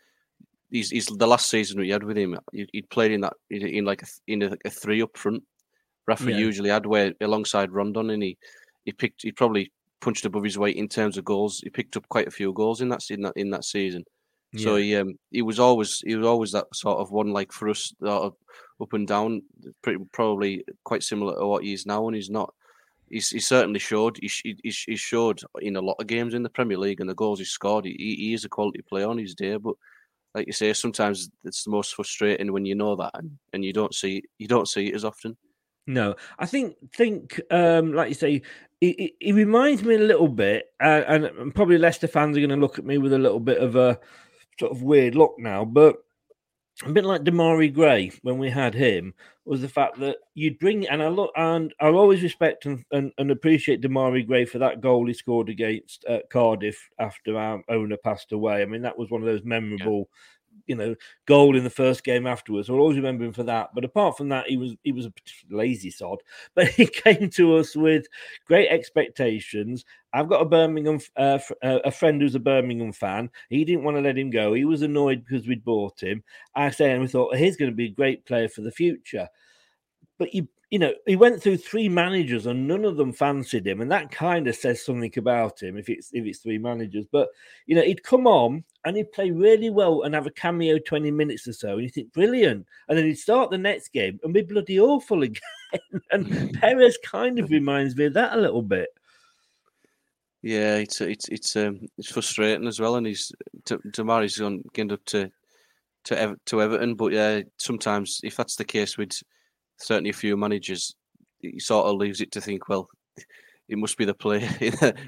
he's, 0.75 0.91
he's 0.91 1.07
the 1.07 1.27
last 1.27 1.49
season 1.49 1.81
we 1.81 1.91
had 1.91 2.03
with 2.03 2.19
him. 2.19 2.39
He, 2.53 2.69
he 2.73 2.83
played 2.83 3.13
in 3.13 3.21
that 3.23 3.35
in 3.49 3.85
like 3.85 4.03
a, 4.03 4.07
in 4.27 4.43
a, 4.43 4.57
a 4.65 4.71
three 4.71 5.01
up 5.03 5.17
front. 5.17 5.43
Rafa 6.07 6.31
yeah. 6.31 6.37
usually 6.37 6.69
had 6.69 6.85
where 6.85 7.15
alongside 7.21 7.73
Rondon, 7.73 8.11
and 8.11 8.23
he 8.23 8.37
he 8.85 8.93
picked 8.93 9.23
he 9.23 9.33
probably 9.33 9.73
punched 10.01 10.27
above 10.27 10.45
his 10.45 10.59
weight 10.59 10.77
in 10.77 10.89
terms 10.89 11.17
of 11.17 11.25
goals. 11.25 11.61
He 11.63 11.71
picked 11.71 11.97
up 11.97 12.09
quite 12.09 12.29
a 12.29 12.33
few 12.33 12.53
goals 12.53 12.81
in 12.81 12.89
that 12.91 13.09
in 13.09 13.23
that 13.23 13.33
in 13.37 13.51
that 13.51 13.65
season. 13.65 14.05
Yeah. 14.53 14.65
So 14.65 14.77
he 14.77 14.97
um 14.97 15.19
he 15.31 15.43
was 15.43 15.59
always 15.59 16.01
he 16.05 16.17
was 16.17 16.27
always 16.27 16.53
that 16.53 16.67
sort 16.75 16.99
of 16.99 17.13
one 17.13 17.33
like 17.33 17.53
for 17.53 17.69
us 17.71 17.95
sort 18.03 18.25
of 18.25 18.35
up 18.83 18.93
and 18.93 19.07
down, 19.07 19.43
pretty 19.83 20.05
probably 20.13 20.65
quite 20.83 21.03
similar 21.05 21.39
to 21.39 21.47
what 21.47 21.65
he 21.65 21.73
is 21.73 21.87
now, 21.87 22.07
and 22.07 22.17
he's 22.17 22.31
not. 22.31 22.53
He's, 23.11 23.31
he 23.31 23.39
certainly 23.39 23.79
showed. 23.79 24.19
He, 24.21 24.31
he, 24.43 24.57
he 24.63 24.97
showed 24.97 25.41
in 25.61 25.77
a 25.77 25.81
lot 25.81 25.97
of 26.01 26.07
games 26.07 26.35
in 26.35 26.43
the 26.43 26.49
Premier 26.49 26.79
League 26.79 27.01
and 27.01 27.09
the 27.09 27.15
goals 27.15 27.39
he 27.39 27.45
scored. 27.45 27.85
He, 27.85 27.93
he 27.93 28.35
is 28.35 28.45
a 28.45 28.49
quality 28.49 28.83
player 28.83 29.07
on 29.07 29.19
his 29.19 29.35
day, 29.35 29.57
but 29.57 29.75
like 30.35 30.47
you 30.47 30.53
say, 30.53 30.73
sometimes 30.73 31.31
it's 31.45 31.65
the 31.65 31.71
most 31.71 31.95
frustrating 31.95 32.53
when 32.53 32.65
you 32.65 32.75
know 32.75 32.97
that 32.97 33.13
and, 33.15 33.39
and 33.53 33.65
you 33.65 33.73
don't 33.73 33.95
see 33.95 34.23
you 34.39 34.49
don't 34.49 34.69
see 34.69 34.89
it 34.89 34.95
as 34.95 35.05
often. 35.05 35.37
No, 35.87 36.15
I 36.39 36.47
think 36.47 36.77
think 36.95 37.41
um, 37.51 37.93
like 37.93 38.09
you 38.09 38.15
say, 38.15 38.43
it, 38.81 39.13
it, 39.21 39.35
reminds 39.35 39.83
me 39.83 39.97
a 39.97 39.99
little 39.99 40.29
bit, 40.29 40.67
uh, 40.83 41.03
and 41.07 41.55
probably 41.55 41.79
Leicester 41.79 42.07
fans 42.07 42.37
are 42.37 42.41
going 42.41 42.51
to 42.51 42.57
look 42.57 42.79
at 42.79 42.87
me 42.87 42.99
with 42.99 43.13
a 43.13 43.19
little 43.19 43.41
bit 43.41 43.59
of 43.59 43.77
a 43.77 43.99
sort 44.59 44.73
of 44.73 44.83
weird 44.83 45.15
look 45.15 45.35
now, 45.39 45.65
but 45.65 45.97
a 46.83 46.91
bit 46.91 47.05
like 47.05 47.23
Demarai 47.23 47.73
Gray 47.73 48.11
when 48.23 48.39
we 48.39 48.51
had 48.51 48.75
him 48.75 49.15
was 49.45 49.61
the 49.61 49.69
fact 49.69 49.99
that 50.01 50.17
you'd 50.35 50.59
bring 50.59 50.89
and 50.89 51.03
I 51.03 51.09
look 51.09 51.31
and 51.37 51.73
I 51.81 51.87
always 51.89 52.23
respect 52.23 52.67
and, 52.67 52.85
and, 52.91 53.13
and 53.19 53.31
appreciate 53.31 53.81
Demarai 53.81 54.27
Gray 54.27 54.45
for 54.45 54.59
that 54.59 54.81
goal 54.81 55.07
he 55.07 55.15
scored 55.15 55.49
against 55.49 56.05
uh, 56.09 56.19
Cardiff 56.33 56.89
after 56.99 57.39
our 57.39 57.63
owner 57.69 57.97
passed 57.97 58.33
away. 58.33 58.63
I 58.63 58.65
mean 58.65 58.83
that 58.83 58.99
was 58.99 59.11
one 59.11 59.21
of 59.21 59.27
those 59.27 59.45
memorable 59.45 60.09
you 60.67 60.75
know, 60.75 60.95
goal 61.27 61.57
in 61.57 61.65
the 61.65 61.71
first 61.71 62.05
game 62.05 62.27
afterwards. 62.27 62.69
I'll 62.69 62.77
always 62.77 62.97
remember 62.97 63.25
him 63.25 63.33
for 63.33 63.43
that. 63.45 63.71
But 63.75 63.85
apart 63.85 64.17
from 64.17 64.29
that, 64.31 64.47
he 64.47 64.57
was 64.57 64.75
he 64.83 64.93
was 64.93 65.07
a 65.07 65.13
lazy 65.51 65.91
sod. 65.91 66.19
But 66.55 66.69
he 66.69 66.87
came 66.87 67.31
to 67.31 67.57
us 67.57 67.77
with 67.77 68.07
great 68.47 68.69
expectations. 68.69 69.85
I've 70.13 70.29
got 70.29 70.43
a 70.43 70.47
Birmingham 70.47 71.01
uh, 71.17 71.39
uh, 71.63 71.81
a 71.85 71.91
friend 71.91 72.21
who's 72.21 72.35
a 72.35 72.41
Birmingham 72.41 72.93
fan. 72.93 73.31
He 73.49 73.65
didn't 73.65 73.85
want 73.85 73.97
to 73.97 74.03
let 74.03 74.19
him 74.19 74.31
go. 74.31 74.55
He 74.55 74.65
was 74.65 74.83
annoyed 74.83 75.25
because 75.25 75.47
we'd 75.47 75.65
bought 75.65 76.01
him. 76.03 76.23
I 76.55 76.71
say, 76.71 76.93
and 76.93 77.03
we 77.03 77.09
thought 77.09 77.37
he's 77.37 77.57
going 77.57 77.71
to 77.71 77.77
be 77.77 77.87
a 77.87 77.95
great 77.95 78.25
player 78.25 78.49
for 78.49 78.61
the 78.61 78.73
future. 78.73 79.29
But 80.19 80.33
you 80.35 80.49
you 80.75 80.81
know, 80.81 80.93
he 81.07 81.15
went 81.15 81.41
through 81.41 81.59
three 81.59 81.89
managers 81.89 82.47
and 82.47 82.67
none 82.67 82.85
of 82.85 82.97
them 82.97 83.13
fancied 83.13 83.65
him, 83.65 83.81
and 83.81 83.93
that 83.93 84.11
kind 84.11 84.49
of 84.49 84.57
says 84.57 84.85
something 84.85 85.13
about 85.17 85.63
him 85.63 85.77
if 85.77 85.89
it's 85.89 86.11
if 86.13 86.25
it's 86.25 86.41
three 86.41 86.59
managers. 86.59 87.07
But 87.13 87.29
you 87.67 87.77
know, 87.77 87.83
he'd 87.83 88.03
come 88.03 88.27
on 88.27 88.65
and 88.85 88.97
he'd 88.97 89.13
play 89.13 89.31
really 89.31 89.71
well 89.71 90.03
and 90.03 90.17
have 90.17 90.27
a 90.27 90.33
cameo 90.33 90.81
twenty 90.81 91.13
minutes 91.13 91.47
or 91.47 91.53
so, 91.53 91.75
and 91.75 91.83
you 91.83 91.91
think 91.91 92.13
brilliant, 92.13 92.67
and 92.89 92.99
then 92.99 93.05
he'd 93.05 93.21
start 93.21 93.53
the 93.53 93.57
next 93.57 93.93
game 93.93 94.19
and 94.25 94.35
be 94.35 94.43
bloody 94.43 94.81
awful 94.81 95.23
again. 95.23 95.41
and 96.11 96.53
Perez 96.61 96.99
kind 97.05 97.39
of 97.39 97.51
reminds 97.51 97.95
me 97.95 98.07
of 98.07 98.15
that 98.15 98.37
a 98.37 98.41
little 98.41 98.63
bit. 98.63 98.89
Yeah, 100.43 100.79
it's 100.79 101.01
it's 101.01 101.29
it's 101.29 101.55
um 101.55 101.87
it's 101.99 102.11
frustrating 102.11 102.67
as 102.67 102.81
well, 102.81 102.97
and 102.97 103.07
he's 103.07 103.31
Demarai's 103.65 104.39
gone 104.39 104.65
getting 104.73 104.91
up 104.91 105.05
to 105.05 105.31
to 106.07 106.37
to 106.47 106.63
Everton, 106.63 106.97
but 106.97 107.13
yeah, 107.13 107.43
sometimes 107.59 108.21
if 108.25 108.35
that's 108.35 108.57
the 108.57 108.65
case 108.65 108.99
with 108.99 109.23
certainly 109.79 110.11
a 110.11 110.15
few 110.15 110.37
managers, 110.37 110.95
he 111.41 111.59
sort 111.59 111.87
of 111.87 111.97
leaves 111.97 112.21
it 112.21 112.33
to 112.33 112.41
think, 112.41 112.69
well, 112.69 112.89
it 113.69 113.79
must 113.79 113.97
be 113.97 114.05
the 114.05 114.15
player. 114.15 114.49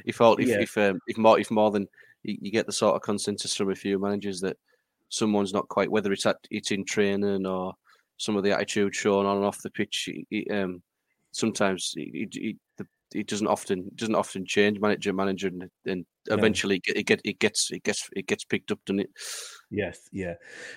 he 0.04 0.12
felt 0.12 0.40
if 0.40 0.48
yeah. 0.48 0.60
if 0.60 0.76
um, 0.78 0.98
if 1.06 1.18
more 1.18 1.38
if 1.38 1.50
more 1.50 1.70
than 1.70 1.86
you, 2.22 2.50
get 2.50 2.66
the 2.66 2.72
sort 2.72 2.94
of 2.94 3.02
consensus 3.02 3.54
from 3.54 3.70
a 3.70 3.74
few 3.74 3.98
managers 3.98 4.40
that 4.40 4.56
someone's 5.08 5.52
not 5.52 5.68
quite 5.68 5.90
whether 5.90 6.12
it's 6.12 6.26
at 6.26 6.36
it's 6.50 6.72
in 6.72 6.84
training 6.84 7.46
or 7.46 7.72
some 8.16 8.36
of 8.36 8.42
the 8.42 8.52
attitude 8.52 8.94
shown 8.94 9.26
on 9.26 9.36
and 9.36 9.46
off 9.46 9.62
the 9.62 9.70
pitch. 9.70 10.08
um, 10.50 10.82
sometimes 11.32 11.92
it, 11.96 12.56
the 12.78 12.86
it 13.14 13.26
doesn't 13.28 13.46
often 13.46 13.88
doesn't 13.94 14.14
often 14.14 14.44
change 14.44 14.80
manager 14.80 15.12
manager 15.12 15.48
and, 15.48 15.70
and 15.84 16.06
eventually 16.30 16.80
no. 16.86 16.94
it, 16.96 17.06
get, 17.06 17.20
it 17.24 17.38
gets 17.38 17.70
it 17.70 17.82
gets 17.84 18.08
it 18.12 18.26
gets 18.26 18.44
picked 18.44 18.70
up, 18.70 18.78
doesn't 18.84 19.00
it? 19.00 19.10
Yes, 19.70 20.08
yeah. 20.12 20.34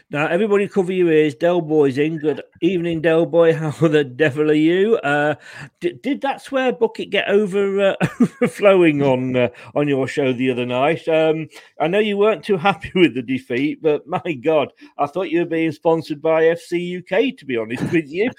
Now 0.10 0.26
everybody 0.26 0.68
cover 0.68 0.92
your 0.92 1.12
ears. 1.12 1.36
Del 1.36 1.62
Boy's 1.62 2.00
in. 2.00 2.18
Good 2.18 2.42
evening, 2.60 3.02
Del 3.02 3.28
Boy. 3.28 3.54
How 3.56 3.70
the 3.88 4.04
devil 4.04 4.50
are 4.50 4.54
you? 4.54 4.96
Uh, 4.98 5.36
did, 5.80 6.02
did 6.02 6.22
that 6.22 6.42
swear 6.42 6.74
bucket 6.74 7.12
get 7.12 7.30
over 7.30 7.92
uh, 7.92 7.96
overflowing 8.20 9.04
on 9.04 9.36
uh, 9.36 9.50
on 9.76 9.88
your 9.88 10.08
show 10.08 10.34
the 10.34 10.50
other 10.50 10.66
night? 10.66 11.08
Um, 11.08 11.50
I 11.80 11.88
know 11.88 12.00
you 12.00 12.18
weren't 12.18 12.44
too 12.44 12.58
happy 12.70 12.92
with 12.96 13.14
the 13.14 13.22
defeat, 13.22 13.80
but 13.82 14.08
my 14.08 14.34
God, 14.44 14.74
I 14.98 15.06
thought 15.06 15.30
you 15.30 15.40
were 15.40 15.46
being 15.46 15.72
sponsored 15.72 16.22
by 16.22 16.44
FC 16.44 17.00
UK. 17.00 17.38
To 17.38 17.46
be 17.46 17.58
honest 17.58 17.92
with 17.92 18.10
you. 18.10 18.32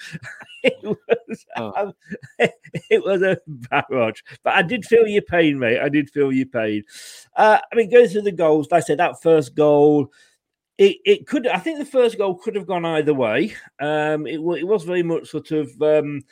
it 0.63 0.75
was 0.83 1.45
oh. 1.55 1.93
it 2.37 3.03
was 3.03 3.21
a 3.21 3.37
barrage. 3.47 4.19
But 4.43 4.55
I 4.55 4.61
did 4.63 4.85
feel 4.85 5.07
your 5.07 5.21
pain, 5.21 5.57
mate. 5.59 5.79
I 5.79 5.89
did 5.89 6.09
feel 6.09 6.31
your 6.31 6.45
pain. 6.45 6.83
Uh, 7.35 7.59
I 7.71 7.75
mean, 7.75 7.89
going 7.89 8.07
through 8.07 8.23
the 8.23 8.31
goals, 8.31 8.67
like 8.71 8.83
I 8.83 8.85
said 8.85 8.99
that 8.99 9.21
first 9.21 9.55
goal. 9.55 10.11
It, 10.77 10.97
it 11.05 11.27
could 11.27 11.45
I 11.45 11.59
think 11.59 11.77
the 11.77 11.85
first 11.85 12.17
goal 12.17 12.35
could 12.35 12.55
have 12.55 12.65
gone 12.65 12.85
either 12.85 13.13
way. 13.13 13.53
Um, 13.79 14.25
it, 14.25 14.39
it 14.39 14.67
was 14.67 14.83
very 14.83 15.03
much 15.03 15.29
sort 15.29 15.51
of 15.51 15.79
um, 15.81 16.23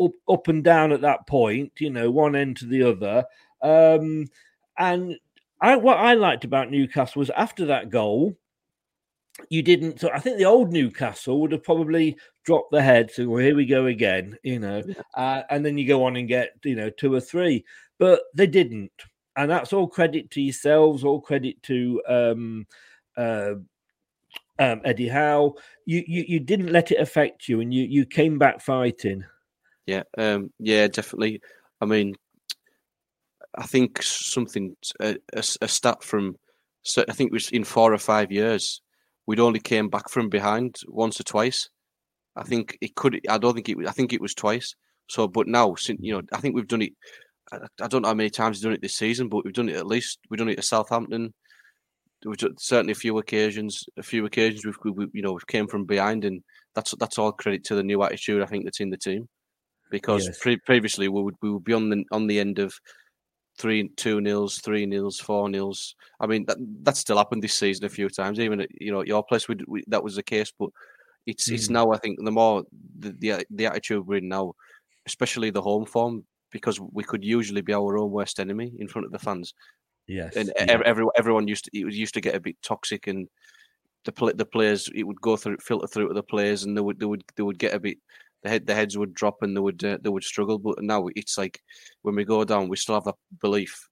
up 0.00 0.12
up 0.28 0.48
and 0.48 0.62
down 0.62 0.92
at 0.92 1.00
that 1.00 1.26
point, 1.26 1.72
you 1.78 1.90
know, 1.90 2.10
one 2.10 2.36
end 2.36 2.56
to 2.58 2.66
the 2.66 2.82
other. 2.82 3.24
Um, 3.62 4.26
and 4.78 5.16
I 5.60 5.76
what 5.76 5.98
I 5.98 6.14
liked 6.14 6.44
about 6.44 6.70
Newcastle 6.70 7.20
was 7.20 7.30
after 7.30 7.66
that 7.66 7.90
goal, 7.90 8.36
you 9.48 9.62
didn't. 9.62 10.00
So 10.00 10.10
I 10.12 10.20
think 10.20 10.38
the 10.38 10.44
old 10.44 10.72
Newcastle 10.72 11.40
would 11.40 11.52
have 11.52 11.64
probably 11.64 12.16
dropped 12.44 12.70
the 12.70 12.82
head. 12.82 13.10
So 13.10 13.28
well, 13.28 13.42
here 13.42 13.56
we 13.56 13.66
go 13.66 13.86
again, 13.86 14.36
you 14.42 14.60
know, 14.60 14.82
uh, 15.14 15.42
and 15.50 15.64
then 15.64 15.76
you 15.78 15.86
go 15.86 16.04
on 16.04 16.16
and 16.16 16.28
get 16.28 16.52
you 16.64 16.76
know 16.76 16.90
two 16.90 17.12
or 17.12 17.20
three, 17.20 17.64
but 17.98 18.22
they 18.34 18.46
didn't, 18.46 18.92
and 19.38 19.50
that's 19.50 19.72
all 19.72 19.86
credit 19.86 20.30
to 20.32 20.42
yourselves, 20.42 21.04
all 21.04 21.20
credit 21.20 21.62
to 21.62 22.02
um, 22.08 22.66
uh, 23.16 23.54
um, 24.58 24.80
Eddie 24.84 25.08
Howe. 25.08 25.54
You, 25.86 26.02
you 26.06 26.24
you 26.26 26.40
didn't 26.40 26.72
let 26.72 26.90
it 26.90 27.00
affect 27.00 27.48
you, 27.48 27.60
and 27.60 27.72
you 27.72 27.84
you 27.84 28.04
came 28.04 28.38
back 28.38 28.60
fighting. 28.60 29.24
Yeah, 29.86 30.02
um, 30.18 30.52
yeah, 30.58 30.88
definitely. 30.88 31.40
I 31.80 31.86
mean, 31.86 32.16
I 33.56 33.62
think 33.62 34.02
something 34.02 34.76
a, 35.00 35.16
a, 35.32 35.44
a 35.62 35.68
stat 35.68 36.02
from 36.02 36.36
I 36.96 37.12
think 37.12 37.28
it 37.28 37.32
was 37.32 37.50
in 37.50 37.64
four 37.64 37.94
or 37.94 37.98
five 37.98 38.32
years 38.32 38.82
we'd 39.26 39.40
only 39.40 39.60
came 39.60 39.88
back 39.88 40.08
from 40.08 40.28
behind 40.28 40.76
once 40.88 41.20
or 41.20 41.22
twice. 41.22 41.68
I 42.34 42.42
think 42.42 42.76
it 42.80 42.96
could. 42.96 43.20
I 43.28 43.38
don't 43.38 43.54
think 43.54 43.68
it. 43.68 43.76
I 43.86 43.92
think 43.92 44.12
it 44.12 44.20
was 44.20 44.34
twice. 44.34 44.74
So, 45.08 45.28
but 45.28 45.46
now, 45.46 45.76
since 45.76 46.00
you 46.02 46.14
know, 46.14 46.22
I 46.32 46.40
think 46.40 46.56
we've 46.56 46.66
done 46.66 46.82
it. 46.82 46.92
I, 47.52 47.58
I 47.82 47.88
don't 47.88 48.02
know 48.02 48.08
how 48.08 48.14
many 48.14 48.30
times 48.30 48.58
we've 48.58 48.64
done 48.64 48.72
it 48.72 48.82
this 48.82 48.96
season, 48.96 49.28
but 49.28 49.44
we've 49.44 49.54
done 49.54 49.68
it 49.68 49.76
at 49.76 49.86
least. 49.86 50.18
We've 50.28 50.38
done 50.38 50.48
it 50.48 50.58
at 50.58 50.64
Southampton. 50.64 51.32
We've 52.24 52.36
done, 52.36 52.56
certainly 52.58 52.92
a 52.92 52.96
few 52.96 53.18
occasions. 53.18 53.84
A 53.96 54.02
few 54.02 54.26
occasions 54.26 54.64
we've, 54.64 54.96
we, 54.96 55.06
you 55.12 55.22
know, 55.22 55.32
we 55.32 55.40
came 55.46 55.66
from 55.66 55.84
behind, 55.84 56.24
and 56.24 56.42
that's 56.74 56.94
that's 56.98 57.18
all 57.18 57.32
credit 57.32 57.64
to 57.64 57.74
the 57.74 57.82
new 57.82 58.02
attitude 58.02 58.42
I 58.42 58.46
think 58.46 58.64
that's 58.64 58.80
in 58.80 58.90
the 58.90 58.96
team. 58.96 59.28
Because 59.90 60.26
yes. 60.26 60.38
pre- 60.38 60.58
previously 60.58 61.08
we 61.08 61.22
would 61.22 61.36
we 61.40 61.50
would 61.50 61.64
be 61.64 61.72
on 61.72 61.88
the 61.90 62.04
on 62.12 62.26
the 62.26 62.40
end 62.40 62.58
of 62.58 62.74
three 63.58 63.88
two 63.96 64.20
nils, 64.20 64.58
three 64.58 64.86
nils, 64.86 65.18
four 65.18 65.48
nils. 65.48 65.94
I 66.20 66.26
mean 66.26 66.44
that 66.46 66.58
that's 66.82 67.00
still 67.00 67.18
happened 67.18 67.42
this 67.42 67.54
season 67.54 67.84
a 67.84 67.88
few 67.88 68.08
times. 68.08 68.38
Even 68.38 68.60
at, 68.60 68.68
you 68.80 68.92
know 68.92 69.02
your 69.02 69.24
place, 69.24 69.48
we, 69.48 69.56
we, 69.66 69.84
that 69.88 70.04
was 70.04 70.16
the 70.16 70.22
case, 70.22 70.52
but 70.58 70.70
it's 71.26 71.48
mm. 71.48 71.54
it's 71.54 71.70
now. 71.70 71.90
I 71.92 71.98
think 71.98 72.18
the 72.22 72.30
more 72.30 72.64
the, 72.98 73.12
the 73.18 73.46
the 73.50 73.66
attitude 73.66 74.06
we're 74.06 74.18
in 74.18 74.28
now, 74.28 74.54
especially 75.06 75.50
the 75.50 75.62
home 75.62 75.86
form, 75.86 76.24
because 76.50 76.80
we 76.80 77.04
could 77.04 77.24
usually 77.24 77.60
be 77.60 77.74
our 77.74 77.98
own 77.98 78.10
worst 78.10 78.40
enemy 78.40 78.72
in 78.78 78.88
front 78.88 79.06
of 79.06 79.12
the 79.12 79.18
fans. 79.18 79.54
Yes, 80.06 80.36
and 80.36 80.52
yeah. 80.56 80.80
everyone 80.84 81.12
everyone 81.16 81.48
used 81.48 81.66
to 81.66 81.78
it 81.78 81.92
used 81.92 82.14
to 82.14 82.20
get 82.20 82.34
a 82.34 82.40
bit 82.40 82.56
toxic, 82.62 83.06
and 83.06 83.28
the 84.04 84.34
the 84.36 84.46
players 84.46 84.88
it 84.94 85.02
would 85.02 85.20
go 85.20 85.36
through 85.36 85.58
filter 85.58 85.86
through 85.86 86.08
to 86.08 86.14
the 86.14 86.22
players, 86.22 86.64
and 86.64 86.76
they 86.76 86.80
would 86.80 86.98
they 86.98 87.06
would 87.06 87.22
they 87.36 87.42
would 87.42 87.58
get 87.58 87.74
a 87.74 87.80
bit 87.80 87.98
the 88.42 88.48
head 88.48 88.66
the 88.66 88.74
heads 88.74 88.96
would 88.96 89.14
drop 89.14 89.42
and 89.42 89.56
they 89.56 89.60
would 89.60 89.82
uh, 89.84 89.98
they 90.00 90.10
would 90.10 90.24
struggle. 90.24 90.58
But 90.58 90.82
now 90.82 91.08
it's 91.14 91.36
like 91.36 91.60
when 92.02 92.14
we 92.14 92.24
go 92.24 92.44
down, 92.44 92.68
we 92.68 92.76
still 92.76 92.94
have 92.94 93.04
that 93.04 93.16
belief 93.40 93.88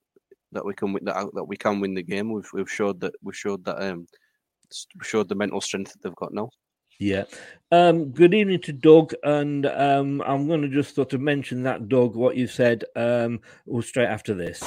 that 0.52 0.64
we 0.64 0.74
can 0.74 0.92
win 0.92 1.04
that, 1.04 1.26
that 1.34 1.44
we 1.44 1.56
can 1.56 1.80
win 1.80 1.94
the 1.94 2.02
game. 2.02 2.32
We've 2.32 2.48
we've 2.52 2.70
showed 2.70 3.00
that 3.00 3.14
we've 3.22 3.36
showed 3.36 3.64
that 3.64 3.82
um 3.82 4.06
showed 5.02 5.28
the 5.28 5.34
mental 5.34 5.60
strength 5.60 5.92
that 5.92 6.02
they've 6.02 6.16
got 6.16 6.32
now. 6.32 6.50
Yeah. 6.98 7.24
Um, 7.72 8.10
good 8.10 8.32
evening 8.32 8.60
to 8.62 8.72
Doug, 8.72 9.12
and 9.22 9.66
um, 9.66 10.22
I'm 10.24 10.46
going 10.46 10.62
to 10.62 10.68
just 10.68 10.94
sort 10.94 11.12
of 11.12 11.20
mention 11.20 11.64
that, 11.64 11.88
Doug, 11.88 12.14
what 12.14 12.36
you 12.36 12.46
said 12.46 12.84
um, 12.94 13.40
straight 13.80 14.06
after 14.06 14.34
this. 14.34 14.62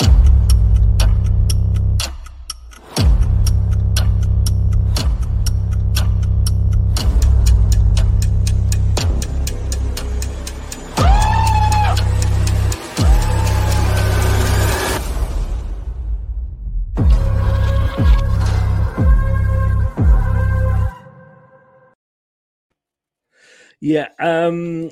Yeah. 23.82 24.10
Um, 24.20 24.92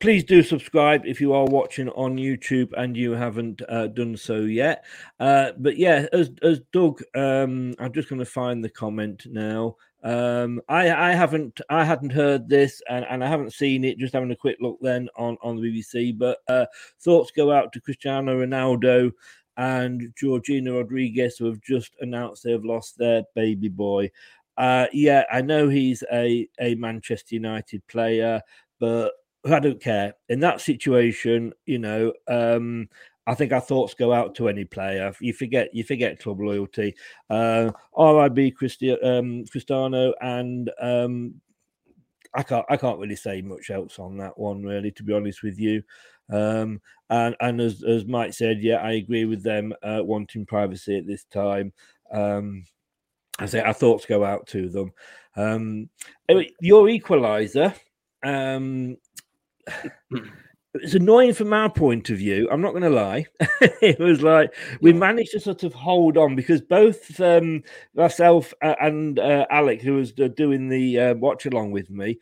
please 0.00 0.24
do 0.24 0.42
subscribe 0.42 1.06
if 1.06 1.20
you 1.20 1.32
are 1.32 1.44
watching 1.46 1.88
on 1.90 2.16
YouTube 2.16 2.72
and 2.76 2.96
you 2.96 3.12
haven't 3.12 3.62
uh, 3.68 3.86
done 3.88 4.16
so 4.16 4.40
yet. 4.40 4.84
Uh, 5.20 5.52
but 5.58 5.76
yeah, 5.76 6.06
as 6.12 6.30
as 6.42 6.60
Doug, 6.72 7.02
um, 7.14 7.74
I'm 7.78 7.92
just 7.92 8.08
going 8.08 8.18
to 8.18 8.24
find 8.24 8.62
the 8.62 8.70
comment 8.70 9.26
now. 9.30 9.76
Um, 10.02 10.60
I 10.68 10.90
I 10.92 11.12
haven't 11.12 11.60
I 11.70 11.84
hadn't 11.84 12.12
heard 12.12 12.48
this 12.48 12.82
and, 12.88 13.04
and 13.08 13.24
I 13.24 13.28
haven't 13.28 13.54
seen 13.54 13.84
it. 13.84 13.98
Just 13.98 14.14
having 14.14 14.30
a 14.30 14.36
quick 14.36 14.58
look 14.60 14.78
then 14.80 15.08
on 15.16 15.36
on 15.42 15.56
the 15.56 15.62
BBC. 15.62 16.16
But 16.16 16.38
uh, 16.48 16.66
thoughts 17.00 17.30
go 17.30 17.50
out 17.52 17.72
to 17.72 17.80
Cristiano 17.80 18.44
Ronaldo 18.44 19.12
and 19.56 20.12
Georgina 20.16 20.74
Rodriguez, 20.74 21.38
who 21.38 21.46
have 21.46 21.60
just 21.62 21.94
announced 22.00 22.42
they 22.42 22.52
have 22.52 22.64
lost 22.64 22.98
their 22.98 23.22
baby 23.34 23.68
boy. 23.68 24.10
Uh, 24.56 24.86
yeah, 24.92 25.24
I 25.30 25.42
know 25.42 25.68
he's 25.68 26.02
a, 26.12 26.48
a 26.60 26.74
Manchester 26.76 27.34
United 27.34 27.86
player, 27.86 28.40
but 28.80 29.12
I 29.44 29.60
don't 29.60 29.80
care. 29.80 30.14
In 30.28 30.40
that 30.40 30.60
situation, 30.60 31.52
you 31.66 31.78
know, 31.78 32.12
um, 32.28 32.88
I 33.26 33.34
think 33.34 33.52
our 33.52 33.60
thoughts 33.60 33.94
go 33.94 34.12
out 34.12 34.34
to 34.36 34.48
any 34.48 34.64
player. 34.64 35.12
You 35.20 35.32
forget 35.32 35.74
you 35.74 35.82
forget 35.84 36.20
club 36.20 36.40
loyalty. 36.40 36.94
Uh, 37.28 37.72
RIB 37.98 38.52
um, 39.02 39.44
Cristiano 39.46 40.14
and 40.20 40.70
um, 40.80 41.34
I 42.34 42.42
can't 42.42 42.66
I 42.68 42.76
can't 42.76 42.98
really 43.00 43.16
say 43.16 43.42
much 43.42 43.70
else 43.70 43.98
on 43.98 44.16
that 44.18 44.38
one, 44.38 44.62
really, 44.62 44.92
to 44.92 45.02
be 45.02 45.12
honest 45.12 45.42
with 45.42 45.58
you. 45.58 45.82
Um, 46.30 46.80
and 47.10 47.34
and 47.40 47.60
as 47.60 47.82
as 47.82 48.06
Mike 48.06 48.32
said, 48.32 48.60
yeah, 48.60 48.76
I 48.76 48.92
agree 48.92 49.24
with 49.24 49.42
them 49.42 49.72
uh, 49.82 50.00
wanting 50.02 50.46
privacy 50.46 50.96
at 50.98 51.06
this 51.06 51.24
time. 51.24 51.72
Um, 52.12 52.64
I 53.38 53.46
say 53.46 53.60
our 53.60 53.74
thoughts 53.74 54.06
go 54.06 54.24
out 54.24 54.46
to 54.48 54.68
them. 54.68 54.92
Um, 55.36 55.90
your 56.60 56.88
equalizer, 56.88 57.74
um, 58.24 58.96
it's 60.74 60.94
annoying 60.94 61.34
from 61.34 61.52
our 61.52 61.70
point 61.70 62.10
of 62.10 62.18
view. 62.18 62.48
I'm 62.50 62.62
not 62.62 62.70
going 62.70 62.82
to 62.82 62.90
lie. 62.90 63.26
it 63.60 63.98
was 63.98 64.22
like 64.22 64.54
we 64.80 64.92
managed 64.92 65.32
to 65.32 65.40
sort 65.40 65.62
of 65.64 65.74
hold 65.74 66.16
on 66.16 66.34
because 66.34 66.62
both 66.62 67.20
um, 67.20 67.62
myself 67.94 68.54
and 68.62 69.18
uh, 69.18 69.46
Alec, 69.50 69.82
who 69.82 69.94
was 69.94 70.12
uh, 70.18 70.28
doing 70.28 70.68
the 70.68 70.98
uh, 70.98 71.14
watch 71.14 71.46
along 71.46 71.72
with 71.72 71.90
me, 71.90 72.18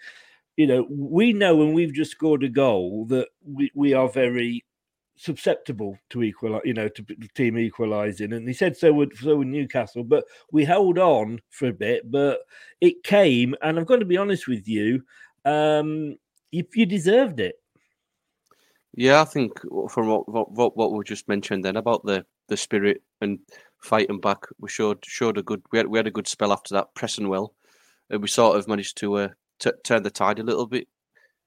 you 0.56 0.66
know, 0.66 0.86
we 0.88 1.32
know 1.32 1.56
when 1.56 1.72
we've 1.72 1.94
just 1.94 2.12
scored 2.12 2.44
a 2.44 2.48
goal 2.48 3.06
that 3.06 3.28
we, 3.44 3.70
we 3.74 3.94
are 3.94 4.08
very 4.08 4.64
susceptible 5.16 5.98
to 6.10 6.22
equal, 6.22 6.60
you 6.64 6.74
know, 6.74 6.88
to 6.88 7.02
the 7.02 7.28
team 7.34 7.58
equalising. 7.58 8.32
And 8.32 8.46
he 8.46 8.54
said 8.54 8.76
so 8.76 8.92
would 8.92 9.16
so 9.16 9.36
would 9.36 9.46
Newcastle, 9.46 10.04
but 10.04 10.24
we 10.50 10.64
held 10.64 10.98
on 10.98 11.40
for 11.50 11.68
a 11.68 11.72
bit, 11.72 12.10
but 12.10 12.40
it 12.80 13.02
came. 13.04 13.54
And 13.62 13.78
I'm 13.78 13.84
going 13.84 14.00
to 14.00 14.06
be 14.06 14.16
honest 14.16 14.48
with 14.48 14.68
you, 14.68 15.02
um, 15.44 16.16
you, 16.50 16.64
you 16.74 16.86
deserved 16.86 17.40
it. 17.40 17.56
Yeah, 18.96 19.20
I 19.20 19.24
think 19.24 19.52
from 19.90 20.08
what, 20.08 20.28
what 20.28 20.76
what 20.76 20.92
we 20.92 21.04
just 21.04 21.28
mentioned 21.28 21.64
then 21.64 21.76
about 21.76 22.04
the 22.04 22.24
the 22.48 22.56
spirit 22.56 23.02
and 23.20 23.38
fighting 23.82 24.20
back, 24.20 24.38
we 24.58 24.68
showed 24.68 25.04
showed 25.04 25.38
a 25.38 25.42
good. 25.42 25.62
We 25.72 25.78
had 25.78 25.88
we 25.88 25.98
had 25.98 26.06
a 26.06 26.12
good 26.12 26.28
spell 26.28 26.52
after 26.52 26.74
that, 26.74 26.94
pressing 26.94 27.28
well, 27.28 27.54
and 28.10 28.22
we 28.22 28.28
sort 28.28 28.56
of 28.56 28.68
managed 28.68 28.96
to 28.98 29.14
uh, 29.14 29.28
t- 29.58 29.72
turn 29.84 30.02
the 30.02 30.10
tide 30.10 30.38
a 30.38 30.44
little 30.44 30.66
bit. 30.66 30.86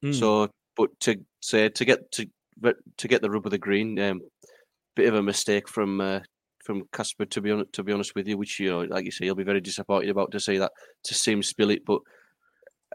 Mm. 0.03 0.13
So, 0.13 0.49
but 0.75 0.97
to 1.01 1.23
say 1.41 1.69
to 1.69 1.85
get 1.85 2.11
to 2.13 2.29
but 2.59 2.77
to 2.97 3.07
get 3.07 3.21
the 3.21 3.29
rub 3.29 3.45
of 3.45 3.51
the 3.51 3.57
green, 3.57 3.99
um, 3.99 4.21
bit 4.95 5.07
of 5.07 5.15
a 5.15 5.23
mistake 5.23 5.67
from 5.67 6.01
uh, 6.01 6.19
from 6.63 6.83
Kasper 6.91 7.25
to 7.25 7.41
be 7.41 7.51
honest, 7.51 7.73
to 7.73 7.83
be 7.83 7.93
honest 7.93 8.15
with 8.15 8.27
you, 8.27 8.37
which 8.37 8.59
you 8.59 8.69
know, 8.69 8.81
like 8.81 9.05
you 9.05 9.11
say, 9.11 9.25
he'll 9.25 9.35
be 9.35 9.43
very 9.43 9.61
disappointed 9.61 10.09
about 10.09 10.31
to 10.31 10.39
see 10.39 10.57
that 10.57 10.71
to 11.05 11.13
see 11.13 11.31
him 11.31 11.43
spill 11.43 11.69
it. 11.69 11.85
But 11.85 12.01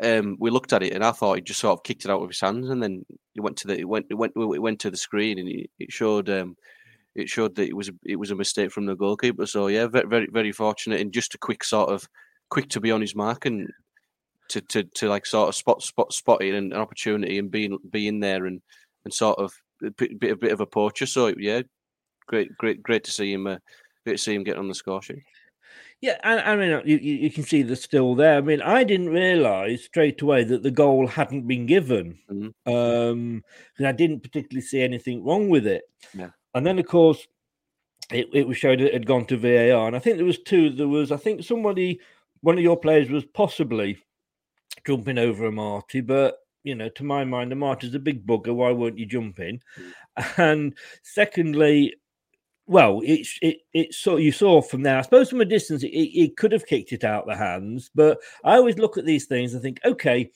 um, 0.02 0.36
we 0.38 0.50
looked 0.50 0.72
at 0.72 0.82
it 0.82 0.92
and 0.92 1.04
I 1.04 1.12
thought 1.12 1.36
he 1.36 1.42
just 1.42 1.60
sort 1.60 1.78
of 1.78 1.84
kicked 1.84 2.04
it 2.04 2.10
out 2.10 2.22
of 2.22 2.28
his 2.28 2.40
hands, 2.40 2.68
and 2.68 2.82
then 2.82 3.04
it 3.34 3.40
went 3.40 3.56
to 3.58 3.68
the 3.68 3.78
it 3.78 3.88
went 3.88 4.06
it 4.10 4.14
went 4.14 4.32
it 4.36 4.62
went 4.62 4.80
to 4.80 4.90
the 4.90 4.96
screen 4.96 5.38
and 5.38 5.48
it, 5.48 5.92
showed 5.92 6.28
um, 6.28 6.56
it 7.14 7.28
showed 7.28 7.54
that 7.56 7.68
it 7.68 7.76
was 7.76 7.90
it 8.04 8.16
was 8.16 8.30
a 8.30 8.36
mistake 8.36 8.72
from 8.72 8.86
the 8.86 8.96
goalkeeper. 8.96 9.46
So 9.46 9.68
yeah, 9.68 9.86
very 9.86 10.06
very, 10.06 10.28
very 10.30 10.52
fortunate 10.52 11.00
and 11.00 11.12
just 11.12 11.34
a 11.34 11.38
quick 11.38 11.64
sort 11.64 11.90
of 11.90 12.06
quick 12.50 12.68
to 12.70 12.80
be 12.80 12.90
on 12.90 13.00
his 13.00 13.14
mark 13.14 13.46
and 13.46 13.68
to 14.48 14.60
to, 14.60 14.82
to 14.82 15.08
like 15.08 15.24
sort 15.24 15.48
of 15.48 15.54
spot 15.54 15.82
spot 15.82 16.12
spot 16.12 16.42
it 16.42 16.54
and 16.54 16.72
an 16.72 16.78
opportunity 16.78 17.38
and 17.38 17.50
being 17.50 17.78
be 17.90 18.06
in 18.06 18.20
there 18.20 18.44
and 18.46 18.60
and 19.04 19.12
sort 19.12 19.38
of 19.38 19.52
a 19.84 19.90
bit, 19.90 20.32
a 20.32 20.36
bit 20.36 20.52
of 20.52 20.60
a 20.60 20.66
poacher. 20.66 21.06
So 21.06 21.34
yeah, 21.38 21.62
great, 22.26 22.56
great, 22.56 22.82
great 22.82 23.04
to 23.04 23.10
see 23.10 23.32
him. 23.32 23.46
Uh, 23.46 23.58
great 24.04 24.16
to 24.16 24.22
see 24.22 24.34
him 24.34 24.44
get 24.44 24.58
on 24.58 24.68
the 24.68 24.74
score 24.74 25.02
sheet. 25.02 25.22
Yeah, 26.00 26.18
I, 26.24 26.38
I 26.38 26.56
mean, 26.56 26.82
you, 26.84 26.96
you 26.96 27.30
can 27.30 27.44
see 27.44 27.62
they're 27.62 27.76
still 27.76 28.16
there. 28.16 28.36
I 28.36 28.40
mean, 28.40 28.60
I 28.60 28.82
didn't 28.82 29.10
realise 29.10 29.84
straight 29.84 30.20
away 30.20 30.42
that 30.42 30.64
the 30.64 30.70
goal 30.70 31.06
hadn't 31.06 31.46
been 31.46 31.64
given. 31.64 32.18
Mm-hmm. 32.28 32.72
Um, 32.72 33.44
and 33.78 33.86
I 33.86 33.92
didn't 33.92 34.24
particularly 34.24 34.66
see 34.66 34.82
anything 34.82 35.24
wrong 35.24 35.48
with 35.48 35.64
it. 35.64 35.84
Yeah. 36.12 36.30
And 36.54 36.66
then, 36.66 36.80
of 36.80 36.86
course, 36.86 37.24
it, 38.10 38.26
it 38.32 38.48
was 38.48 38.56
showed 38.56 38.80
it 38.80 38.92
had 38.92 39.06
gone 39.06 39.26
to 39.26 39.36
VAR. 39.36 39.86
And 39.86 39.94
I 39.94 40.00
think 40.00 40.16
there 40.16 40.26
was 40.26 40.40
two. 40.40 40.70
There 40.70 40.88
was, 40.88 41.12
I 41.12 41.16
think, 41.16 41.44
somebody, 41.44 42.00
one 42.40 42.58
of 42.58 42.64
your 42.64 42.76
players 42.76 43.08
was 43.08 43.24
possibly 43.24 43.96
jumping 44.84 45.18
over 45.18 45.48
Amartey, 45.48 46.04
but 46.04 46.38
you 46.64 46.74
know, 46.74 46.88
to 46.90 47.04
my 47.04 47.24
mind, 47.24 47.52
Amartey's 47.52 47.94
a 47.94 47.98
big 47.98 48.26
bugger. 48.26 48.54
Why 48.54 48.70
won't 48.70 48.98
you 48.98 49.06
jump 49.06 49.40
in? 49.40 49.60
Mm. 49.78 49.92
And 50.36 50.74
secondly, 51.02 51.94
well, 52.66 53.00
it's 53.04 53.38
it 53.42 53.58
it 53.72 53.94
so 53.94 54.16
you 54.16 54.32
saw 54.32 54.62
from 54.62 54.82
there. 54.82 54.98
I 54.98 55.02
suppose 55.02 55.30
from 55.30 55.40
a 55.40 55.44
distance, 55.44 55.82
it, 55.82 55.88
it 55.88 56.36
could 56.36 56.52
have 56.52 56.66
kicked 56.66 56.92
it 56.92 57.04
out 57.04 57.26
the 57.26 57.36
hands. 57.36 57.90
But 57.94 58.18
I 58.44 58.56
always 58.56 58.78
look 58.78 58.98
at 58.98 59.04
these 59.04 59.26
things 59.26 59.54
and 59.54 59.62
think, 59.62 59.80
okay, 59.84 60.30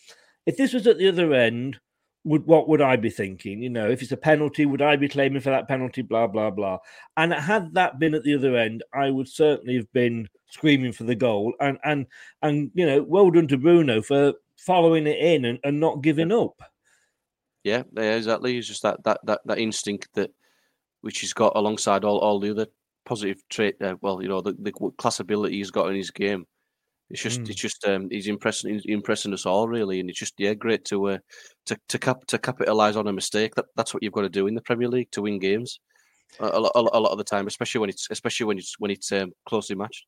if 0.46 0.56
this 0.56 0.72
was 0.72 0.86
at 0.86 0.98
the 0.98 1.08
other 1.08 1.32
end, 1.34 1.78
would 2.24 2.44
what 2.46 2.68
would 2.68 2.82
I 2.82 2.96
be 2.96 3.10
thinking? 3.10 3.62
You 3.62 3.70
know, 3.70 3.88
if 3.88 4.02
it's 4.02 4.12
a 4.12 4.16
penalty, 4.16 4.66
would 4.66 4.82
I 4.82 4.96
be 4.96 5.08
claiming 5.08 5.40
for 5.40 5.50
that 5.50 5.68
penalty? 5.68 6.02
Blah 6.02 6.26
blah 6.26 6.50
blah. 6.50 6.78
And 7.16 7.32
had 7.32 7.72
that 7.74 7.98
been 7.98 8.14
at 8.14 8.24
the 8.24 8.34
other 8.34 8.56
end, 8.56 8.82
I 8.92 9.10
would 9.10 9.28
certainly 9.28 9.76
have 9.76 9.92
been 9.92 10.28
screaming 10.50 10.92
for 10.92 11.04
the 11.04 11.14
goal. 11.14 11.54
And 11.60 11.78
and 11.84 12.06
and 12.42 12.70
you 12.74 12.84
know, 12.86 13.02
well 13.02 13.30
done 13.30 13.46
to 13.48 13.56
Bruno 13.58 14.02
for 14.02 14.34
following 14.66 15.06
it 15.06 15.18
in 15.18 15.44
and, 15.46 15.58
and 15.64 15.80
not 15.80 16.02
giving 16.02 16.32
up. 16.32 16.60
Yeah, 17.64 17.84
yeah, 17.96 18.16
exactly. 18.16 18.58
It's 18.58 18.68
just 18.68 18.82
that 18.82 19.02
that 19.04 19.20
that, 19.24 19.40
that 19.46 19.58
instinct 19.58 20.08
that 20.14 20.30
which 21.00 21.20
he's 21.20 21.32
got 21.32 21.56
alongside 21.56 22.04
all, 22.04 22.18
all 22.18 22.40
the 22.40 22.50
other 22.50 22.66
positive 23.04 23.40
trait. 23.48 23.80
Uh, 23.80 23.94
well, 24.00 24.20
you 24.20 24.28
know, 24.28 24.40
the, 24.40 24.54
the 24.58 24.72
class 24.98 25.20
ability 25.20 25.56
he's 25.56 25.70
got 25.70 25.88
in 25.88 25.96
his 25.96 26.10
game. 26.10 26.46
It's 27.08 27.22
just, 27.22 27.42
mm. 27.42 27.48
it's 27.48 27.60
just, 27.60 27.86
um, 27.86 28.08
he's 28.10 28.26
impressing, 28.26 28.74
he's 28.74 28.84
impressing 28.86 29.32
us 29.32 29.46
all 29.46 29.68
really, 29.68 30.00
and 30.00 30.10
it's 30.10 30.18
just, 30.18 30.34
yeah, 30.38 30.54
great 30.54 30.84
to, 30.86 31.10
uh, 31.10 31.18
to, 31.66 31.78
to 31.88 31.98
cap, 32.00 32.26
to 32.26 32.38
capitalize 32.38 32.96
on 32.96 33.06
a 33.06 33.12
mistake. 33.12 33.54
That, 33.54 33.66
that's 33.76 33.94
what 33.94 34.02
you've 34.02 34.12
got 34.12 34.22
to 34.22 34.28
do 34.28 34.48
in 34.48 34.56
the 34.56 34.60
Premier 34.60 34.88
League 34.88 35.12
to 35.12 35.22
win 35.22 35.38
games. 35.38 35.78
A, 36.40 36.46
a, 36.46 36.62
a, 36.62 36.98
a 36.98 37.00
lot 37.00 37.12
of 37.12 37.18
the 37.18 37.22
time, 37.22 37.46
especially 37.46 37.80
when 37.80 37.90
it's, 37.90 38.08
especially 38.10 38.46
when 38.46 38.58
it's, 38.58 38.74
when 38.80 38.90
it's 38.90 39.12
um, 39.12 39.30
closely 39.44 39.76
matched. 39.76 40.04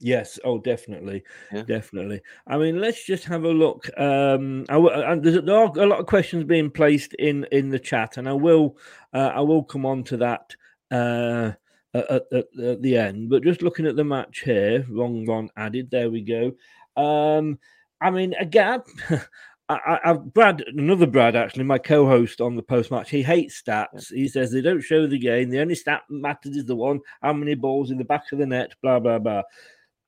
Yes, 0.00 0.38
oh, 0.44 0.58
definitely, 0.58 1.22
yeah. 1.52 1.62
definitely. 1.62 2.20
I 2.46 2.58
mean, 2.58 2.80
let's 2.80 3.04
just 3.06 3.24
have 3.24 3.44
a 3.44 3.48
look. 3.48 3.88
Um, 3.98 4.66
I, 4.68 4.76
I, 4.76 5.14
there 5.14 5.56
are 5.56 5.78
a 5.78 5.86
lot 5.86 6.00
of 6.00 6.06
questions 6.06 6.44
being 6.44 6.70
placed 6.70 7.14
in 7.14 7.46
in 7.52 7.70
the 7.70 7.78
chat, 7.78 8.16
and 8.16 8.28
I 8.28 8.32
will, 8.32 8.76
uh, 9.12 9.30
I 9.34 9.40
will 9.40 9.62
come 9.62 9.86
on 9.86 10.04
to 10.04 10.16
that 10.18 10.54
uh, 10.90 11.52
at, 11.94 12.10
at, 12.10 12.44
at, 12.62 12.82
the 12.82 12.96
end. 12.96 13.30
But 13.30 13.44
just 13.44 13.62
looking 13.62 13.86
at 13.86 13.96
the 13.96 14.04
match 14.04 14.40
here, 14.40 14.84
wrong 14.90 15.24
one 15.26 15.48
added. 15.56 15.90
There 15.90 16.10
we 16.10 16.22
go. 16.22 16.52
Um, 17.00 17.58
I 18.00 18.10
mean, 18.10 18.34
again. 18.34 18.82
I, 19.66 19.98
I, 20.04 20.12
Brad, 20.12 20.62
another 20.66 21.06
Brad, 21.06 21.34
actually, 21.34 21.64
my 21.64 21.78
co-host 21.78 22.42
on 22.42 22.54
the 22.54 22.62
post-match, 22.62 23.08
he 23.08 23.22
hates 23.22 23.62
stats. 23.62 24.12
He 24.12 24.28
says 24.28 24.52
they 24.52 24.60
don't 24.60 24.82
show 24.82 25.06
the 25.06 25.18
game. 25.18 25.48
The 25.48 25.60
only 25.60 25.74
stat 25.74 26.02
matters 26.10 26.54
is 26.56 26.66
the 26.66 26.76
one 26.76 27.00
how 27.22 27.32
many 27.32 27.54
balls 27.54 27.90
in 27.90 27.96
the 27.96 28.04
back 28.04 28.30
of 28.30 28.38
the 28.38 28.46
net. 28.46 28.74
Blah 28.82 29.00
blah 29.00 29.18
blah. 29.18 29.42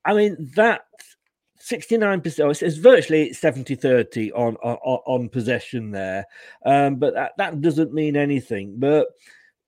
I 0.06 0.14
mean, 0.14 0.50
that 0.54 0.82
69%, 1.60 2.62
it's 2.62 2.76
virtually 2.76 3.32
70 3.32 3.74
30 3.74 4.32
on, 4.32 4.56
on, 4.56 5.00
on 5.06 5.28
possession 5.28 5.90
there. 5.90 6.24
Um, 6.64 6.96
but 6.96 7.14
that, 7.14 7.32
that 7.38 7.60
doesn't 7.60 7.92
mean 7.92 8.16
anything. 8.16 8.76
But 8.78 9.08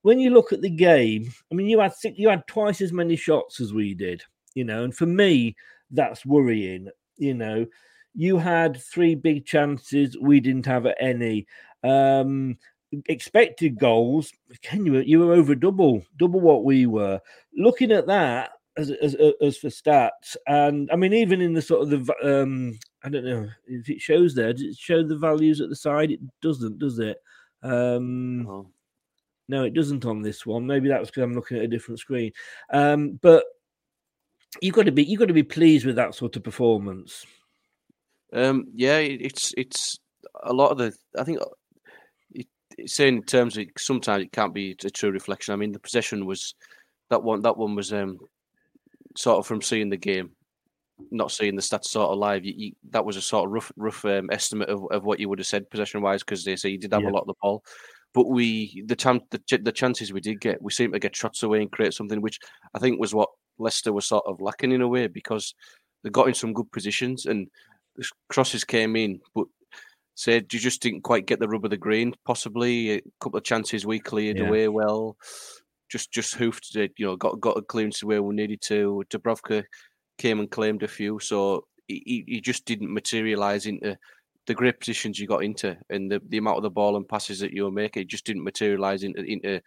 when 0.03 0.20
you 0.20 0.30
look 0.30 0.53
at 0.53 0.62
the 0.62 0.70
game, 0.70 1.32
I 1.51 1.55
mean, 1.57 1.66
you 1.66 1.80
had 1.80 1.93
you 2.14 2.28
had 2.28 2.47
twice 2.47 2.80
as 2.80 2.93
many 2.93 3.16
shots 3.16 3.61
as 3.61 3.74
we 3.74 3.95
did, 3.95 4.22
you 4.55 4.64
know, 4.64 4.84
and 4.84 4.95
for 4.95 5.07
me, 5.07 5.57
that's 5.91 6.24
worrying. 6.24 6.89
You 7.16 7.34
know, 7.34 7.66
you 8.14 8.39
had 8.39 8.80
three 8.80 9.16
big 9.16 9.45
chances, 9.45 10.16
we 10.20 10.41
didn't 10.41 10.66
have 10.66 10.86
any. 11.01 11.47
Um, 11.82 12.59
expected 13.07 13.78
goals, 13.78 14.32
can 14.62 14.86
you 14.86 14.99
you 15.01 15.18
were 15.18 15.34
over 15.34 15.55
double, 15.55 16.03
double 16.16 16.41
what 16.41 16.64
we 16.64 16.86
were. 16.86 17.20
Looking 17.57 17.93
at 17.93 18.07
that 18.07 18.53
as 18.79 18.91
as, 18.91 19.14
as 19.43 19.59
for 19.59 19.68
stats, 19.68 20.37
and 20.47 20.89
I 20.91 20.97
mean 20.97 21.12
even 21.12 21.41
in 21.43 21.53
the 21.53 21.61
sort 21.61 21.83
of 21.83 21.91
the 21.91 22.14
um, 22.43 22.79
I 23.05 23.11
don't 23.11 23.24
know 23.24 23.49
if 23.66 23.91
it 23.91 24.01
shows 24.01 24.35
there. 24.35 24.53
Does 24.53 24.62
it 24.62 24.76
show 24.76 25.03
the 25.03 25.16
values 25.18 25.61
at 25.61 25.68
the 25.68 25.76
side? 25.76 26.11
It 26.11 26.20
doesn't, 26.41 26.79
does 26.79 26.99
it? 26.99 27.18
Um, 27.62 28.47
Oh. 28.49 28.66
no, 29.49 29.64
it 29.64 29.74
doesn't 29.74 30.07
on 30.07 30.22
this 30.22 30.47
one. 30.47 30.66
Maybe 30.66 30.89
that 30.89 31.01
was 31.01 31.11
because 31.11 31.24
I'm 31.24 31.35
looking 31.35 31.59
at 31.59 31.64
a 31.64 31.68
different 31.68 32.01
screen. 32.01 32.33
Um, 32.72 33.18
but 33.20 33.45
you've 34.62 34.74
got 34.74 34.87
to 34.87 34.93
be 34.93 35.05
you've 35.05 35.20
got 35.20 35.29
to 35.29 35.35
be 35.35 35.43
pleased 35.43 35.85
with 35.85 35.97
that 35.97 36.14
sort 36.14 36.37
of 36.37 36.45
performance. 36.45 37.26
Um, 38.33 38.66
yeah, 38.74 38.99
it's 38.99 39.53
it's 39.57 39.99
a 40.45 40.53
lot 40.53 40.70
of 40.70 40.79
the. 40.79 40.95
I 41.18 41.24
think 41.24 41.41
uh, 41.41 41.47
it, 42.33 42.47
it's 42.76 42.95
saying 42.95 43.16
in 43.16 43.22
terms 43.22 43.57
of 43.57 43.66
sometimes 43.76 44.24
it 44.24 44.33
can't 44.33 44.55
be 44.55 44.76
a 44.85 44.91
true 44.91 45.11
reflection. 45.11 45.53
I 45.53 45.57
mean, 45.57 45.72
the 45.72 45.79
possession 45.79 46.26
was 46.26 46.55
that 47.11 47.22
one. 47.22 47.43
That 47.43 47.57
one 47.57 47.74
was 47.74 47.93
um, 47.93 48.18
sort 49.18 49.38
of 49.38 49.46
from 49.46 49.60
seeing 49.60 49.90
the 49.90 49.96
game, 49.96 50.30
not 51.10 51.32
seeing 51.32 51.56
the 51.56 51.62
stats 51.62 51.86
sort 51.86 52.10
of 52.10 52.18
live. 52.18 52.44
You, 52.44 52.54
you, 52.56 52.72
that 52.90 53.04
was 53.04 53.16
a 53.16 53.20
sort 53.20 53.46
of 53.46 53.52
rough 53.52 53.72
rough 53.76 54.04
um, 54.04 54.30
estimate 54.30 54.68
of, 54.68 54.80
of 54.92 55.04
what 55.04 55.18
you 55.18 55.28
would 55.28 55.40
have 55.40 55.46
said 55.46 55.68
possession 55.70 56.02
wise 56.02 56.22
because 56.22 56.44
they 56.44 56.54
say 56.56 56.68
you 56.68 56.78
did 56.78 56.92
have 56.92 57.02
Yeah. 57.02 57.10
a 57.10 57.16
lot 57.16 57.22
of 57.22 57.26
the 57.26 57.34
ball. 57.42 57.62
But 58.14 58.28
we 58.28 58.84
the 58.86 58.96
time 58.96 59.20
the, 59.30 59.38
ch- 59.38 59.62
the 59.64 59.72
chances 59.72 60.12
we 60.12 60.20
did 60.20 60.40
get, 60.40 60.62
we 60.62 60.70
seemed 60.72 60.92
to 60.92 60.98
get 61.00 61.16
shots 61.16 61.42
away 61.42 61.60
and 61.62 61.70
create 61.72 61.94
something, 61.94 62.20
which 62.22 62.38
I 62.74 62.78
think 62.78 63.00
was 63.00 63.12
what 63.14 63.28
Leicester 63.58 63.92
was 63.92 64.06
sort 64.06 64.24
of 64.26 64.40
lacking 64.40 64.72
in 64.72 64.82
a 64.82 64.88
way 64.88 65.08
because 65.08 65.52
they 66.04 66.10
got 66.10 66.28
in 66.28 66.34
some 66.34 66.52
good 66.52 66.70
positions 66.70 67.26
and 67.26 67.48
the 67.96 68.08
crosses 68.28 68.62
came 68.64 68.94
in, 68.94 69.20
but 69.34 69.46
said 70.14 70.52
you 70.52 70.58
just 70.60 70.80
didn't 70.82 71.02
quite 71.02 71.26
get 71.26 71.38
the 71.40 71.48
rub 71.48 71.64
of 71.64 71.70
the 71.70 71.76
green. 71.76 72.14
Possibly 72.24 72.92
a 72.92 73.00
couple 73.20 73.38
of 73.38 73.44
chances 73.44 73.84
we 73.84 73.98
cleared 73.98 74.38
Yeah. 74.38 74.46
away 74.48 74.68
well. 74.68 75.16
Just 75.89 76.12
just 76.12 76.34
hoofed 76.34 76.76
it, 76.76 76.93
you 76.97 77.07
know, 77.07 77.16
got 77.16 77.41
got 77.41 77.57
a 77.57 77.62
clearance 77.62 78.03
where 78.05 78.22
we 78.22 78.34
needed 78.34 78.61
to. 78.62 79.05
Dubravka 79.11 79.64
came 80.18 80.41
and 80.41 80.51
claimed 80.51 80.82
a 80.82 80.89
few, 80.89 81.18
so 81.18 81.66
he, 81.86 82.24
he- 82.26 82.41
just 82.41 82.66
didn't 82.66 82.93
materialise 82.93 83.66
into 83.66 83.97
the 84.47 84.55
great 84.55 84.78
positions 84.80 85.18
you 85.18 85.26
got 85.26 85.45
into 85.45 85.76
and 85.91 86.11
the, 86.11 86.20
the 86.28 86.39
amount 86.39 86.57
of 86.57 86.62
the 86.62 86.70
ball 86.70 86.97
and 86.97 87.09
passes 87.09 87.39
that 87.41 87.53
you 87.53 87.64
were 87.64 87.70
making. 87.70 88.03
It 88.03 88.09
just 88.09 88.24
didn't 88.24 88.45
materialise 88.45 89.03
into 89.03 89.22
into 89.22 89.61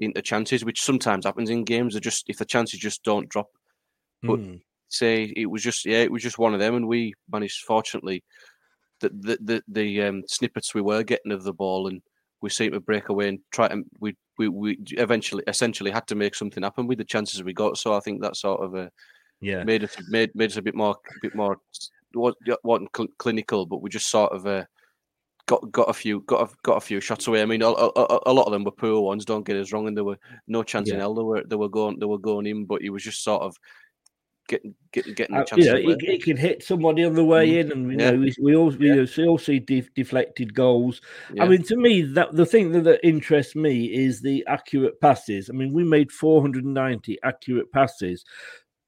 into 0.00 0.22
chances, 0.22 0.64
which 0.64 0.82
sometimes 0.82 1.24
happens 1.24 1.50
in 1.50 1.64
games. 1.64 1.94
They 1.94 2.00
just 2.00 2.24
if 2.28 2.38
the 2.38 2.44
chances 2.44 2.80
just 2.80 3.02
don't 3.04 3.28
drop. 3.28 3.48
But 4.22 4.40
Mm. 4.40 4.60
say 4.88 5.32
it 5.36 5.46
was 5.46 5.62
just 5.62 5.84
yeah, 5.84 5.98
it 5.98 6.12
was 6.12 6.22
just 6.22 6.38
one 6.38 6.54
of 6.54 6.60
them, 6.60 6.74
and 6.74 6.86
we 6.88 7.14
managed 7.30 7.64
fortunately 7.64 8.22
the 9.00 9.08
the 9.10 9.38
the, 9.42 9.62
the 9.68 10.02
um, 10.02 10.22
snippets 10.26 10.74
we 10.74 10.80
were 10.82 11.02
getting 11.02 11.32
of 11.32 11.44
the 11.44 11.52
ball, 11.52 11.88
and 11.88 12.02
we 12.40 12.50
seemed 12.50 12.74
to 12.74 12.80
break 12.80 13.08
away 13.08 13.28
and 13.28 13.38
try 13.52 13.66
and 13.66 13.84
we 14.00 14.16
we 14.38 14.48
we 14.48 14.78
eventually 14.92 15.44
essentially 15.46 15.90
had 15.90 16.06
to 16.08 16.14
make 16.14 16.34
something 16.34 16.62
happen 16.62 16.86
with 16.86 16.98
the 16.98 17.04
chances 17.04 17.42
we 17.42 17.52
got. 17.52 17.78
So 17.78 17.94
I 17.94 18.00
think 18.00 18.20
that 18.22 18.36
sort 18.36 18.60
of 18.60 18.74
uh, 18.74 18.88
Yeah. 19.40 19.64
made 19.64 19.84
us 19.84 19.96
made 20.08 20.34
made 20.34 20.50
us 20.50 20.56
a 20.56 20.62
bit 20.62 20.74
more 20.74 20.96
a 21.08 21.20
bit 21.22 21.34
more 21.34 21.58
wasn't 22.14 22.88
cl- 22.96 23.08
clinical, 23.18 23.66
but 23.66 23.82
we 23.82 23.90
just 23.90 24.10
sort 24.10 24.32
of. 24.32 24.46
Uh, 24.46 24.64
Got 25.46 25.70
got 25.72 25.90
a 25.90 25.92
few 25.92 26.20
got 26.22 26.50
a, 26.50 26.54
got 26.62 26.78
a 26.78 26.80
few 26.80 27.02
shots 27.02 27.26
away. 27.26 27.42
I 27.42 27.44
mean, 27.44 27.60
a, 27.60 27.68
a, 27.68 28.20
a- 28.24 28.32
lot 28.32 28.46
of 28.46 28.52
them 28.52 28.64
were 28.64 28.70
poor 28.70 29.02
ones. 29.02 29.26
Don't 29.26 29.44
get 29.44 29.58
us 29.58 29.72
wrong, 29.74 29.86
and 29.86 29.94
there 29.94 30.02
were 30.02 30.16
no 30.48 30.62
chance 30.62 30.88
in 30.88 30.98
hell 30.98 31.14
they 31.14 31.22
were 31.22 31.44
they 31.44 31.56
were 31.56 31.68
going 31.68 31.98
they 31.98 32.06
were 32.06 32.16
going 32.16 32.46
in. 32.46 32.64
But 32.64 32.80
he 32.80 32.88
was 32.88 33.02
just 33.04 33.22
sort 33.22 33.42
of 33.42 33.54
getting 34.48 34.74
getting 34.92 35.14
getting 35.14 35.36
Uh, 35.36 35.44
chance. 35.44 35.64
you 35.64 35.72
know, 35.72 35.78
it, 35.90 35.98
it 36.02 36.22
can 36.22 36.36
hit 36.36 36.62
somebody 36.62 37.04
on 37.04 37.14
the 37.14 37.24
way 37.24 37.48
Mm. 37.48 37.60
in, 37.60 37.72
and 37.72 37.92
you 37.92 37.98
Yeah. 37.98 38.10
know 38.10 38.18
we, 38.18 38.34
we 38.40 38.54
all 38.56 38.70
we 38.70 38.98
all 39.00 39.06
see- 39.06 39.26
all 39.26 39.38
see 39.38 39.58
def- 39.58 39.92
deflected 39.94 40.54
goals. 40.54 41.00
Yeah. 41.32 41.44
I 41.44 41.48
mean, 41.48 41.62
to 41.64 41.76
me, 41.76 42.02
that 42.02 42.32
the 42.32 42.46
thing 42.46 42.72
that, 42.72 42.84
that 42.84 43.00
interests 43.06 43.54
me 43.56 43.86
is 43.86 44.20
the 44.20 44.44
accurate 44.46 45.00
passes. 45.00 45.48
I 45.50 45.52
mean, 45.52 45.72
we 45.72 45.84
made 45.84 46.12
490 46.12 47.18
accurate 47.22 47.72
passes. 47.72 48.24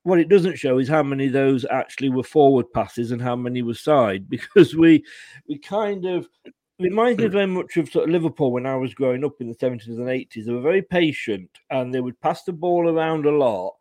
What 0.02 0.20
it 0.20 0.28
doesn't 0.28 0.57
show 0.59 0.78
is 0.78 0.88
how 0.88 1.02
many 1.02 1.26
of 1.26 1.32
those 1.32 1.64
actually 1.64 2.11
were 2.11 2.22
forward 2.22 2.66
passes 2.72 3.11
and 3.11 3.20
how 3.20 3.34
many 3.34 3.62
were 3.62 3.74
side, 3.74 4.28
because 4.30 4.76
we 4.76 5.02
we 5.48 5.59
kind 5.59 6.04
of 6.04 6.28
reminds 6.78 7.18
me 7.18 7.28
very 7.28 7.46
much 7.46 7.78
of 7.78 7.88
sort 7.88 8.04
of 8.04 8.11
Liverpool 8.11 8.52
when 8.52 8.66
I 8.66 8.76
was 8.76 8.92
growing 8.92 9.24
up 9.24 9.40
in 9.40 9.48
the 9.48 9.54
70s 9.54 9.86
and 9.88 10.11
80s. 10.11 10.44
They 10.44 10.52
were 10.52 10.61
very 10.61 10.82
patient 10.82 11.48
and 11.70 11.92
they 11.94 12.02
would 12.02 12.20
pass 12.20 12.44
the 12.44 12.52
ball 12.52 12.90
around 12.90 13.24
a 13.24 13.30
lot 13.30 13.76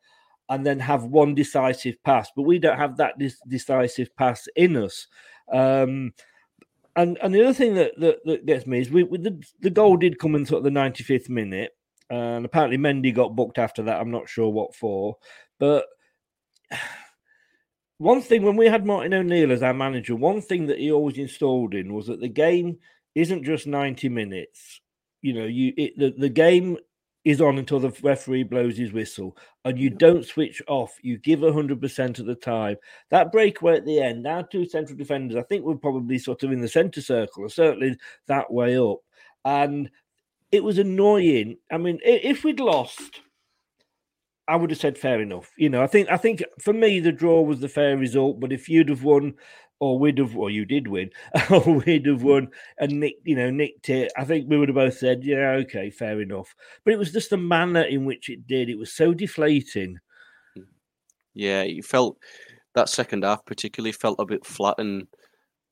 and 0.49 0.65
then 0.65 0.79
have 0.79 1.05
one 1.05 1.33
decisive 1.33 2.01
pass. 2.03 2.29
But 2.35 2.43
we 2.43 2.59
don't 2.59 2.77
have 2.77 2.97
that 2.97 3.17
dis- 3.17 3.41
decisive 3.47 4.15
pass 4.15 4.47
in 4.55 4.77
us. 4.77 5.07
Um, 5.51 6.13
and 6.95 7.17
and 7.21 7.33
the 7.33 7.43
other 7.43 7.53
thing 7.53 7.75
that, 7.75 7.91
that, 7.99 8.19
that 8.25 8.45
gets 8.45 8.65
me 8.65 8.79
is 8.79 8.89
we, 8.89 9.03
we 9.03 9.17
the, 9.17 9.41
the 9.61 9.69
goal 9.69 9.97
did 9.97 10.19
come 10.19 10.35
in 10.35 10.45
sort 10.45 10.65
of 10.65 10.73
the 10.73 10.79
95th 10.79 11.29
minute. 11.29 11.71
And 12.09 12.45
apparently 12.45 12.77
Mendy 12.77 13.13
got 13.13 13.35
booked 13.35 13.57
after 13.57 13.81
that. 13.83 13.99
I'm 13.99 14.11
not 14.11 14.29
sure 14.29 14.49
what 14.49 14.75
for. 14.75 15.17
But 15.59 15.85
one 17.97 18.21
thing 18.21 18.43
when 18.43 18.57
we 18.57 18.67
had 18.67 18.85
Martin 18.85 19.13
O'Neill 19.13 19.51
as 19.51 19.63
our 19.63 19.73
manager, 19.73 20.15
one 20.15 20.41
thing 20.41 20.67
that 20.67 20.79
he 20.79 20.91
always 20.91 21.17
installed 21.17 21.73
in 21.73 21.93
was 21.93 22.07
that 22.07 22.21
the 22.21 22.29
game 22.29 22.77
isn't 23.15 23.43
just 23.43 23.65
90 23.65 24.09
minutes. 24.09 24.81
You 25.21 25.33
know, 25.33 25.45
you 25.45 25.73
it, 25.75 25.97
the, 25.97 26.13
the 26.15 26.29
game 26.29 26.77
is 27.25 27.41
on 27.41 27.57
until 27.57 27.79
the 27.79 27.89
referee 28.03 28.43
blows 28.43 28.77
his 28.77 28.93
whistle 28.93 29.35
and 29.65 29.79
you 29.79 29.89
don't 29.89 30.25
switch 30.25 30.61
off. 30.67 30.95
You 31.01 31.17
give 31.17 31.39
100% 31.39 32.19
of 32.19 32.25
the 32.27 32.35
time. 32.35 32.77
That 33.09 33.31
breakaway 33.31 33.77
at 33.77 33.85
the 33.85 33.99
end, 33.99 34.25
our 34.27 34.43
two 34.43 34.65
central 34.67 34.97
defenders, 34.97 35.35
I 35.35 35.41
think 35.41 35.65
we're 35.65 35.75
probably 35.75 36.19
sort 36.19 36.43
of 36.43 36.51
in 36.51 36.61
the 36.61 36.67
centre 36.67 37.01
circle 37.01 37.43
or 37.43 37.49
certainly 37.49 37.97
that 38.27 38.53
way 38.53 38.77
up. 38.77 38.99
And 39.43 39.89
it 40.51 40.63
was 40.63 40.77
annoying. 40.77 41.57
I 41.71 41.77
mean, 41.77 41.99
if 42.03 42.43
we'd 42.43 42.59
lost, 42.59 43.21
I 44.47 44.55
would 44.55 44.69
have 44.69 44.79
said 44.79 44.97
fair 44.97 45.21
enough. 45.21 45.51
You 45.57 45.69
know, 45.69 45.81
I 45.81 45.87
think 45.87 46.09
I 46.11 46.17
think 46.17 46.43
for 46.59 46.73
me 46.73 46.99
the 46.99 47.11
draw 47.11 47.41
was 47.41 47.59
the 47.59 47.69
fair 47.69 47.97
result. 47.97 48.39
But 48.39 48.51
if 48.51 48.69
you'd 48.69 48.89
have 48.89 49.03
won, 49.03 49.33
or 49.79 49.97
we'd 49.99 50.17
have, 50.19 50.35
or 50.37 50.49
you 50.49 50.65
did 50.65 50.87
win, 50.87 51.09
or 51.49 51.61
we'd 51.61 52.05
have 52.05 52.23
won 52.23 52.49
and 52.77 52.99
nicked, 52.99 53.25
you 53.25 53.35
know, 53.35 53.49
nicked 53.49 53.89
it, 53.89 54.11
I 54.17 54.23
think 54.23 54.49
we 54.49 54.57
would 54.57 54.69
have 54.69 54.75
both 54.75 54.97
said, 54.97 55.23
yeah, 55.23 55.51
okay, 55.63 55.89
fair 55.89 56.21
enough. 56.21 56.53
But 56.83 56.93
it 56.93 56.99
was 56.99 57.11
just 57.11 57.29
the 57.31 57.37
manner 57.37 57.81
in 57.81 58.05
which 58.05 58.29
it 58.29 58.47
did. 58.47 58.69
It 58.69 58.77
was 58.77 58.93
so 58.93 59.13
deflating. 59.13 59.97
Yeah, 61.33 61.63
you 61.63 61.83
felt 61.83 62.17
that 62.75 62.89
second 62.89 63.23
half 63.23 63.45
particularly 63.45 63.91
felt 63.91 64.19
a 64.19 64.25
bit 64.25 64.45
flat, 64.45 64.75
and 64.77 65.07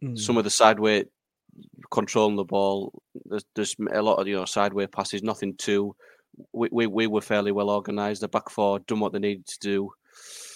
Mm. 0.04 0.20
some 0.20 0.38
of 0.38 0.44
the 0.44 0.50
sideway 0.50 1.06
controlling 1.92 2.36
the 2.36 2.44
ball. 2.44 2.92
There's, 3.26 3.46
there's 3.56 3.76
a 3.94 4.02
lot 4.02 4.16
of 4.16 4.28
you 4.28 4.36
know 4.36 4.44
sideway 4.46 4.88
passes, 4.88 5.24
nothing 5.24 5.56
too. 5.56 5.96
We, 6.52 6.70
we 6.72 6.88
we 6.88 7.08
were 7.08 7.22
fairly 7.22 7.52
well 7.52 7.70
organised. 7.70 8.22
The 8.22 8.28
back 8.28 8.50
four 8.50 8.80
done 8.80 9.00
what 9.00 9.14
they 9.14 9.20
needed 9.20 9.46
to 9.48 9.60
do. 9.60 9.92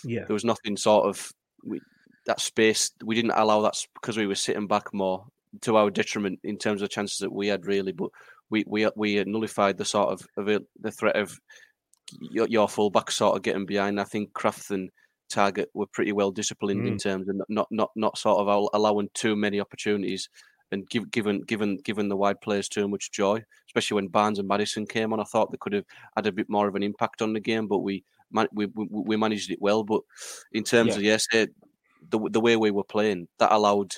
Yeah. 0.03 0.25
There 0.25 0.33
was 0.33 0.45
nothing 0.45 0.77
sort 0.77 1.07
of 1.07 1.31
we, 1.63 1.79
that 2.25 2.39
space. 2.41 2.91
We 3.03 3.15
didn't 3.15 3.31
allow 3.31 3.61
that 3.61 3.75
because 3.93 4.17
we 4.17 4.27
were 4.27 4.35
sitting 4.35 4.67
back 4.67 4.93
more 4.93 5.25
to 5.61 5.77
our 5.77 5.89
detriment 5.89 6.39
in 6.43 6.57
terms 6.57 6.81
of 6.81 6.89
chances 6.89 7.19
that 7.19 7.31
we 7.31 7.47
had 7.47 7.65
really. 7.65 7.91
But 7.91 8.09
we 8.49 8.63
we 8.67 8.87
we 8.95 9.23
nullified 9.23 9.77
the 9.77 9.85
sort 9.85 10.09
of, 10.09 10.27
of 10.37 10.47
it- 10.49 10.67
the 10.81 10.91
threat 10.91 11.15
of 11.15 11.37
your, 12.21 12.47
your 12.47 12.69
full 12.69 12.89
back 12.89 13.11
sort 13.11 13.35
of 13.35 13.43
getting 13.43 13.65
behind. 13.65 13.99
I 13.99 14.03
think 14.05 14.33
Krafth 14.33 14.71
and 14.71 14.89
Targett 15.29 15.67
were 15.73 15.87
pretty 15.87 16.13
well 16.13 16.31
disciplined 16.31 16.87
in 16.87 16.95
Mm. 16.95 17.03
terms 17.03 17.27
of 17.29 17.35
not 17.49 17.67
not 17.69 17.91
not 17.95 18.17
sort 18.17 18.39
of 18.39 18.69
allowing 18.73 19.09
too 19.13 19.35
many 19.35 19.59
opportunities 19.59 20.29
and 20.71 20.89
give, 20.89 21.09
given 21.11 21.41
given 21.41 21.77
given 21.77 22.09
the 22.09 22.17
wide 22.17 22.41
players 22.41 22.67
too 22.69 22.87
much 22.87 23.11
joy, 23.11 23.43
especially 23.67 23.95
when 23.95 24.07
Barnes 24.07 24.39
and 24.39 24.47
Maddison 24.47 24.85
came 24.85 25.13
on. 25.13 25.19
I 25.19 25.23
thought 25.23 25.51
they 25.51 25.57
could 25.59 25.73
have 25.73 25.85
had 26.15 26.27
a 26.27 26.31
bit 26.31 26.49
more 26.49 26.67
of 26.67 26.75
an 26.75 26.83
impact 26.83 27.21
on 27.21 27.33
the 27.33 27.39
game, 27.39 27.67
but 27.67 27.79
we 27.79 28.03
man- 28.31 28.49
we 28.51 28.65
we, 28.67 28.87
we 28.89 29.17
managed 29.17 29.51
it 29.51 29.61
well. 29.61 29.83
But 29.83 30.01
in 30.51 30.63
terms 30.63 30.89
Yeah. 30.93 30.97
of 30.97 31.03
yes, 31.03 31.27
eh, 31.33 31.47
the 32.09 32.19
the 32.31 32.41
way 32.41 32.55
we 32.57 32.71
were 32.71 32.83
playing, 32.83 33.27
that 33.39 33.51
allowed 33.51 33.95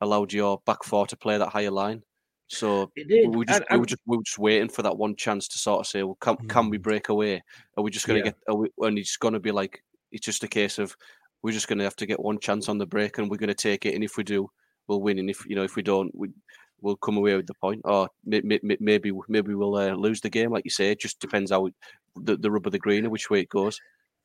allowed 0.00 0.32
your 0.32 0.60
back 0.66 0.82
four 0.84 1.06
to 1.06 1.16
play 1.16 1.38
that 1.38 1.48
higher 1.50 1.70
line. 1.70 2.02
So 2.48 2.90
we 2.96 3.26
were 3.28 3.44
just 3.44 3.62
we 3.70 3.78
were 3.78 3.86
just 3.86 4.02
we 4.06 4.16
were 4.16 4.22
just 4.24 4.38
waiting 4.38 4.68
for 4.68 4.82
that 4.82 4.96
one 4.96 5.14
chance 5.14 5.46
to 5.48 5.58
sort 5.58 5.80
of 5.80 5.86
say, 5.86 6.02
well, 6.02 6.16
can 6.20 6.36
can 6.48 6.68
we 6.70 6.78
break 6.78 7.08
away? 7.08 7.42
Are 7.76 7.84
we 7.84 7.90
just 7.92 8.08
going 8.08 8.20
to 8.20 8.26
Yeah. 8.26 8.32
get? 8.32 8.38
Are 8.48 8.56
we, 8.56 8.68
and 8.80 8.98
it's 8.98 9.16
going 9.16 9.34
to 9.34 9.40
be 9.40 9.52
like 9.52 9.82
it's 10.10 10.26
just 10.26 10.42
a 10.42 10.48
case 10.48 10.80
of 10.80 10.96
we're 11.42 11.52
just 11.52 11.68
going 11.68 11.78
to 11.78 11.84
have 11.84 11.96
to 11.96 12.06
get 12.06 12.18
one 12.20 12.40
chance 12.40 12.68
on 12.68 12.78
the 12.78 12.86
break, 12.86 13.18
and 13.18 13.30
we're 13.30 13.36
going 13.36 13.48
to 13.48 13.54
take 13.54 13.86
it. 13.86 13.94
And 13.94 14.02
if 14.02 14.16
we 14.16 14.24
do, 14.24 14.50
we'll 14.90 15.00
win. 15.00 15.18
And 15.18 15.30
if 15.30 15.46
you 15.46 15.56
know 15.56 15.62
if 15.64 15.76
we 15.76 15.82
don't, 15.82 16.10
we 16.14 16.28
we'll 16.82 16.96
come 16.96 17.16
away 17.16 17.36
with 17.36 17.46
the 17.46 17.54
point. 17.54 17.80
Or 17.84 18.08
may, 18.24 18.40
may, 18.42 18.58
may- 18.62 18.76
maybe 18.80 19.12
maybe 19.28 19.54
we'll 19.54 19.76
uh, 19.76 19.94
lose 19.94 20.20
the 20.20 20.30
game, 20.30 20.50
like 20.50 20.64
you 20.64 20.70
say. 20.70 20.90
It 20.90 21.00
just 21.00 21.20
depends 21.20 21.50
how 21.50 21.68
the 22.16 22.36
the 22.36 22.50
the 22.70 22.78
greener 22.78 23.08
which 23.08 23.30
way 23.30 23.40
it 23.40 23.48
goes. 23.48 23.80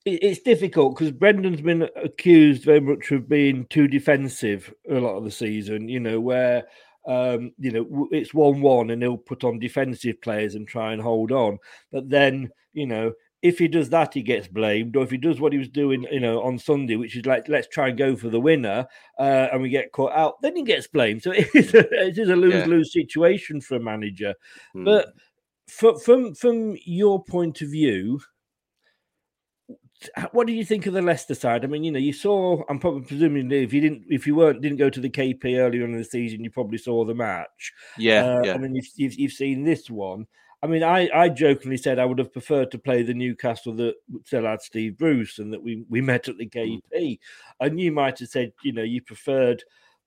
it's 0.05 0.41
difficult 0.41 0.95
because 0.95 1.11
Brendan's 1.11 1.61
been 1.61 1.88
accused 1.95 2.63
very 2.63 2.82
much 2.82 3.11
of 3.11 3.30
being 3.30 3.66
too 3.70 3.88
defensive 3.88 4.74
a 4.89 4.95
lot 4.95 5.18
of 5.18 5.24
the 5.24 5.32
season. 5.32 5.88
You 5.88 5.99
know 5.99 6.20
where 6.20 6.66
um, 7.07 7.51
you 7.59 7.72
know 7.72 8.07
it's 8.11 8.34
one-one 8.34 8.89
and 8.89 9.01
he'll 9.01 9.18
put 9.18 9.43
on 9.43 9.59
defensive 9.59 10.20
players 10.22 10.55
and 10.55 10.68
try 10.68 10.93
and 10.93 11.01
hold 11.01 11.32
on, 11.32 11.59
but 11.91 12.09
then 12.09 12.49
you 12.74 12.88
know 12.88 13.13
if 13.46 13.60
he 13.60 13.68
does 13.68 13.89
that, 13.91 14.16
he 14.16 14.24
gets 14.24 14.48
blamed, 14.48 14.96
or 14.96 15.04
if 15.04 15.12
he 15.12 15.18
does 15.18 15.39
what 15.39 15.54
he 15.54 15.60
was 15.60 15.70
doing, 15.70 16.08
you 16.12 16.20
know, 16.20 16.41
on 16.41 16.58
Sunday, 16.58 16.96
which 16.96 17.16
is 17.16 17.28
like 17.28 17.48
let's 17.48 17.68
try 17.68 17.89
and 17.89 17.98
go 17.98 18.16
for 18.16 18.30
the 18.30 18.39
winner, 18.39 18.88
uh, 19.20 19.48
and 19.52 19.62
we 19.62 19.70
get 19.70 19.91
caught 19.91 20.14
out, 20.14 20.41
then 20.41 20.56
he 20.56 20.64
gets 20.64 20.88
blamed. 20.88 21.22
So 21.22 21.32
it 21.36 21.50
is 21.54 21.74
a, 21.76 22.08
it 22.08 22.18
is 22.18 22.30
a 22.30 22.36
lose 22.36 22.66
lose 22.66 22.91
situation 22.91 23.62
for 23.62 23.76
a 23.76 23.80
manager. 23.80 24.34
Hmm. 24.74 24.84
But 24.84 25.14
from 25.68 26.00
from 26.00 26.34
from 26.34 26.76
your 26.86 27.24
point 27.24 27.62
of 27.62 27.70
view, 27.70 28.20
what 30.32 30.48
do 30.48 30.54
you 30.54 30.66
think 30.66 30.88
of 30.88 30.93
the 30.93 31.02
Leicester 31.04 31.36
side? 31.36 31.64
I 31.64 31.68
mean, 31.68 31.84
you 31.84 31.91
know, 31.91 32.00
you 32.00 32.14
saw. 32.14 32.64
I'm 32.68 32.80
probably 32.80 33.02
presuming 33.04 33.52
if 33.52 33.74
you 33.74 33.82
didn't, 33.82 34.06
if 34.10 34.26
you 34.26 34.34
weren't, 34.34 34.62
didn't 34.62 34.80
go 34.80 34.89
to 34.89 35.00
the 35.00 35.10
KP 35.10 35.60
earlier 35.60 35.86
in 35.86 35.96
the 35.96 36.04
season, 36.04 36.43
you 36.43 36.50
probably 36.50 36.80
saw 36.80 37.06
the 37.06 37.14
match. 37.14 37.74
Yeah, 37.98 38.26
Uh, 38.26 38.41
yeah. 38.43 38.54
I 38.56 38.58
mean, 38.58 38.74
you've, 38.74 38.89
you've 38.96 39.14
you've 39.14 39.32
seen 39.34 39.64
this 39.64 39.89
one. 39.89 40.26
I 40.66 40.68
mean, 40.68 40.82
I, 40.82 41.07
I 41.13 41.30
jokingly 41.30 41.78
said 41.78 41.99
I 41.99 42.05
would 42.05 42.18
have 42.18 42.34
preferred 42.34 42.72
to 42.72 42.80
play 42.80 43.03
the 43.03 43.13
Newcastle 43.13 43.74
that 43.76 43.93
still 44.24 44.45
had 44.45 44.63
Steve 44.63 44.97
Bruce 44.97 45.38
and 45.38 45.53
that 45.53 45.61
we, 45.61 45.86
we 45.89 46.01
met 46.01 46.28
at 46.28 46.39
the. 46.39 46.49
KP. 46.49 47.20
And 47.59 47.80
you 47.80 47.91
might 47.91 48.18
have 48.18 48.30
said, 48.30 48.51
you 48.63 48.74
know, 48.74 48.82
you 48.82 49.03
preferred 49.03 49.63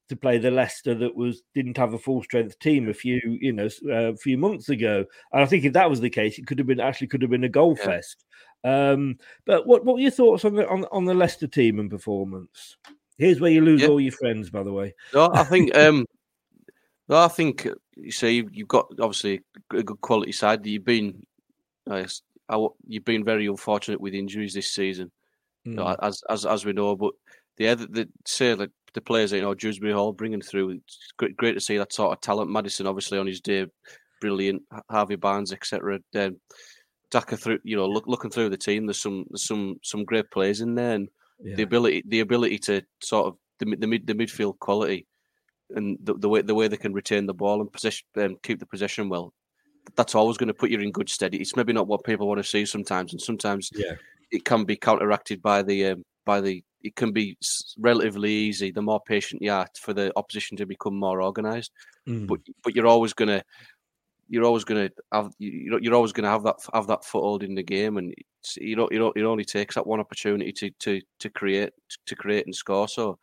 to 0.09 0.17
play 0.17 0.37
the 0.39 0.51
Leicester 0.51 0.97
that 0.97 1.15
was 1.15 1.43
didn't 1.55 1.77
have 1.77 1.95
a 1.95 1.99
full 1.99 2.25
strength 2.25 2.59
team 2.59 2.89
a 2.89 2.93
few, 2.95 3.21
you 3.41 3.53
know, 3.53 3.69
uh, 3.89 4.13
a 4.13 4.17
few 4.17 4.37
months 4.37 4.69
ago. 4.69 5.05
And 5.33 5.43
I 5.45 5.47
think 5.47 5.65
if 5.65 5.75
that 5.75 5.89
was 5.89 6.01
the 6.01 6.11
case, 6.11 6.39
it 6.39 6.49
could 6.49 6.59
have 6.59 6.67
been 6.67 6.81
actually 6.81 7.07
could 7.07 7.23
have 7.23 7.31
been 7.31 7.45
a 7.45 7.49
goal 7.49 7.77
fest. 7.77 8.25
Um, 8.65 9.19
but 9.47 9.65
what 9.65 9.85
what 9.85 9.95
were 9.95 10.01
your 10.01 10.11
thoughts 10.11 10.45
on 10.45 10.57
the 10.57 10.69
on, 10.69 10.87
on 10.91 11.05
the 11.05 11.15
Leicester 11.15 11.47
team 11.47 11.79
and 11.79 11.89
performance? 11.89 12.77
Here's 13.17 13.41
where 13.41 13.53
you 13.53 13.61
lose 13.61 13.85
all 13.85 14.01
your 14.01 14.11
friends, 14.11 14.51
by 14.51 14.65
the 14.65 14.73
way. 14.73 14.97
No, 15.15 15.31
I 15.33 15.45
think 15.45 15.77
um, 15.77 16.05
no, 17.09 17.19
I 17.19 17.29
think 17.29 17.69
uh, 17.99 18.27
you 18.27 18.49
you've 18.53 18.69
got 18.69 18.87
obviously 19.01 19.41
a 19.73 19.83
good 19.83 20.01
quality 20.01 20.33
side. 20.33 20.65
You've 20.67 20.85
been, 20.85 21.27
uh, 21.91 21.95
s- 21.97 22.23
I 22.49 22.55
w- 22.55 22.75
you've 22.87 23.05
been 23.05 23.25
very 23.25 23.47
unfortunate 23.47 24.01
with 24.01 24.15
injuries 24.15 24.55
this 24.55 24.71
season, 24.71 25.11
you 25.65 25.75
know, 25.75 25.85
Mm. 25.85 25.97
as 26.03 26.23
as 26.29 26.47
as 26.47 26.65
we 26.65 26.73
know. 26.73 26.97
But 26.97 27.15
the 27.57 27.69
other, 27.69 27.87
the 27.87 28.09
say 28.27 28.55
like 28.55 28.71
the 28.95 29.01
players, 29.01 29.33
you 29.33 29.43
know, 29.43 29.55
Dewsbury 29.55 29.93
Hall 29.93 30.13
bringing 30.13 30.41
through. 30.41 30.71
It's 30.71 31.13
great, 31.17 31.37
great 31.37 31.55
to 31.55 31.61
see 31.61 31.77
that 31.79 31.93
sort 31.93 32.13
of 32.13 32.21
talent. 32.21 32.51
Maddison, 32.51 32.87
obviously 32.87 33.19
on 33.19 33.27
his 33.27 33.41
day, 33.41 33.67
brilliant. 34.21 34.63
Harvey 34.91 35.17
Barnes, 35.17 35.53
etc. 35.53 36.01
Then 36.13 36.41
Daka 37.11 37.37
through, 37.37 37.59
you 37.65 37.77
know, 37.77 37.87
look, 37.87 38.07
looking 38.07 38.31
through 38.31 38.49
the 38.51 38.57
team. 38.57 38.87
There's 38.87 39.01
some 39.03 39.27
there's 39.31 39.45
some 39.47 39.79
some 39.83 40.05
great 40.05 40.31
players 40.31 40.61
in 40.61 40.75
there, 40.75 40.95
and 40.95 41.09
the 41.57 41.63
ability 41.63 42.03
the 42.07 42.21
ability 42.21 42.59
to 42.61 42.83
sort 43.03 43.27
of 43.29 43.37
the 43.59 43.77
the 43.77 43.87
mid 43.87 44.07
the 44.07 44.15
midfield 44.15 44.59
quality 44.59 45.07
and 45.75 45.99
the, 46.03 46.15
the 46.15 46.29
way 46.29 46.43
the 46.43 46.55
way 46.55 46.69
they 46.69 46.77
can 46.77 46.93
retain 46.93 47.27
the 47.27 47.35
ball 47.35 47.61
and 47.61 47.73
possession 47.73 48.07
um, 48.17 48.37
keep 48.43 48.59
the 48.59 48.67
possession 48.67 49.09
well. 49.09 49.33
That's 49.97 50.15
always 50.15 50.37
going 50.37 50.49
to 50.49 50.55
put 50.55 50.71
you 50.71 50.81
in 50.81 50.93
good 50.93 51.09
stead. 51.09 51.35
It's 51.35 51.57
maybe 51.57 51.73
not 51.73 51.87
what 51.87 52.05
people 52.05 52.29
want 52.29 52.39
to 52.39 52.45
see 52.45 52.67
sometimes, 52.67 53.13
and 53.13 53.21
sometimes 53.21 53.71
Yeah. 53.75 53.95
it 54.31 54.45
can 54.45 54.65
be 54.65 54.77
counteracted 54.77 55.41
by 55.43 55.63
the 55.63 55.87
um, 55.87 56.05
by 56.25 56.41
the. 56.41 56.63
It 56.83 56.95
can 56.95 57.11
be 57.11 57.37
relatively 57.79 58.31
easy 58.33 58.71
the 58.71 58.83
more 58.83 59.01
patient 59.01 59.43
you 59.43 59.51
are 59.51 59.67
for 59.81 59.93
the 59.93 60.13
opposition 60.15 60.57
to 60.59 60.67
become 60.67 60.95
more 60.97 61.21
organised. 61.23 61.73
Mm. 62.07 62.29
But 62.29 62.41
but 62.63 62.77
you're 62.77 62.87
always 62.87 63.13
gonna 63.15 63.43
you're 64.29 64.45
always 64.45 64.65
gonna 64.65 64.91
have 65.11 65.33
you 65.39 65.51
you 65.51 65.71
know, 65.71 65.79
you're 65.81 65.95
always 65.95 66.13
gonna 66.13 66.31
have 66.31 66.45
that 66.45 66.57
have 66.75 66.87
that 66.87 67.05
foothold 67.05 67.43
in 67.43 67.55
the 67.55 67.63
game, 67.63 67.97
and 67.97 68.15
it's, 68.41 68.57
you 68.59 68.77
know 68.77 68.89
you 68.93 68.99
know 68.99 69.13
it 69.17 69.23
only 69.23 69.45
takes 69.45 69.75
that 69.75 69.87
one 69.87 70.01
opportunity 70.01 70.53
to 70.53 70.71
to 70.79 71.01
to 71.19 71.31
create 71.31 71.73
to 72.07 72.15
create 72.15 72.47
and 72.47 72.55
score. 72.55 72.87
So 72.87 73.19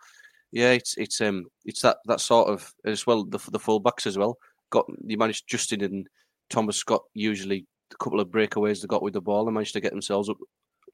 yeah, 0.56 0.72
it's 0.72 0.96
it's 0.98 1.20
um 1.20 1.46
it's 1.66 1.82
that 1.82 1.98
that 2.06 2.22
sort 2.22 2.48
of 2.48 2.74
as 2.86 3.06
well 3.06 3.26
the 3.26 3.38
the 3.52 3.60
fullbacks 3.60 4.08
as 4.08 4.18
well. 4.18 4.38
Got 4.72 4.86
you 5.06 5.18
managed 5.18 5.48
Justin 5.48 5.84
and 5.84 6.08
Thomas 6.50 6.78
Scott 6.78 7.04
usually 7.14 7.66
a 7.94 7.98
couple 7.98 8.20
of 8.22 8.30
breakaways 8.30 8.82
they 8.82 8.88
got 8.88 9.04
with 9.04 9.14
the 9.14 9.22
ball 9.22 9.46
and 9.48 9.54
managed 9.54 9.74
to 9.74 9.82
get 9.82 9.92
themselves 9.92 10.30
up 10.30 10.38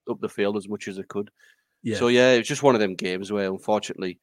up 0.10 0.20
the 0.20 0.28
field 0.28 0.58
as 0.58 0.68
much 0.68 0.88
as 0.88 0.96
they 0.98 1.04
could. 1.04 1.30
Yeah. 1.84 1.98
So 1.98 2.08
yeah, 2.08 2.32
it's 2.32 2.48
just 2.50 2.64
one 2.64 2.76
of 2.76 2.82
them 2.82 2.96
games 2.96 3.32
where 3.32 3.50
unfortunately 3.50 4.20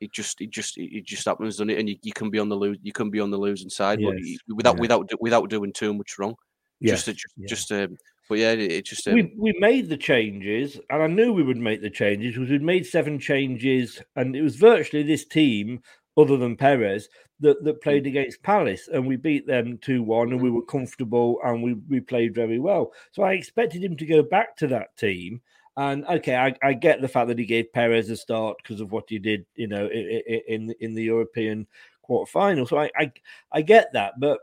it 0.00 0.10
just 0.12 0.40
it 0.40 0.50
just 0.50 0.78
it 0.78 1.04
just 1.04 1.26
happens, 1.26 1.56
doesn't 1.56 1.70
it? 1.70 1.78
And 1.78 1.88
you, 1.88 1.96
you 2.02 2.12
can 2.12 2.30
be 2.30 2.38
on 2.38 2.48
the 2.48 2.56
lose 2.56 2.78
you 2.82 2.92
can 2.92 3.10
be 3.10 3.20
on 3.20 3.30
the 3.30 3.38
losing 3.38 3.68
side, 3.68 4.00
but 4.02 4.16
Yes, 4.18 4.38
you- 4.46 4.56
without 4.56 4.76
yeah. 4.76 4.80
without 4.80 5.10
without 5.20 5.50
doing 5.50 5.72
too 5.72 5.92
much 5.92 6.18
wrong. 6.18 6.34
Yes, 6.80 7.04
Just 7.04 7.04
to, 7.04 7.12
just, 7.12 7.34
yeah. 7.36 7.46
just 7.46 7.72
um, 7.72 7.96
but 8.30 8.38
yeah, 8.38 8.52
it, 8.52 8.60
it 8.60 8.84
just 8.86 9.08
um, 9.08 9.14
we 9.14 9.34
we 9.36 9.52
made 9.58 9.88
the 9.88 9.96
changes, 9.96 10.78
and 10.88 11.02
I 11.02 11.08
knew 11.08 11.32
we 11.32 11.42
would 11.42 11.58
make 11.58 11.82
the 11.82 11.90
changes 11.90 12.34
because 12.34 12.48
we'd 12.48 12.62
made 12.62 12.86
seven 12.86 13.18
changes, 13.18 14.00
and 14.14 14.36
it 14.36 14.42
was 14.42 14.54
virtually 14.54 15.02
this 15.02 15.24
team, 15.26 15.82
other 16.16 16.36
than 16.36 16.56
Perez, 16.56 17.08
that 17.40 17.64
that 17.64 17.82
played 17.82 18.06
against 18.06 18.44
Palace, 18.44 18.86
and 18.86 19.04
we 19.04 19.16
beat 19.16 19.48
them 19.48 19.78
two 19.82 20.04
one, 20.04 20.30
and 20.30 20.40
we 20.40 20.48
were 20.48 20.62
comfortable, 20.62 21.40
and 21.42 21.60
we 21.60 21.74
we 21.88 21.98
played 21.98 22.32
very 22.32 22.60
well. 22.60 22.92
So 23.10 23.24
I 23.24 23.32
expected 23.32 23.82
him 23.82 23.96
to 23.96 24.06
go 24.06 24.22
back 24.22 24.56
to 24.58 24.68
that 24.68 24.96
team. 24.96 25.40
And 25.76 26.06
okay, 26.06 26.36
I, 26.36 26.54
I 26.62 26.74
get 26.74 27.00
the 27.00 27.08
fact 27.08 27.26
that 27.28 27.38
he 27.38 27.46
gave 27.46 27.72
Perez 27.72 28.10
a 28.10 28.16
start 28.16 28.58
because 28.62 28.80
of 28.80 28.92
what 28.92 29.06
he 29.08 29.18
did, 29.18 29.44
you 29.56 29.66
know, 29.66 29.88
in 29.88 30.22
in, 30.46 30.74
in 30.78 30.94
the 30.94 31.02
European 31.02 31.66
quarterfinal. 32.08 32.68
So 32.68 32.78
I, 32.78 32.90
I 32.96 33.12
I 33.50 33.62
get 33.62 33.92
that, 33.94 34.20
but 34.20 34.38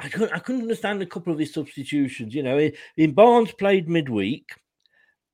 I 0.00 0.08
couldn't, 0.08 0.32
I 0.32 0.38
couldn't 0.38 0.62
understand 0.62 1.02
a 1.02 1.06
couple 1.06 1.32
of 1.32 1.38
his 1.38 1.52
substitutions. 1.52 2.34
You 2.34 2.42
know, 2.42 2.70
in, 2.96 3.12
Barnes 3.12 3.52
played 3.52 3.88
midweek, 3.88 4.50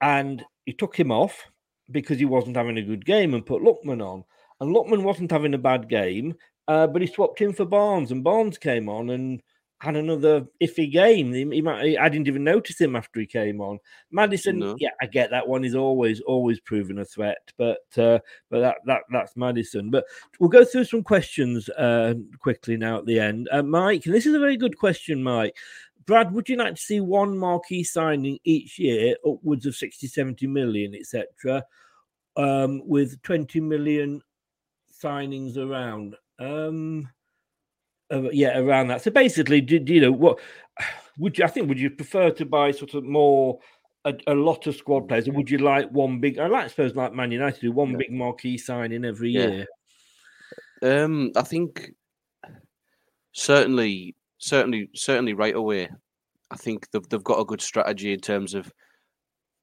and 0.00 0.44
he 0.64 0.72
took 0.72 0.98
him 0.98 1.10
off 1.10 1.46
because 1.90 2.18
he 2.18 2.24
wasn't 2.24 2.56
having 2.56 2.78
a 2.78 2.82
good 2.82 3.04
game, 3.04 3.34
and 3.34 3.44
put 3.44 3.62
Lookman 3.62 4.02
on. 4.02 4.24
And 4.60 4.74
Lookman 4.74 5.02
wasn't 5.02 5.30
having 5.30 5.54
a 5.54 5.58
bad 5.58 5.88
game, 5.88 6.34
uh, 6.68 6.86
but 6.86 7.02
he 7.02 7.08
swapped 7.08 7.40
him 7.40 7.52
for 7.52 7.66
Barnes, 7.66 8.10
and 8.10 8.24
Barnes 8.24 8.56
came 8.56 8.88
on 8.88 9.10
and 9.10 9.42
had 9.84 9.96
another 9.96 10.46
iffy 10.62 10.90
game. 10.90 11.32
He, 11.32 11.44
he 11.56 11.62
might, 11.62 11.98
I 11.98 12.08
didn't 12.08 12.28
even 12.28 12.42
notice 12.44 12.80
him 12.80 12.96
after 12.96 13.20
he 13.20 13.26
came 13.26 13.60
on. 13.60 13.78
Maddison, 14.10 14.58
No. 14.58 14.76
yeah, 14.78 14.90
I 15.00 15.06
get 15.06 15.30
that 15.30 15.46
one. 15.46 15.62
He's 15.62 15.74
always 15.74 16.20
always 16.22 16.58
proven 16.60 16.98
a 16.98 17.04
threat, 17.04 17.52
but 17.58 17.82
uh, 17.98 18.18
but 18.50 18.60
that 18.60 18.76
that 18.86 19.02
that's 19.10 19.36
Maddison. 19.36 19.90
But 19.90 20.04
we'll 20.40 20.48
go 20.48 20.64
through 20.64 20.84
some 20.84 21.02
questions 21.02 21.68
uh, 21.68 22.14
quickly 22.40 22.76
now 22.76 22.98
at 22.98 23.06
the 23.06 23.20
end. 23.20 23.48
Uh, 23.52 23.62
Mike, 23.62 24.04
this 24.04 24.26
is 24.26 24.34
a 24.34 24.40
very 24.40 24.56
good 24.56 24.78
question, 24.78 25.22
Mike. 25.22 25.54
Brad, 26.06 26.32
would 26.32 26.48
you 26.48 26.56
like 26.56 26.74
to 26.74 26.80
see 26.80 27.00
one 27.00 27.36
marquee 27.38 27.82
signing 27.84 28.38
each 28.44 28.78
year, 28.78 29.16
upwards 29.26 29.64
of 29.66 29.74
60, 29.74 30.06
70 30.06 30.46
million, 30.46 30.94
etc., 30.94 31.64
um, 32.36 32.82
with 32.86 33.22
20 33.22 33.60
million 33.60 34.20
signings 35.02 35.56
around? 35.56 36.16
Um, 36.38 37.08
uh, 38.12 38.30
yeah, 38.30 38.58
around 38.58 38.88
that. 38.88 39.02
So 39.02 39.10
basically, 39.10 39.60
did 39.60 39.88
you 39.88 40.00
know 40.00 40.12
what 40.12 40.38
would 41.18 41.38
you? 41.38 41.44
I 41.44 41.48
think 41.48 41.68
would 41.68 41.80
you 41.80 41.90
prefer 41.90 42.30
to 42.30 42.44
buy 42.44 42.70
sort 42.70 42.94
of 42.94 43.04
more 43.04 43.58
a, 44.04 44.14
a 44.26 44.34
lot 44.34 44.66
of 44.66 44.76
squad 44.76 45.08
players, 45.08 45.28
or 45.28 45.32
would 45.32 45.50
you 45.50 45.58
like 45.58 45.90
one 45.90 46.20
big? 46.20 46.38
I 46.38 46.46
like 46.46 46.70
suppose 46.70 46.94
like 46.94 47.14
Man 47.14 47.32
United 47.32 47.60
do 47.60 47.72
one 47.72 47.96
big 47.96 48.12
marquee 48.12 48.58
signing 48.58 49.04
every 49.04 49.30
Yeah. 49.30 49.48
year. 49.48 49.66
Um, 50.82 51.32
I 51.36 51.42
think 51.42 51.92
certainly, 53.32 54.14
certainly, 54.38 54.90
certainly, 54.94 55.32
right 55.32 55.54
away. 55.54 55.88
I 56.50 56.56
think 56.56 56.90
they've 56.90 57.08
they've 57.08 57.24
got 57.24 57.40
a 57.40 57.44
good 57.44 57.60
strategy 57.60 58.12
in 58.12 58.20
terms 58.20 58.54
of 58.54 58.72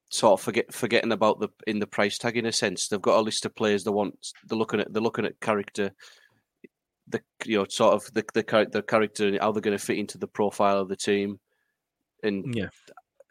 sort 0.09 0.33
of 0.33 0.43
forget 0.43 0.73
forgetting 0.73 1.11
about 1.11 1.39
the 1.39 1.49
in 1.67 1.79
the 1.79 1.87
price 1.87 2.17
tag 2.17 2.37
in 2.37 2.47
a 2.47 2.51
sense. 2.51 2.87
They've 2.87 3.01
got 3.01 3.19
a 3.19 3.21
list 3.21 3.45
of 3.45 3.55
players 3.55 3.83
they 3.83 3.91
want. 3.91 4.15
They're 4.47 4.57
looking 4.57 4.79
at 4.79 4.91
they're 4.91 5.01
looking 5.01 5.25
at 5.25 5.39
character, 5.39 5.91
the 7.07 7.21
you 7.45 7.57
know 7.57 7.65
sort 7.69 7.93
of 7.93 8.03
the 8.13 8.23
the, 8.33 8.67
the 8.71 8.81
character 8.83 9.27
and 9.27 9.39
how 9.39 9.51
they're 9.51 9.61
going 9.61 9.77
to 9.77 9.83
fit 9.83 9.97
into 9.97 10.17
the 10.17 10.27
profile 10.27 10.79
of 10.79 10.89
the 10.89 10.95
team, 10.95 11.39
and 12.23 12.55
Yeah. 12.55 12.69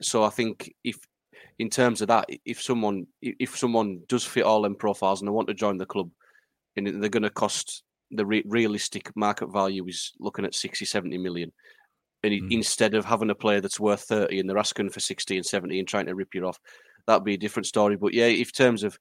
so 0.01 0.23
I 0.25 0.31
think 0.31 0.73
if 0.85 0.97
in 1.59 1.71
terms 1.71 2.01
of 2.01 2.09
that, 2.09 2.29
if 2.45 2.61
someone 2.61 3.07
if 3.23 3.57
someone 3.57 4.01
does 4.09 4.25
fit 4.25 4.45
all 4.45 4.63
them 4.63 4.75
profiles 4.75 5.21
and 5.21 5.29
they 5.29 5.33
want 5.33 5.49
to 5.49 5.55
join 5.55 5.79
the 5.79 5.87
club, 5.87 6.11
and 6.77 6.87
they're 7.03 7.11
going 7.11 7.23
to 7.23 7.31
cost 7.31 7.83
the 8.11 8.27
re- 8.27 8.43
realistic 8.47 9.15
market 9.15 9.53
value 9.53 9.87
is 9.87 10.13
looking 10.19 10.45
at 10.45 10.55
60 10.55 10.85
70 10.85 11.17
million 11.19 11.53
and 12.23 12.35
Mm. 12.35 12.53
instead 12.53 12.95
of 12.95 13.05
having 13.05 13.31
a 13.31 13.35
player 13.35 13.61
that's 13.61 13.79
worth 13.81 14.03
30 14.03 14.41
and 14.41 14.51
they're 14.51 14.59
asking 14.59 14.91
for 14.91 15.01
60 15.01 15.37
and 15.37 15.47
70 15.47 15.79
and 15.79 15.87
trying 15.89 16.07
to 16.07 16.15
rip 16.15 16.35
you 16.35 16.45
off 16.45 16.59
that'd 17.07 17.25
be 17.25 17.35
a 17.35 17.39
different 17.39 17.67
story 17.67 17.97
but 17.97 18.13
yeah 18.13 18.27
if 18.27 18.53
terms 18.53 18.83
of 18.83 18.99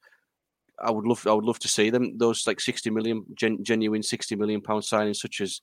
i 0.83 0.91
would 0.91 1.05
love 1.05 1.25
i 1.27 1.31
would 1.33 1.45
love 1.45 1.59
to 1.59 1.67
see 1.67 1.89
them 1.89 2.17
those 2.17 2.45
like 2.47 2.59
60 2.59 2.89
million 2.89 3.25
gen, 3.33 3.63
genuine 3.63 4.03
60 4.03 4.35
million 4.35 4.61
pound 4.61 4.83
signings 4.83 5.17
such 5.17 5.41
as 5.41 5.61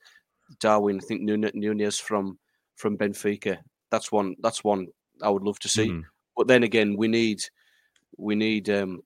darwin 0.61 0.97
i 1.03 1.05
think 1.07 1.23
Nune- 1.23 1.55
nunez 1.55 1.99
from 1.99 2.39
from 2.77 2.97
benfica 2.97 3.59
that's 3.91 4.11
one 4.13 4.37
that's 4.41 4.63
one 4.65 4.87
i 5.23 5.29
would 5.31 5.43
love 5.43 5.59
to 5.61 5.69
see 5.69 5.89
Mm. 5.89 6.03
but 6.37 6.47
then 6.49 6.63
again 6.63 6.97
we 6.97 7.09
need 7.09 7.41
we 8.19 8.35
need 8.35 8.69
um 8.71 9.01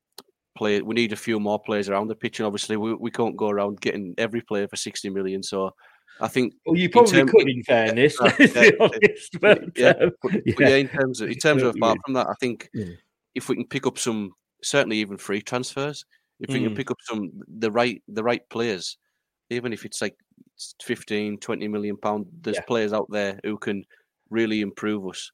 play 0.58 0.80
we 0.82 0.94
need 0.94 1.12
a 1.12 1.16
few 1.16 1.38
more 1.40 1.58
players 1.60 1.88
around 1.88 2.08
the 2.08 2.14
pitch 2.14 2.40
and 2.40 2.46
obviously 2.46 2.76
we, 2.76 2.94
we 2.94 3.10
can't 3.10 3.36
go 3.36 3.48
around 3.48 3.80
getting 3.80 4.14
every 4.18 4.40
player 4.40 4.66
for 4.68 4.76
60 4.76 5.08
million 5.10 5.42
so 5.42 5.70
i 6.20 6.28
think 6.28 6.54
Well, 6.66 6.76
you 6.76 6.86
in 6.86 6.90
probably 6.90 7.12
term- 7.12 7.28
could, 7.28 7.48
in 7.48 7.62
fairness, 7.62 8.20
Uh, 8.20 8.32
yeah, 8.40 8.70
honest. 8.80 9.40
But, 9.40 9.62
yeah, 9.76 9.90
um, 10.02 10.10
but, 10.22 10.32
but 10.32 10.58
yeah. 10.68 10.76
in 10.76 10.88
terms 10.88 11.20
of 11.20 11.30
in 11.30 11.38
terms 11.38 11.62
of 11.62 11.76
apart 11.76 11.98
from 12.04 12.14
that, 12.14 12.26
I 12.28 12.34
think 12.40 12.68
if 13.34 13.48
we 13.48 13.54
can 13.54 13.66
pick 13.68 13.86
up 13.86 13.96
some, 13.96 14.32
certainly 14.62 14.98
even 14.98 15.18
free 15.18 15.42
transfers, 15.42 16.04
if 16.40 16.52
we 16.54 16.60
can 16.62 16.70
Mm. 16.70 16.74
pick 16.74 16.90
up 16.90 16.98
some 17.02 17.30
the 17.48 17.70
right 17.70 18.02
the 18.08 18.24
right 18.24 18.48
players, 18.50 18.98
even 19.50 19.72
if 19.72 19.84
it's 19.84 20.00
like 20.02 20.16
15, 20.82 21.38
20 21.38 21.68
million 21.68 21.96
pound, 21.96 22.26
there's 22.42 22.58
Yeah. 22.58 22.60
players 22.60 22.92
out 22.92 23.08
there 23.10 23.40
who 23.44 23.58
can 23.58 23.84
really 24.30 24.60
improve 24.62 25.06
us. 25.08 25.30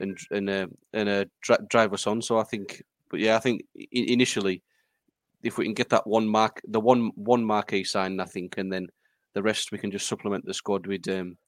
and 0.00 0.18
and 0.30 0.50
uh, 0.50 0.66
and 0.92 1.08
uh, 1.08 1.24
dri- 1.42 1.66
drive 1.70 1.92
us 1.94 2.06
on. 2.06 2.22
So 2.22 2.38
I 2.38 2.44
think, 2.44 2.82
but 3.10 3.20
yeah, 3.20 3.36
I 3.36 3.40
think 3.40 3.62
initially, 3.92 4.62
if 5.42 5.58
we 5.58 5.64
can 5.64 5.74
get 5.74 5.88
that 5.90 6.06
one 6.06 6.28
mark, 6.28 6.60
the 6.64 6.80
one 6.80 7.10
one 7.16 7.44
marquee 7.44 7.84
sign, 7.84 8.20
I 8.20 8.24
think, 8.24 8.58
and 8.58 8.72
then 8.72 8.88
the 9.34 9.42
rest 9.42 9.72
we 9.72 9.78
can 9.78 9.90
just 9.90 10.08
supplement 10.08 10.44
the 10.46 10.54
squad 10.54 10.86
with 10.86 11.08
um 11.08 11.38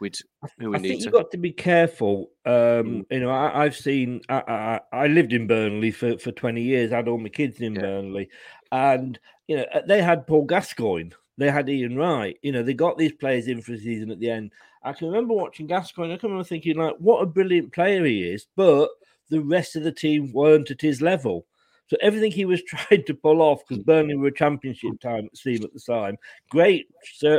with 0.00 0.14
who 0.58 0.70
we 0.70 0.76
I 0.76 0.78
need 0.80 0.88
think 0.88 1.00
to. 1.00 1.04
you've 1.04 1.12
got 1.14 1.30
to 1.30 1.38
be 1.38 1.52
careful. 1.52 2.30
Um, 2.44 3.06
You 3.10 3.20
know, 3.20 3.30
I, 3.30 3.64
I've 3.64 3.76
seen. 3.76 4.20
I, 4.28 4.80
I, 4.92 5.04
I 5.04 5.06
lived 5.06 5.32
in 5.32 5.46
Burnley 5.46 5.90
for, 5.90 6.18
for 6.18 6.32
twenty 6.32 6.62
years. 6.62 6.92
I 6.92 6.96
had 6.96 7.08
all 7.08 7.18
my 7.18 7.28
kids 7.28 7.60
in 7.60 7.74
Burnley, 7.74 8.28
and 8.72 9.18
you 9.46 9.56
know 9.56 9.66
they 9.86 10.02
had 10.02 10.26
Paul 10.26 10.44
Gascoigne. 10.44 11.10
They 11.36 11.50
had 11.50 11.68
Ian 11.68 11.96
Wright. 11.96 12.38
You 12.42 12.52
know, 12.52 12.62
they 12.62 12.74
got 12.74 12.96
these 12.98 13.12
players 13.12 13.48
in 13.48 13.60
for 13.60 13.72
the 13.72 13.78
season 13.78 14.10
at 14.10 14.20
the 14.20 14.30
end. 14.30 14.52
I 14.82 14.92
can 14.92 15.08
remember 15.08 15.34
watching 15.34 15.66
Gascoigne. 15.66 16.12
I 16.12 16.16
can 16.16 16.28
remember 16.30 16.46
thinking 16.46 16.76
like, 16.76 16.96
what 16.98 17.22
a 17.22 17.26
brilliant 17.26 17.72
player 17.72 18.04
he 18.04 18.22
is, 18.22 18.46
but 18.54 18.90
the 19.30 19.40
rest 19.40 19.76
of 19.76 19.82
the 19.82 19.92
team 19.92 20.32
weren't 20.32 20.70
at 20.70 20.80
his 20.80 21.00
level. 21.00 21.46
So 21.86 21.96
everything 22.00 22.30
he 22.30 22.44
was 22.44 22.62
trying 22.66 23.04
to 23.04 23.14
pull 23.14 23.42
off, 23.42 23.62
because 23.66 23.82
Burnley 23.82 24.14
were 24.14 24.28
a 24.28 24.34
championship 24.34 25.00
time 25.00 25.28
team 25.34 25.64
at 25.64 25.72
the 25.72 25.80
time, 25.80 26.16
great 26.50 26.86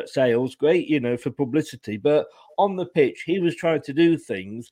sales, 0.05 0.55
great, 0.55 0.87
you 0.87 0.99
know, 0.99 1.17
for 1.17 1.31
publicity. 1.31 1.97
But 1.97 2.27
on 2.57 2.75
the 2.75 2.85
pitch, 2.85 3.23
he 3.25 3.39
was 3.39 3.55
trying 3.55 3.81
to 3.83 3.93
do 3.93 4.17
things, 4.17 4.69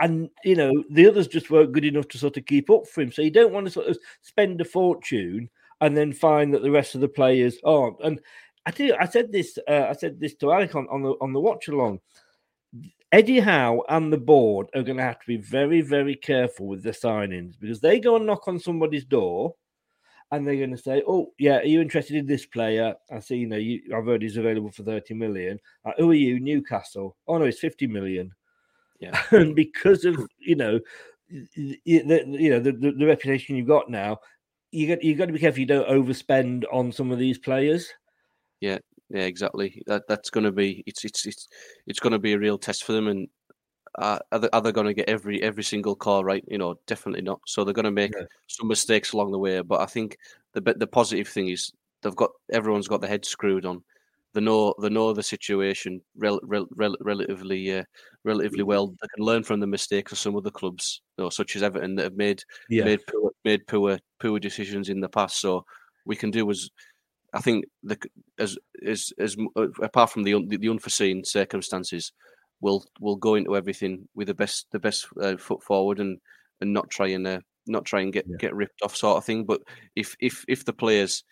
and 0.00 0.28
you 0.44 0.56
know, 0.56 0.72
the 0.90 1.06
others 1.08 1.28
just 1.28 1.50
weren't 1.50 1.72
good 1.72 1.84
enough 1.84 2.08
to 2.08 2.18
sort 2.18 2.36
of 2.36 2.46
keep 2.46 2.70
up 2.70 2.86
for 2.86 3.00
him. 3.02 3.12
So 3.12 3.22
you 3.22 3.30
don't 3.30 3.52
want 3.52 3.66
to 3.66 3.72
sort 3.72 3.88
of 3.88 3.98
spend 4.22 4.60
a 4.60 4.64
fortune 4.64 5.48
and 5.80 5.96
then 5.96 6.12
find 6.12 6.52
that 6.54 6.62
the 6.62 6.70
rest 6.70 6.94
of 6.94 7.00
the 7.00 7.08
players 7.08 7.58
aren't. 7.64 7.96
And 8.02 8.20
I 8.66 8.72
you, 8.78 8.96
I 8.98 9.06
said 9.06 9.32
this, 9.32 9.58
uh, 9.68 9.86
I 9.88 9.92
said 9.92 10.20
this 10.20 10.34
to 10.36 10.52
Alec 10.52 10.74
on, 10.74 10.86
on 10.88 11.02
the 11.02 11.14
on 11.20 11.32
the 11.32 11.40
watch 11.40 11.68
along. 11.68 12.00
Eddie 13.12 13.40
Howe 13.40 13.82
and 13.88 14.12
the 14.12 14.18
board 14.18 14.66
are 14.74 14.82
going 14.82 14.96
to 14.96 15.02
have 15.02 15.20
to 15.20 15.26
be 15.26 15.36
very, 15.36 15.80
very 15.80 16.16
careful 16.16 16.66
with 16.66 16.82
the 16.82 16.90
signings 16.90 17.54
because 17.58 17.80
they 17.80 18.00
go 18.00 18.16
and 18.16 18.26
knock 18.26 18.48
on 18.48 18.58
somebody's 18.58 19.04
door 19.04 19.54
and 20.32 20.46
they're 20.46 20.56
going 20.56 20.70
to 20.70 20.76
say, 20.76 21.02
"Oh, 21.06 21.32
yeah, 21.38 21.58
are 21.58 21.64
you 21.64 21.80
interested 21.80 22.16
in 22.16 22.26
this 22.26 22.46
player? 22.46 22.94
I 23.10 23.20
see, 23.20 23.36
you 23.36 23.46
know, 23.46 23.56
you, 23.56 23.80
I've 23.94 24.06
heard 24.06 24.22
he's 24.22 24.36
available 24.36 24.70
for 24.70 24.82
thirty 24.82 25.14
million. 25.14 25.60
Uh, 25.84 25.92
who 25.98 26.10
are 26.10 26.14
you, 26.14 26.40
Newcastle? 26.40 27.16
Oh 27.28 27.38
no, 27.38 27.44
it's 27.44 27.60
fifty 27.60 27.86
million. 27.86 28.32
Yeah, 28.98 29.20
and 29.30 29.54
because 29.54 30.04
of 30.04 30.16
you 30.38 30.56
know, 30.56 30.80
the, 31.30 31.78
you 31.84 32.50
know 32.50 32.60
the, 32.60 32.72
the, 32.72 32.92
the 32.92 33.06
reputation 33.06 33.56
you've 33.56 33.68
got 33.68 33.90
now, 33.90 34.18
you 34.72 34.88
got 34.88 35.02
you 35.02 35.14
got 35.14 35.26
to 35.26 35.32
be 35.32 35.38
careful 35.38 35.60
you 35.60 35.66
don't 35.66 35.88
overspend 35.88 36.64
on 36.72 36.92
some 36.92 37.10
of 37.12 37.18
these 37.18 37.38
players. 37.38 37.88
Yeah, 38.60 38.78
yeah, 39.10 39.22
exactly. 39.22 39.82
That 39.86 40.08
that's 40.08 40.30
going 40.30 40.44
to 40.44 40.52
be 40.52 40.82
it's 40.86 41.04
it's 41.04 41.26
it's 41.26 41.48
it's 41.86 42.00
going 42.00 42.12
to 42.12 42.18
be 42.18 42.32
a 42.32 42.38
real 42.38 42.58
test 42.58 42.84
for 42.84 42.92
them. 42.92 43.06
And 43.08 43.28
uh, 43.98 44.18
are 44.32 44.38
they, 44.38 44.48
are 44.52 44.60
they 44.60 44.72
going 44.72 44.86
to 44.86 44.94
get 44.94 45.08
every 45.08 45.42
every 45.42 45.64
single 45.64 45.96
call 45.96 46.24
right? 46.24 46.44
You 46.48 46.58
know, 46.58 46.78
definitely 46.86 47.22
not. 47.22 47.40
So 47.46 47.64
they're 47.64 47.74
going 47.74 47.84
to 47.84 47.90
make 47.90 48.12
some 48.46 48.68
mistakes 48.68 49.12
along 49.12 49.32
the 49.32 49.38
way. 49.38 49.60
But 49.60 49.80
I 49.80 49.86
think 49.86 50.18
the 50.52 50.60
the 50.60 50.86
positive 50.86 51.28
thing 51.28 51.48
is 51.48 51.72
they've 52.02 52.16
got 52.16 52.30
everyone's 52.52 52.88
got 52.88 53.00
their 53.00 53.10
head 53.10 53.24
screwed 53.24 53.64
on. 53.64 53.82
They 54.34 54.42
know 54.42 54.74
they 54.82 54.90
know 54.90 55.14
the 55.14 55.22
situation 55.22 56.02
rel, 56.16 56.40
rel, 56.42 56.66
rel, 56.72 56.94
relatively 57.00 57.78
uh, 57.78 57.84
relatively 58.24 58.62
well. 58.62 58.88
They 58.88 59.08
can 59.14 59.24
learn 59.24 59.44
from 59.44 59.60
the 59.60 59.66
mistakes 59.66 60.12
of 60.12 60.18
some 60.18 60.36
other 60.36 60.50
clubs, 60.50 61.00
you 61.16 61.24
know, 61.24 61.30
such 61.30 61.56
as 61.56 61.62
Everton, 61.62 61.94
that 61.96 62.02
have 62.04 62.16
made 62.16 62.42
Yeah. 62.68 62.84
made 62.84 63.00
poor 63.06 63.30
made 63.44 63.66
poor 63.66 63.98
poor 64.20 64.38
decisions 64.38 64.90
in 64.90 65.00
the 65.00 65.08
past. 65.08 65.40
So 65.40 65.64
we 66.04 66.16
can 66.16 66.30
do 66.30 66.50
as 66.50 66.68
I 67.32 67.40
think 67.40 67.64
the 67.82 67.96
as 68.38 68.58
as 68.84 69.10
as 69.18 69.36
uh, 69.56 69.68
apart 69.82 70.10
from 70.10 70.24
the 70.24 70.32
the, 70.46 70.58
the 70.58 70.68
unforeseen 70.68 71.24
circumstances, 71.24 72.12
we'll 72.60 72.84
we'll 73.00 73.16
go 73.16 73.34
into 73.34 73.56
everything 73.56 74.08
with 74.14 74.28
the 74.28 74.34
best 74.34 74.66
the 74.72 74.78
best 74.78 75.06
uh, 75.20 75.36
foot 75.36 75.62
forward 75.62 76.00
and 76.00 76.18
and 76.60 76.72
not 76.72 76.88
try 76.90 77.08
and 77.08 77.26
uh, 77.26 77.40
not 77.66 77.84
try 77.84 78.00
and 78.00 78.12
get 78.12 78.26
get 78.38 78.54
ripped 78.54 78.82
off 78.82 78.96
sort 78.96 79.16
of 79.16 79.24
thing. 79.24 79.44
But 79.44 79.60
if 79.94 80.16
if 80.20 80.44
if 80.48 80.64
the 80.64 80.72
players, 80.72 81.24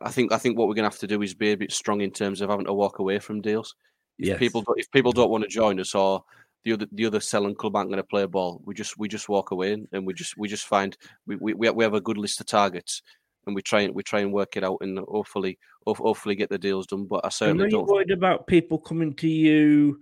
I 0.00 0.10
think 0.10 0.32
I 0.32 0.38
think 0.38 0.56
what 0.56 0.68
we're 0.68 0.74
gonna 0.74 0.88
have 0.88 0.98
to 0.98 1.06
do 1.06 1.22
is 1.22 1.34
be 1.34 1.52
a 1.52 1.56
bit 1.56 1.72
strong 1.72 2.00
in 2.00 2.10
terms 2.10 2.40
of 2.40 2.50
having 2.50 2.66
to 2.66 2.72
walk 2.72 2.98
away 2.98 3.18
from 3.18 3.40
deals. 3.40 3.74
If 4.18 4.28
Yes. 4.28 4.38
people 4.38 4.62
don't, 4.62 4.78
if 4.78 4.90
people 4.90 5.12
don't 5.12 5.30
want 5.30 5.44
to 5.44 5.50
join 5.50 5.80
us 5.80 5.94
or 5.94 6.22
the 6.64 6.74
other 6.74 6.86
the 6.92 7.06
other 7.06 7.20
selling 7.20 7.54
club 7.54 7.76
aren't 7.76 7.90
going 7.90 7.98
to 7.98 8.04
play 8.04 8.24
ball, 8.26 8.62
we 8.64 8.74
just 8.74 8.98
we 8.98 9.08
just 9.08 9.28
walk 9.28 9.50
away 9.50 9.84
and 9.92 10.06
we 10.06 10.14
just 10.14 10.36
we 10.36 10.48
just 10.48 10.66
find 10.66 10.96
we 11.26 11.36
we 11.36 11.54
we 11.54 11.84
have 11.84 11.94
a 11.94 12.00
good 12.00 12.18
list 12.18 12.40
of 12.40 12.46
targets 12.46 13.02
and 13.46 13.56
we 13.56 13.62
try 13.62 13.80
and 13.80 13.94
we 13.94 14.02
try 14.02 14.20
and 14.20 14.32
work 14.32 14.56
it 14.56 14.64
out 14.64 14.78
and 14.80 14.98
hopefully 14.98 15.58
hopefully 15.86 16.34
get 16.36 16.50
the 16.50 16.58
deals 16.58 16.86
done. 16.86 17.06
But 17.06 17.24
I 17.24 17.30
certainly 17.30 17.64
you're 17.64 17.80
don't. 17.80 17.88
worried 17.88 18.10
about 18.10 18.46
people 18.46 18.78
coming 18.78 19.14
to 19.14 19.28
you 19.28 19.98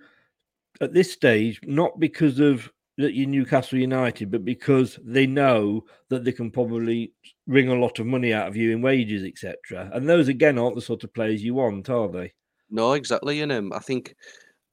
at 0.81 0.95
this 0.95 1.13
stage, 1.13 1.61
not 1.65 1.99
because 2.01 2.41
of 2.41 2.71
that 2.99 3.15
you're 3.15 3.29
Newcastle 3.29 3.79
United, 3.79 4.31
but 4.31 4.45
because 4.45 4.99
they 5.03 5.27
know 5.27 5.85
that 6.11 6.25
they 6.25 6.33
can 6.33 6.51
probably 6.51 7.13
wring 7.47 7.69
a 7.69 7.75
lot 7.75 7.99
of 7.99 8.07
money 8.07 8.33
out 8.33 8.49
of 8.49 8.57
you 8.57 8.73
in 8.73 8.83
wages, 8.83 9.25
etc. 9.25 9.91
And 9.95 10.09
those 10.09 10.29
again 10.29 10.59
aren't 10.59 10.75
the 10.75 10.83
sort 10.83 11.05
of 11.05 11.15
players 11.15 11.43
you 11.43 11.55
want, 11.55 11.89
are 11.89 12.09
they? 12.09 12.33
No, 12.71 12.93
exactly, 12.93 13.41
and 13.41 13.51
um, 13.53 13.73
I 13.73 13.79
think 13.79 14.15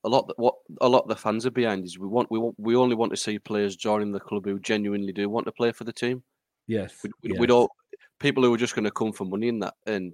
a 0.04 0.10
lot 0.10 0.32
what 0.38 0.56
a 0.82 0.88
lot 0.88 1.04
of 1.04 1.10
the 1.10 1.16
fans 1.16 1.46
are 1.46 1.52
behind 1.52 1.86
is 1.86 1.98
we 1.98 2.08
want 2.08 2.30
we 2.30 2.40
want 2.40 2.56
we 2.58 2.76
only 2.76 2.96
want 2.96 3.12
to 3.12 3.18
see 3.18 3.40
players 3.40 3.76
joining 3.76 4.12
the 4.12 4.20
club 4.20 4.46
who 4.46 4.60
genuinely 4.60 5.12
do 5.12 5.30
want 5.30 5.46
to 5.46 5.52
play 5.52 5.72
for 5.72 5.86
the 5.86 5.94
team. 5.94 6.24
Yes, 6.68 6.94
we, 7.04 7.10
we, 7.24 7.32
yes. 7.32 7.40
we 7.40 7.48
don't 7.48 7.72
people 8.20 8.44
who 8.44 8.54
are 8.54 8.58
just 8.58 8.76
going 8.76 8.86
to 8.86 8.92
come 8.92 9.14
for 9.14 9.26
money 9.26 9.48
in 9.48 9.60
that, 9.60 9.76
and 9.86 10.14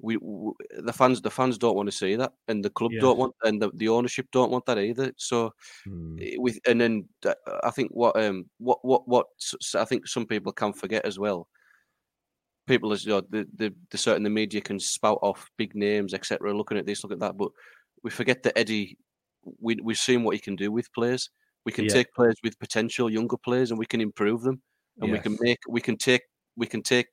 we, 0.00 0.14
w 0.16 0.54
the 0.78 0.92
fans 0.92 1.20
the 1.22 1.30
fans 1.30 1.58
don't 1.58 1.76
want 1.76 1.88
to 1.88 1.92
see 1.96 2.16
that, 2.16 2.32
and 2.48 2.64
the 2.64 2.70
club 2.70 2.92
Yes. 2.92 2.98
don't 2.98 3.18
want, 3.18 3.34
and 3.44 3.60
the, 3.62 3.70
the 3.74 3.88
ownership 3.88 4.26
don't 4.32 4.50
want 4.52 4.66
that 4.66 4.78
either. 4.78 5.12
So 5.18 5.52
eh, 6.20 6.36
with 6.38 6.58
and 6.66 6.80
then 6.80 7.08
uh, 7.26 7.34
I 7.64 7.70
think 7.72 7.90
what 7.92 8.16
um 8.22 8.50
what 8.58 8.80
what 8.84 9.08
what 9.08 9.26
I 9.76 9.84
think 9.86 10.06
some 10.08 10.26
people 10.26 10.52
can 10.52 10.72
forget 10.72 11.04
as 11.06 11.18
well. 11.18 11.48
People 12.66 12.92
as 12.92 13.04
you 13.06 13.12
know, 13.12 13.22
the, 13.30 13.46
the 13.54 13.74
the 13.90 13.96
certain 13.96 14.24
the 14.24 14.30
media 14.30 14.60
can 14.60 14.78
spout 14.78 15.18
off 15.22 15.48
big 15.56 15.74
names 15.74 16.12
etc. 16.12 16.54
Looking 16.54 16.76
at 16.76 16.84
this, 16.84 17.02
look 17.02 17.12
at 17.12 17.18
that, 17.20 17.38
but 17.38 17.50
we 18.02 18.10
forget 18.10 18.42
that 18.42 18.58
Eddie. 18.58 18.98
We 19.58 19.76
we've 19.82 19.96
seen 19.98 20.22
what 20.22 20.34
he 20.34 20.40
can 20.40 20.54
do 20.54 20.70
with 20.70 20.92
players. 20.92 21.30
We 21.64 21.72
can 21.72 21.86
Yeah. 21.86 21.94
take 21.94 22.12
players 22.14 22.36
with 22.44 22.58
potential, 22.58 23.10
younger 23.10 23.38
players, 23.38 23.70
and 23.70 23.78
we 23.78 23.86
can 23.86 24.02
improve 24.02 24.42
them. 24.42 24.60
And 25.00 25.10
we 25.10 25.18
can 25.18 25.36
make 25.40 25.58
we 25.66 25.80
can 25.80 25.96
take 25.96 26.22
we 26.56 26.66
can 26.66 26.82
take 26.82 27.06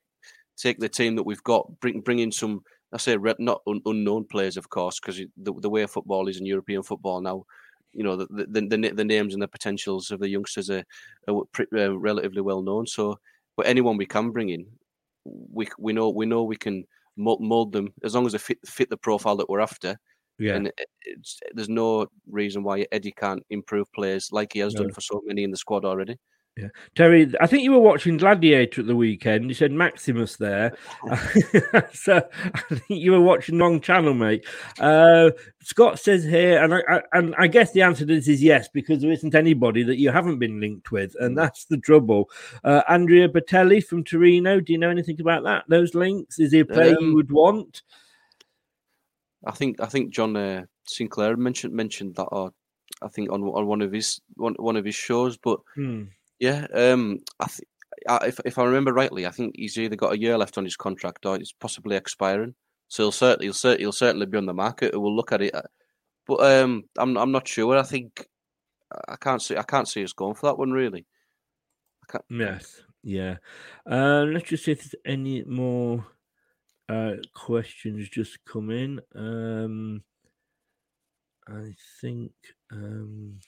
take 0.56 0.78
the 0.78 0.88
team 0.88 1.16
that 1.16 1.24
we've 1.24 1.42
got, 1.44 1.80
bring 1.80 2.02
bring 2.02 2.20
in 2.20 2.32
some. 2.32 2.62
I 2.92 2.98
say 2.98 3.16
re- 3.16 3.34
not 3.38 3.62
un, 3.66 3.80
unknown 3.84 4.24
players, 4.24 4.56
of 4.56 4.68
course, 4.68 5.00
because 5.00 5.20
the 5.36 5.52
the 5.60 5.70
way 5.70 5.86
football 5.86 6.28
is 6.28 6.38
in 6.38 6.46
European 6.46 6.82
football 6.82 7.20
now, 7.20 7.44
you 7.92 8.04
know 8.04 8.16
the 8.16 8.26
the, 8.30 8.60
the, 8.60 8.92
the 8.92 9.04
names 9.04 9.34
and 9.34 9.42
the 9.42 9.48
potentials 9.48 10.10
of 10.10 10.20
the 10.20 10.28
youngsters 10.28 10.70
are, 10.70 10.84
are 11.28 11.42
pre- 11.52 11.66
uh, 11.74 11.98
relatively 11.98 12.42
well 12.42 12.62
known. 12.62 12.86
So, 12.86 13.18
but 13.56 13.66
anyone 13.66 13.96
we 13.96 14.06
can 14.06 14.30
bring 14.30 14.50
in, 14.50 14.66
we 15.24 15.68
we 15.78 15.92
know 15.92 16.10
we 16.10 16.26
know 16.26 16.44
we 16.44 16.56
can 16.56 16.84
mold, 17.16 17.72
them 17.72 17.92
as 18.04 18.14
long 18.14 18.26
as 18.26 18.32
they 18.32 18.38
fit 18.38 18.58
fit 18.66 18.90
the 18.90 18.96
profile 18.96 19.36
that 19.36 19.48
we're 19.48 19.60
after. 19.60 19.98
Yeah. 20.38 20.56
And 20.56 20.70
it's, 21.06 21.40
there's 21.54 21.70
no 21.70 22.08
reason 22.30 22.62
why 22.62 22.86
Eddie 22.92 23.12
can't 23.12 23.42
improve 23.48 23.90
players 23.92 24.30
like 24.32 24.52
he 24.52 24.58
has 24.58 24.74
No. 24.74 24.82
done 24.82 24.92
for 24.92 25.00
so 25.00 25.22
many 25.24 25.44
in 25.44 25.50
the 25.50 25.56
squad 25.56 25.86
already. 25.86 26.18
Yeah. 26.56 26.68
Terry, 26.94 27.30
I 27.38 27.46
think 27.46 27.64
you 27.64 27.72
were 27.72 27.78
watching 27.78 28.16
Gladiator 28.16 28.80
at 28.80 28.86
the 28.86 28.96
weekend. 28.96 29.48
You 29.48 29.54
said 29.54 29.72
Maximus 29.72 30.36
there. 30.36 30.74
so 31.92 32.26
I 32.54 32.60
think 32.74 33.00
you 33.00 33.12
were 33.12 33.20
watching 33.20 33.58
wrong 33.58 33.78
channel, 33.78 34.14
mate. 34.14 34.46
Uh, 34.80 35.32
Scott 35.60 35.98
says 35.98 36.24
here, 36.24 36.64
and 36.64 36.72
I, 36.72 36.80
I, 36.88 37.02
and 37.12 37.34
I 37.38 37.46
guess 37.46 37.72
the 37.72 37.82
answer 37.82 38.06
to 38.06 38.14
this 38.14 38.26
is 38.26 38.42
yes, 38.42 38.68
because 38.72 39.02
there 39.02 39.12
isn't 39.12 39.34
anybody 39.34 39.82
that 39.82 39.98
you 39.98 40.10
haven't 40.10 40.38
been 40.38 40.58
linked 40.58 40.90
with, 40.90 41.14
and 41.20 41.36
that's 41.36 41.66
the 41.66 41.76
trouble. 41.76 42.30
Uh, 42.64 42.80
Andrea 42.88 43.28
Belotti 43.28 43.82
from 43.82 44.02
Torino, 44.02 44.58
do 44.58 44.72
you 44.72 44.78
know 44.78 44.88
anything 44.90 45.20
about 45.20 45.44
that? 45.44 45.64
Those 45.68 45.94
links? 45.94 46.38
Is 46.38 46.52
he 46.52 46.60
a 46.60 46.64
player 46.64 46.96
you 46.98 47.08
Um, 47.08 47.14
would 47.14 47.30
want? 47.30 47.82
I 49.44 49.50
think 49.50 49.78
I 49.80 49.86
think 49.86 50.10
John 50.10 50.34
uh, 50.36 50.64
Sinclair 50.84 51.36
mentioned 51.36 51.74
mentioned 51.74 52.14
that, 52.16 52.24
or 52.24 52.52
I 53.02 53.08
think 53.08 53.30
on 53.30 53.42
on 53.42 53.66
one 53.66 53.82
of 53.82 53.92
his 53.92 54.22
one 54.36 54.54
one 54.54 54.76
of 54.76 54.86
his 54.86 54.94
shows. 54.94 55.36
But 55.36 55.60
Hmm. 55.74 56.04
Yeah, 56.38 56.66
um, 56.74 57.18
I 57.40 57.46
think 57.46 57.68
if 58.22 58.40
if 58.44 58.58
I 58.58 58.64
remember 58.64 58.92
rightly, 58.92 59.26
I 59.26 59.30
think 59.30 59.54
he's 59.56 59.78
either 59.78 59.96
got 59.96 60.12
a 60.12 60.18
year 60.18 60.36
left 60.36 60.58
on 60.58 60.64
his 60.64 60.76
contract 60.76 61.26
or 61.26 61.36
it's 61.36 61.52
possibly 61.52 61.96
expiring. 61.96 62.54
So 62.88 63.04
he'll 63.04 63.12
certainly 63.12 63.46
he'll, 63.46 63.52
cer- 63.54 63.78
he'll 63.78 63.92
certainly 63.92 64.26
be 64.26 64.38
on 64.38 64.46
the 64.46 64.54
market. 64.54 64.98
We'll 64.98 65.14
look 65.14 65.32
at 65.32 65.42
it, 65.42 65.54
uh, 65.54 65.62
but 66.26 66.40
um, 66.40 66.84
I'm 66.98 67.16
I'm 67.16 67.32
not 67.32 67.48
sure. 67.48 67.76
I 67.76 67.82
think 67.82 68.26
I 69.08 69.16
can't 69.16 69.42
see 69.42 69.56
I 69.56 69.62
can't 69.62 69.88
see 69.88 70.04
us 70.04 70.12
going 70.12 70.34
for 70.34 70.46
that 70.46 70.58
one 70.58 70.70
really. 70.70 71.06
I 72.04 72.12
can't, 72.12 72.24
Yes, 72.30 72.82
yeah. 73.02 73.36
Uh, 73.90 74.24
let's 74.28 74.48
just 74.48 74.64
see 74.64 74.72
if 74.72 74.78
there's 74.78 74.94
any 75.04 75.42
more 75.42 76.06
uh, 76.88 77.14
questions 77.34 78.08
just 78.08 78.44
come 78.44 78.70
in. 78.70 79.00
Um, 79.14 80.02
I 81.48 81.74
think. 82.00 82.32
Um, 82.70 83.40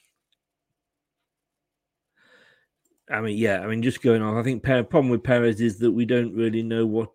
I 3.10 3.20
mean, 3.20 3.38
yeah. 3.38 3.60
I 3.60 3.66
mean, 3.66 3.82
just 3.82 4.02
going 4.02 4.22
on. 4.22 4.36
I 4.36 4.42
think 4.42 4.62
problem 4.62 5.08
with 5.08 5.22
Perez 5.22 5.60
is 5.60 5.78
that 5.78 5.92
we 5.92 6.04
don't 6.04 6.34
really 6.34 6.62
know 6.62 6.86
what 6.86 7.10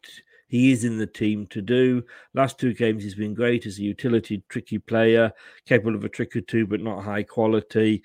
he 0.48 0.72
is 0.72 0.84
in 0.84 0.98
the 0.98 1.08
team 1.08 1.48
to 1.48 1.62
do. 1.62 2.04
Last 2.34 2.60
two 2.60 2.74
games, 2.74 3.04
he's 3.04 3.16
been 3.16 3.34
great 3.34 3.66
as 3.66 3.80
a 3.80 3.84
utility, 3.84 4.44
tricky 4.50 4.80
player, 4.80 5.32
capable 5.66 5.96
of 5.96 6.04
a 6.04 6.10
trick 6.10 6.36
or 6.36 6.42
two, 6.42 6.68
but 6.68 6.82
not 6.82 7.04
high 7.04 7.24
quality. 7.24 8.04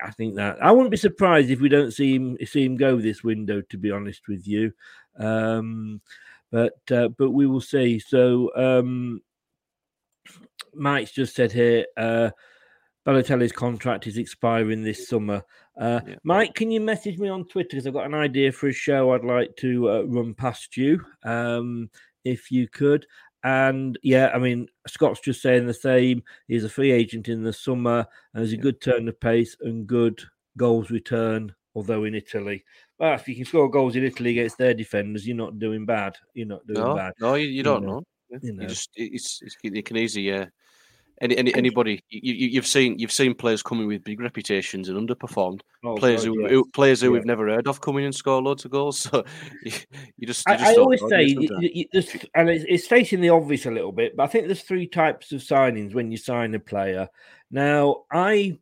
I 0.00 0.12
think 0.12 0.36
that 0.36 0.62
I 0.62 0.70
wouldn't 0.70 0.92
be 0.92 0.96
surprised 0.96 1.50
if 1.50 1.60
we 1.60 1.68
don't 1.68 1.90
see 1.90 2.14
him 2.14 2.36
see 2.46 2.64
him 2.64 2.76
go 2.76 2.96
this 3.00 3.24
window. 3.24 3.62
To 3.62 3.76
be 3.76 3.90
honest 3.90 4.28
with 4.28 4.46
you, 4.46 4.72
um, 5.18 6.00
but 6.52 6.78
uh, 6.90 7.08
but 7.08 7.30
we 7.30 7.46
will 7.46 7.60
see. 7.60 7.98
So 7.98 8.52
um, 8.54 9.20
Mike's 10.74 11.12
just 11.12 11.34
said 11.34 11.50
here. 11.50 11.86
Uh, 11.96 12.30
Balotelli's 13.06 13.52
contract 13.52 14.06
is 14.06 14.18
expiring 14.18 14.82
this 14.82 15.08
summer. 15.08 15.42
Uh, 15.78 16.00
yeah. 16.06 16.14
Mike, 16.24 16.54
can 16.54 16.70
you 16.70 16.80
message 16.80 17.18
me 17.18 17.28
on 17.28 17.44
Twitter 17.44 17.68
because 17.70 17.86
I've 17.86 17.92
got 17.92 18.06
an 18.06 18.14
idea 18.14 18.50
for 18.50 18.68
a 18.68 18.72
show 18.72 19.12
I'd 19.12 19.24
like 19.24 19.54
to 19.56 19.90
uh, 19.90 20.02
run 20.02 20.34
past 20.34 20.76
you, 20.76 21.04
um, 21.24 21.88
if 22.24 22.50
you 22.50 22.68
could. 22.68 23.06
And 23.44 23.96
yeah, 24.02 24.30
I 24.34 24.38
mean, 24.38 24.68
Scott's 24.88 25.20
just 25.20 25.40
saying 25.40 25.66
the 25.66 25.74
same. 25.74 26.24
He's 26.48 26.64
a 26.64 26.68
free 26.68 26.90
agent 26.90 27.28
in 27.28 27.44
the 27.44 27.52
summer 27.52 28.06
and 28.34 28.42
has 28.42 28.52
a 28.52 28.56
good 28.56 28.80
turn 28.80 29.08
of 29.08 29.20
pace 29.20 29.56
and 29.60 29.86
good 29.86 30.20
goals 30.56 30.90
return, 30.90 31.54
although 31.76 32.04
in 32.04 32.16
Italy. 32.16 32.64
Well, 32.98 33.14
if 33.14 33.28
you 33.28 33.36
can 33.36 33.44
score 33.44 33.70
goals 33.70 33.94
in 33.94 34.04
Italy 34.04 34.30
against 34.30 34.58
their 34.58 34.74
defenders, 34.74 35.26
you're 35.26 35.36
not 35.36 35.60
doing 35.60 35.86
bad. 35.86 36.16
You're 36.34 36.48
not 36.48 36.66
doing 36.66 36.80
no, 36.80 36.96
bad. 36.96 37.12
No, 37.20 37.34
you, 37.34 37.46
you 37.46 37.62
don't 37.62 37.86
know. 37.86 38.00
know. 38.30 38.38
You 38.42 38.52
know. 38.54 38.62
You 38.62 38.68
just 38.68 38.90
it's, 38.96 39.40
it's 39.40 39.56
you 39.62 39.82
can 39.84 39.96
easy 39.96 40.32
uh, 40.32 40.46
any, 41.20 41.36
any 41.36 41.54
anybody 41.54 42.02
you, 42.10 42.32
you, 42.34 42.58
have 42.58 42.66
seen 42.66 42.98
you've 42.98 43.12
seen 43.12 43.34
players 43.34 43.62
coming 43.62 43.86
with 43.86 44.04
big 44.04 44.20
reputations 44.20 44.88
and 44.88 45.08
underperformed 45.08 45.60
Oh, 45.84 45.94
players 45.94 46.24
God, 46.24 46.34
who, 46.34 46.42
yes. 46.42 46.50
who 46.50 46.64
players 46.70 47.00
who 47.00 47.06
Yeah. 47.06 47.12
we've 47.12 47.24
never 47.24 47.48
heard 47.48 47.68
of 47.68 47.80
coming 47.80 48.04
and 48.04 48.14
score 48.14 48.42
loads 48.42 48.64
of 48.64 48.70
goals. 48.70 48.98
So 49.10 49.24
you, 49.64 49.72
you 50.16 50.26
just, 50.26 50.46
you 50.46 50.54
I, 50.54 50.56
just 50.56 50.70
I 50.78 50.80
always 50.80 51.00
say, 51.08 51.22
you, 51.24 51.40
y- 51.40 51.46
sometimes? 51.46 51.62
y- 51.62 51.72
y- 51.76 51.84
there's, 51.92 52.16
and 52.34 52.48
it's, 52.50 52.64
it's 52.68 52.84
stating 52.84 53.20
the 53.20 53.30
obvious 53.30 53.66
a 53.66 53.70
little 53.70 53.92
bit, 53.92 54.16
but 54.16 54.24
I 54.24 54.26
think 54.26 54.46
there's 54.46 54.62
three 54.62 54.86
types 54.86 55.32
of 55.32 55.40
signings 55.40 55.94
when 55.94 56.10
you 56.10 56.16
sign 56.16 56.54
a 56.54 56.58
player. 56.58 57.08
Now, 57.50 58.04
I, 58.12 58.58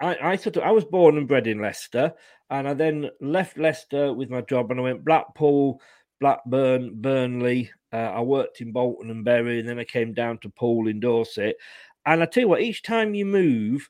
I, 0.00 0.16
I 0.32 0.36
sort 0.36 0.56
of, 0.58 0.62
I 0.62 0.70
was 0.70 0.84
born 0.84 1.16
and 1.18 1.26
bred 1.28 1.46
in 1.46 1.60
Leicester, 1.60 2.12
and 2.50 2.68
I 2.68 2.74
then 2.74 3.10
left 3.20 3.58
Leicester 3.58 4.12
with 4.14 4.30
my 4.30 4.40
job, 4.42 4.70
and 4.70 4.80
I 4.80 4.84
went 4.84 5.04
Blackpool, 5.04 5.80
Blackburn, 6.20 7.00
Burnley. 7.00 7.70
Uh, 7.92 7.96
I 7.96 8.20
worked 8.20 8.60
in 8.60 8.72
Bolton 8.72 9.10
and 9.10 9.24
Bury, 9.24 9.60
and 9.60 9.68
then 9.68 9.78
I 9.78 9.84
came 9.84 10.12
down 10.12 10.38
to 10.38 10.50
Poole 10.50 10.88
in 10.88 11.00
Dorset. 11.00 11.56
And 12.06 12.22
I 12.22 12.26
tell 12.26 12.42
you 12.42 12.48
what, 12.48 12.60
each 12.60 12.82
time 12.82 13.14
you 13.14 13.24
move, 13.26 13.88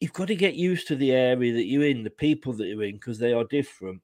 you've 0.00 0.12
got 0.12 0.28
to 0.28 0.34
get 0.34 0.54
used 0.54 0.88
to 0.88 0.96
the 0.96 1.12
area 1.12 1.52
that 1.52 1.66
you're 1.66 1.84
in, 1.84 2.04
the 2.04 2.10
people 2.10 2.52
that 2.54 2.66
you're 2.66 2.84
in, 2.84 2.96
because 2.96 3.18
they 3.18 3.32
are 3.32 3.44
different. 3.44 4.00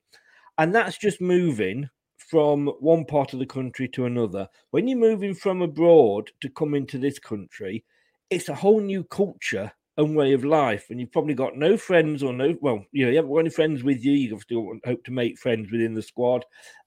And 0.58 0.74
that's 0.74 0.98
just 0.98 1.20
moving 1.20 1.88
from 2.16 2.68
one 2.80 3.04
part 3.04 3.32
of 3.32 3.38
the 3.38 3.46
country 3.46 3.88
to 3.88 4.06
another. 4.06 4.48
When 4.70 4.88
you're 4.88 4.98
moving 4.98 5.34
from 5.34 5.62
abroad 5.62 6.30
to 6.40 6.48
come 6.48 6.74
into 6.74 6.98
this 6.98 7.18
country, 7.18 7.84
it's 8.30 8.48
a 8.48 8.54
whole 8.54 8.80
new 8.80 9.04
culture 9.04 9.72
and 9.96 10.16
way 10.16 10.32
of 10.32 10.44
life. 10.44 10.86
And 10.90 10.98
you've 10.98 11.12
probably 11.12 11.34
got 11.34 11.56
no 11.56 11.76
friends 11.76 12.22
or 12.22 12.32
no, 12.32 12.56
well, 12.60 12.84
you 12.92 13.04
know, 13.04 13.10
you 13.10 13.16
haven't 13.16 13.30
got 13.30 13.38
any 13.38 13.50
friends 13.50 13.82
with 13.82 14.04
you. 14.04 14.12
You've 14.12 14.42
still 14.42 14.72
hope 14.84 15.04
to 15.04 15.12
make 15.12 15.38
friends 15.38 15.70
within 15.70 15.94
the 15.94 16.02
squad. 16.02 16.44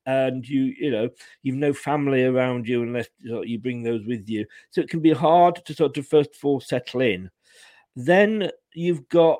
And 0.07 0.47
you, 0.47 0.73
you 0.79 0.89
know, 0.89 1.09
you've 1.43 1.57
no 1.57 1.73
family 1.73 2.23
around 2.23 2.67
you 2.67 2.81
unless 2.81 3.09
you, 3.19 3.59
bring 3.59 3.83
those 3.83 4.05
with 4.05 4.27
you. 4.29 4.45
So 4.71 4.81
it 4.81 4.89
can 4.89 5.01
be 5.01 5.11
hard 5.11 5.63
to 5.65 5.73
sort 5.73 5.97
of 5.97 6.07
first 6.07 6.35
of 6.35 6.45
all 6.45 6.61
settle 6.61 7.01
in. 7.01 7.29
Then 7.95 8.49
you've 8.73 9.07
got 9.09 9.39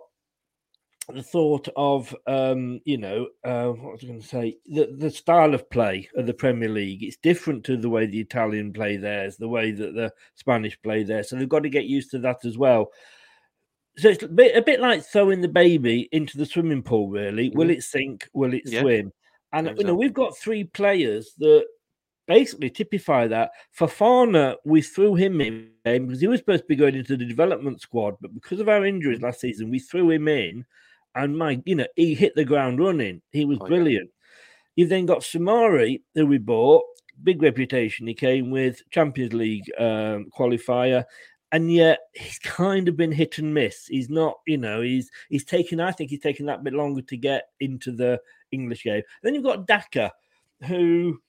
the 1.14 1.24
thought 1.24 1.70
of 1.78 2.14
um, 2.28 2.82
you 2.84 2.98
know 2.98 3.28
uh, 3.46 3.68
what 3.68 3.94
was 3.94 4.04
I 4.04 4.08
going 4.08 4.22
to 4.22 4.28
say 4.28 4.58
the 4.66 4.94
the 4.98 5.10
style 5.10 5.54
of 5.54 5.70
play 5.70 6.10
of 6.18 6.26
the 6.26 6.34
Premier 6.34 6.68
League. 6.70 7.02
It's 7.04 7.18
different 7.18 7.64
to 7.66 7.78
the 7.78 7.90
way 7.90 8.06
the 8.06 8.20
Italian 8.20 8.74
play 8.74 8.98
theirs, 8.98 9.38
the 9.38 9.48
way 9.48 9.72
that 9.72 9.96
the 9.96 10.12
Spanish 10.36 10.78
play 10.82 11.04
there. 11.04 11.24
So 11.24 11.38
they've 11.38 11.48
got 11.48 11.64
to 11.64 11.70
get 11.70 11.86
used 11.86 12.12
to 12.12 12.20
that 12.20 12.44
as 12.44 12.58
well. 12.58 12.92
So 13.98 14.10
it's 14.10 14.22
a 14.22 14.28
bit, 14.28 14.56
a 14.56 14.62
bit 14.62 14.80
like 14.80 15.04
throwing 15.04 15.42
the 15.42 15.48
baby 15.48 16.10
into 16.12 16.38
the 16.38 16.46
swimming 16.46 16.84
pool. 16.84 17.10
Really, 17.10 17.50
will 17.50 17.70
it 17.70 17.84
sink? 17.84 18.30
Will 18.34 18.54
it 18.54 18.64
Yeah. 18.66 18.82
swim? 18.82 19.14
And 19.54 19.78
you 19.78 19.86
know 19.86 19.96
we've 19.96 20.14
got 20.14 20.38
three 20.38 20.66
players 20.66 21.34
that 21.38 21.66
basically 22.28 22.70
typify 22.70 23.28
that. 23.28 23.52
Fofana, 23.78 24.56
we 24.66 24.82
threw 24.82 25.16
him 25.16 25.42
in 25.42 25.70
because 25.84 26.20
he 26.20 26.28
was 26.28 26.40
supposed 26.40 26.64
to 26.64 26.68
be 26.68 26.76
going 26.76 26.96
into 26.96 27.18
the 27.18 27.26
development 27.26 27.82
squad, 27.82 28.16
but 28.22 28.34
because 28.34 28.60
of 28.60 28.70
our 28.70 28.86
injuries 28.86 29.22
last 29.22 29.40
season, 29.40 29.70
we 29.70 29.80
threw 29.80 30.12
him 30.12 30.28
in, 30.28 30.66
and 31.16 31.38
my, 31.38 31.62
you 31.66 31.76
know, 31.76 31.88
he 31.96 32.14
hit 32.14 32.36
the 32.36 32.46
ground 32.46 32.80
running. 32.80 33.22
He 33.32 33.46
was 33.46 33.58
brilliant. 33.60 34.10
You've 34.76 34.90
then 34.90 35.08
got 35.08 35.22
Soumaré, 35.22 36.02
who 36.14 36.28
we 36.28 36.38
bought, 36.38 36.84
big 37.24 37.42
reputation. 37.42 38.06
He 38.06 38.14
came 38.14 38.52
with 38.52 38.82
Champions 38.92 39.34
League 39.34 39.72
um, 39.80 40.28
qualifier, 40.38 41.04
and 41.52 41.72
yet 41.72 42.00
he's 42.14 42.40
kind 42.40 42.88
of 42.88 42.98
been 42.98 43.12
hit 43.12 43.38
and 43.38 43.54
miss. 43.54 43.88
He's 43.88 44.10
not, 44.10 44.36
you 44.46 44.58
know, 44.58 44.82
he's 44.82 45.10
he's 45.30 45.46
taken. 45.46 45.80
I 45.80 45.92
think 45.92 46.10
he's 46.10 46.20
taken 46.20 46.46
that 46.48 46.64
bit 46.64 46.74
longer 46.74 47.02
to 47.02 47.18
get 47.18 47.46
into 47.60 47.92
the 47.92 48.20
English 48.52 48.84
game. 48.84 49.04
Then 49.24 49.36
you've 49.36 49.44
got 49.44 49.68
Daka, 49.68 50.12
who 50.66 51.20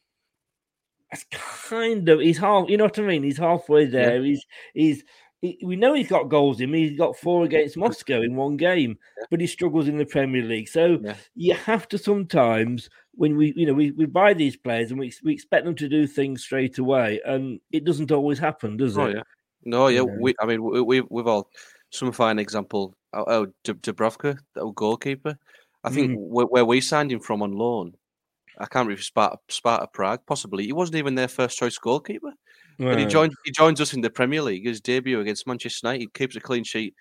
that's 1.11 1.25
kind 1.31 2.09
of 2.09 2.21
he's 2.21 2.39
half. 2.39 2.69
You 2.69 2.77
know 2.77 2.85
what 2.85 2.99
I 2.99 3.03
mean? 3.03 3.23
He's 3.23 3.39
halfway 3.39 3.87
there. 3.87 4.23
He's 4.23 4.45
he's. 4.75 5.05
He, 5.41 5.57
we 5.65 5.77
know 5.77 5.95
he's 5.95 6.09
got 6.09 6.25
goals 6.25 6.61
in. 6.61 6.75
He's 6.75 6.99
got 6.99 7.17
four 7.17 7.45
against 7.45 7.77
Moscow 7.77 8.23
in 8.23 8.35
one 8.35 8.57
game, 8.57 8.99
but 9.31 9.41
he 9.41 9.47
struggles 9.47 9.87
in 9.87 9.97
the 9.97 10.05
Premier 10.05 10.43
League. 10.43 10.69
So 10.69 10.99
you 11.37 11.55
have 11.55 11.87
to 11.89 11.99
sometimes 11.99 12.91
when 13.13 13.37
we 13.37 13.53
you 13.55 13.65
know 13.65 13.73
we, 13.73 13.93
we 13.93 14.07
buy 14.07 14.35
these 14.35 14.57
players 14.57 14.91
and 14.91 14.99
we 14.99 15.13
we 15.23 15.33
expect 15.33 15.65
them 15.65 15.77
to 15.77 15.89
do 15.89 16.09
things 16.09 16.43
straight 16.43 16.79
away, 16.79 17.21
and 17.25 17.61
it 17.71 17.85
doesn't 17.85 18.11
always 18.11 18.41
happen, 18.41 18.77
does 18.77 18.97
it? 18.97 19.01
Oh 19.01 19.07
it? 19.07 19.17
yeah, 19.17 19.23
no, 19.65 19.87
yeah. 19.87 20.01
Yeah. 20.01 20.17
We, 20.19 20.35
I 20.41 20.47
mean, 20.47 20.61
we, 20.61 20.81
we 20.83 21.01
we've 21.03 21.27
all 21.29 21.51
some 21.91 22.11
fine 22.11 22.41
example. 22.41 22.97
Oh, 23.13 23.25
oh 23.29 23.47
Dub- 23.63 23.81
Dubravka, 23.81 24.39
that 24.55 24.73
goalkeeper. 24.75 25.39
I 25.85 25.91
think 25.91 26.13
Mm. 26.13 26.17
where, 26.19 26.47
where 26.47 26.65
we 26.65 26.81
signed 26.81 27.13
him 27.13 27.21
from 27.21 27.43
on 27.43 27.53
loan, 27.53 27.95
I 28.59 28.65
can't 28.67 28.87
remember 28.87 28.95
if 28.95 29.05
Sparta, 29.05 29.39
Sparta 29.49 29.87
Prague, 29.93 30.21
possibly. 30.27 30.65
He 30.65 30.73
wasn't 30.73 30.97
even 30.97 31.15
their 31.15 31.29
first 31.29 31.57
choice 31.59 31.79
goalkeeper. 31.79 32.33
And 32.81 33.01
he 33.01 33.07
joined 33.07 33.33
he 33.45 33.51
joins 33.51 33.81
us 33.81 33.93
in 33.93 34.03
the 34.03 34.11
Premier 34.11 34.41
League. 34.43 34.65
His 34.67 34.81
debut 34.81 35.19
against 35.21 35.47
Manchester 35.49 35.87
United, 35.89 36.01
he 36.03 36.09
keeps 36.15 36.37
a 36.37 36.41
clean 36.41 36.63
sheet, 36.63 36.95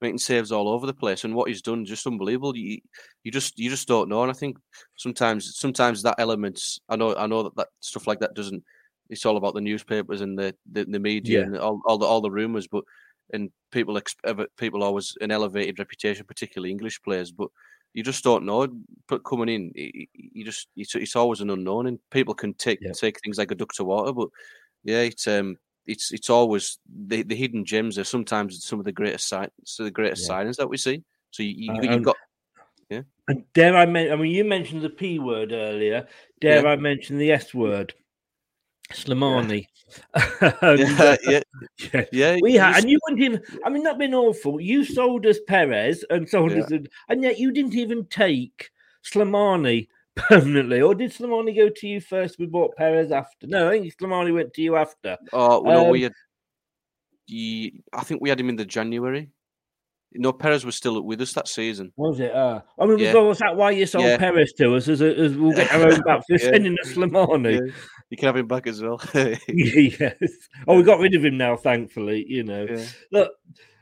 making 0.00 0.18
saves 0.18 0.52
all 0.52 0.68
over 0.68 0.86
the 0.86 0.94
place. 0.94 1.24
And 1.24 1.34
what 1.34 1.48
he's 1.48 1.60
done, 1.62 1.84
just 1.84 2.06
unbelievable. 2.06 2.56
You, 2.56 2.78
you 3.24 3.32
just 3.32 3.58
you 3.58 3.68
just 3.68 3.88
don't 3.88 4.08
know. 4.08 4.22
And 4.22 4.30
I 4.30 4.34
think 4.34 4.58
sometimes 4.94 5.56
sometimes 5.58 6.02
that 6.02 6.14
elements. 6.18 6.78
I 6.88 6.94
know 6.94 7.16
I 7.16 7.26
know 7.26 7.42
that, 7.44 7.56
that 7.56 7.68
stuff 7.80 8.06
like 8.06 8.20
that 8.20 8.34
doesn't. 8.34 8.62
It's 9.10 9.26
all 9.26 9.36
about 9.36 9.54
the 9.54 9.60
newspapers 9.60 10.20
and 10.20 10.38
the 10.38 10.54
the, 10.70 10.84
the 10.84 11.00
media 11.00 11.40
Yeah. 11.40 11.46
and 11.46 11.58
all, 11.58 11.80
all 11.84 11.98
the 11.98 12.06
all 12.06 12.20
the 12.20 12.30
rumors. 12.30 12.68
But 12.68 12.84
and 13.32 13.50
people 13.72 14.00
people 14.56 14.84
always 14.84 15.16
an 15.20 15.32
elevated 15.32 15.80
reputation, 15.80 16.26
particularly 16.26 16.70
English 16.70 17.02
players. 17.02 17.32
But 17.32 17.48
you 17.94 18.02
just 18.02 18.22
don't 18.24 18.44
know. 18.44 18.68
But 19.08 19.24
coming 19.24 19.48
in, 19.48 19.72
you 19.74 20.44
just 20.44 20.68
it's, 20.76 20.94
it's 20.94 21.16
always 21.16 21.40
an 21.40 21.50
unknown, 21.50 21.86
and 21.86 21.98
people 22.10 22.34
can 22.34 22.52
take 22.54 22.80
take 22.92 23.18
things 23.20 23.38
like 23.38 23.50
a 23.50 23.54
duck 23.54 23.72
to 23.74 23.84
water. 23.84 24.12
But 24.12 24.28
yeah, 24.82 25.00
it's 25.00 25.26
um, 25.26 25.56
it's 25.86 26.12
it's 26.12 26.28
always 26.28 26.78
the, 27.06 27.22
the 27.22 27.34
hidden 27.36 27.64
gems 27.64 27.98
are 27.98 28.04
sometimes 28.04 28.64
some 28.64 28.78
of 28.78 28.84
the 28.84 28.92
greatest 28.92 29.28
sight, 29.28 29.50
the 29.78 29.90
greatest 29.90 30.28
Yeah. 30.28 30.34
signings 30.34 30.56
that 30.56 30.68
we 30.68 30.76
see. 30.76 31.02
So 31.30 31.42
you, 31.42 31.54
you 31.56 31.72
Uh, 31.72 31.82
you've 31.82 31.92
and- 31.92 32.04
got 32.04 32.16
yeah. 32.90 33.02
And 33.28 33.44
dare 33.54 33.74
I 33.76 33.86
mention? 33.86 34.12
I 34.12 34.16
mean, 34.22 34.32
you 34.32 34.44
mentioned 34.44 34.82
the 34.82 34.90
P 34.90 35.18
word 35.18 35.52
earlier. 35.52 36.06
Dare 36.40 36.62
Yeah. 36.62 36.70
I 36.70 36.76
mention 36.76 37.16
the 37.16 37.32
S 37.32 37.54
word? 37.54 37.94
Slimani. 38.92 39.66
Yeah, 40.42 41.16
yeah, 41.22 41.40
yeah, 41.92 42.04
yeah, 42.10 42.36
We 42.42 42.54
you 42.54 42.58
had, 42.60 42.78
and 42.82 42.90
you 42.90 42.98
wouldn't 43.04 43.22
even. 43.22 43.42
I 43.64 43.68
mean, 43.68 43.82
not 43.84 43.98
been 43.98 44.14
awful. 44.14 44.60
You 44.60 44.84
sold 44.84 45.24
us 45.26 45.38
Perez 45.46 46.04
and 46.10 46.28
sold 46.28 46.52
Yeah. 46.52 46.62
us, 46.64 46.72
and 47.08 47.22
yet 47.22 47.38
you 47.38 47.52
didn't 47.52 47.74
even 47.74 48.06
take 48.06 48.70
Slimani 49.04 49.86
permanently, 50.16 50.80
or 50.80 50.94
did 50.94 51.12
Slimani 51.12 51.54
go 51.54 51.68
to 51.68 51.86
you 51.86 52.00
first? 52.00 52.38
We 52.38 52.46
bought 52.46 52.74
Perez 52.76 53.12
after. 53.12 53.46
No, 53.46 53.68
I 53.68 53.78
think 53.78 53.94
Slimani 53.96 54.34
went 54.34 54.52
to 54.54 54.62
you 54.62 54.76
after. 54.76 55.16
Oh 55.32 55.60
well, 55.62 55.80
no, 55.82 55.84
Um, 55.86 55.90
we 55.92 56.02
had. 56.02 56.12
Ye- 57.26 57.80
I 57.92 58.02
think 58.04 58.20
we 58.20 58.28
had 58.30 58.40
him 58.40 58.48
in 58.48 58.56
the 58.56 58.64
January. 58.66 59.30
No, 60.16 60.32
Perez 60.32 60.64
was 60.64 60.76
still 60.76 61.00
with 61.02 61.20
us 61.20 61.32
that 61.32 61.48
season. 61.48 61.92
Was 61.96 62.20
it? 62.20 62.32
Uh, 62.32 62.60
I 62.78 62.86
mean, 62.86 62.98
Yeah. 62.98 63.14
was 63.14 63.38
that 63.38 63.56
why 63.56 63.72
you 63.72 63.84
sold 63.86 64.04
Yeah. 64.04 64.16
Perez 64.16 64.52
to 64.54 64.76
us? 64.76 64.86
As, 64.88 65.00
a, 65.00 65.12
as 65.18 65.36
we'll 65.36 65.52
get 65.52 65.72
our 65.72 65.82
own 65.90 66.00
back 66.06 66.20
for 66.26 66.36
Yeah. 66.36 66.50
sending 66.50 66.76
us 66.82 66.92
Slimani. 66.92 67.72
You 68.14 68.16
can 68.16 68.26
have 68.26 68.36
him 68.36 68.46
back 68.46 68.68
as 68.68 68.80
well. 68.80 69.00
yes. 69.48 70.14
Oh, 70.68 70.76
we 70.76 70.84
got 70.84 71.00
rid 71.00 71.16
of 71.16 71.24
him 71.24 71.36
now, 71.36 71.56
thankfully. 71.56 72.24
You 72.28 72.44
know. 72.44 72.64
Yeah. 72.70 72.86
Look, 73.10 73.32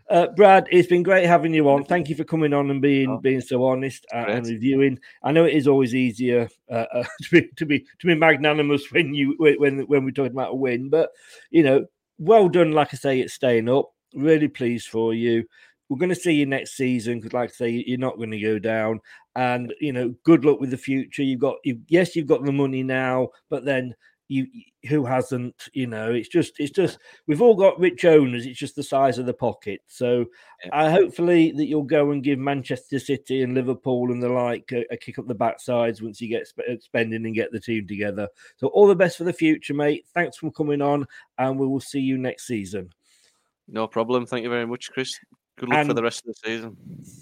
uh, 0.08 0.28
Brad, 0.28 0.68
it's 0.70 0.88
been 0.88 1.02
great 1.02 1.26
having 1.26 1.52
you 1.52 1.68
on. 1.68 1.84
Thank 1.84 2.08
you 2.08 2.16
for 2.16 2.24
coming 2.24 2.54
on 2.54 2.70
and 2.70 2.80
being 2.80 3.20
being 3.20 3.42
so 3.42 3.62
honest 3.62 4.06
uh, 4.10 4.24
and 4.28 4.46
Oh. 4.46 4.48
reviewing. 4.48 4.98
I 5.22 5.32
know 5.32 5.44
it 5.44 5.52
is 5.52 5.68
always 5.68 5.94
easier 5.94 6.48
uh, 6.70 6.86
uh, 6.94 7.04
to 7.24 7.30
be 7.30 7.48
to 7.58 7.66
be 7.66 7.80
to 7.80 8.06
be 8.06 8.14
magnanimous 8.14 8.90
when 8.90 9.12
you 9.12 9.34
when 9.38 9.80
when 9.80 10.02
we're 10.06 10.12
talking 10.12 10.32
about 10.32 10.52
a 10.52 10.56
win, 10.56 10.88
but 10.88 11.10
you 11.50 11.62
know, 11.62 11.84
well 12.16 12.48
done. 12.48 12.72
Like 12.72 12.94
I 12.94 12.96
say, 12.96 13.20
it's 13.20 13.34
staying 13.34 13.68
up. 13.68 13.90
Really 14.14 14.48
pleased 14.48 14.88
for 14.88 15.12
you. 15.12 15.44
We're 15.90 15.98
going 15.98 16.08
to 16.08 16.14
see 16.14 16.32
you 16.32 16.46
next 16.46 16.74
season 16.74 17.18
because, 17.18 17.34
like 17.34 17.50
I 17.50 17.52
say, 17.52 17.84
you're 17.86 17.98
not 17.98 18.16
going 18.16 18.30
to 18.30 18.40
go 18.40 18.58
down. 18.58 19.00
And 19.36 19.74
you 19.78 19.92
know, 19.92 20.14
good 20.24 20.42
luck 20.42 20.58
with 20.58 20.70
the 20.70 20.78
future. 20.78 21.22
You've 21.22 21.40
got, 21.40 21.56
you 21.64 21.80
yes, 21.88 22.16
you've 22.16 22.26
got 22.28 22.42
the 22.46 22.52
money 22.52 22.82
now, 22.82 23.28
but 23.50 23.66
then 23.66 23.94
you 24.32 24.46
who 24.88 25.04
hasn't? 25.04 25.68
You 25.72 25.86
know, 25.86 26.10
it's 26.10 26.28
just 26.28 26.54
it's 26.58 26.72
just 26.72 26.98
we've 27.26 27.42
all 27.42 27.54
got 27.54 27.78
rich 27.78 28.04
owners. 28.04 28.46
It's 28.46 28.58
just 28.58 28.76
the 28.76 28.82
size 28.82 29.18
of 29.18 29.26
the 29.26 29.34
pocket. 29.34 29.80
So 29.86 30.26
I 30.72 30.90
hopefully 30.90 31.52
that 31.52 31.66
you'll 31.66 31.82
go 31.82 32.10
and 32.10 32.22
give 32.22 32.38
Manchester 32.38 32.98
City 32.98 33.42
and 33.42 33.54
Liverpool 33.54 34.10
and 34.10 34.22
the 34.22 34.28
like 34.28 34.72
a, 34.72 34.84
a 34.90 34.96
kick 34.96 35.18
up 35.18 35.28
the 35.28 35.34
backsides 35.34 36.02
once 36.02 36.20
you 36.20 36.28
get 36.28 36.48
sp- 36.48 36.80
spending 36.80 37.26
and 37.26 37.34
get 37.34 37.52
the 37.52 37.60
team 37.60 37.86
together. 37.86 38.28
So 38.56 38.68
all 38.68 38.86
the 38.86 38.96
best 38.96 39.18
for 39.18 39.24
the 39.24 39.32
future, 39.32 39.74
mate. 39.74 40.06
Thanks 40.14 40.38
for 40.38 40.50
coming 40.50 40.80
on, 40.80 41.06
and 41.38 41.58
we 41.58 41.66
will 41.66 41.80
see 41.80 42.00
you 42.00 42.18
next 42.18 42.46
season. 42.46 42.90
No 43.68 43.86
problem. 43.86 44.26
Thank 44.26 44.44
you 44.44 44.50
very 44.50 44.66
much, 44.66 44.90
Chris. 44.90 45.18
Good 45.58 45.68
luck 45.68 45.86
for 45.86 45.94
the 45.94 46.02
rest 46.02 46.24
of 46.26 46.34
the 46.34 46.48
season. 46.48 46.76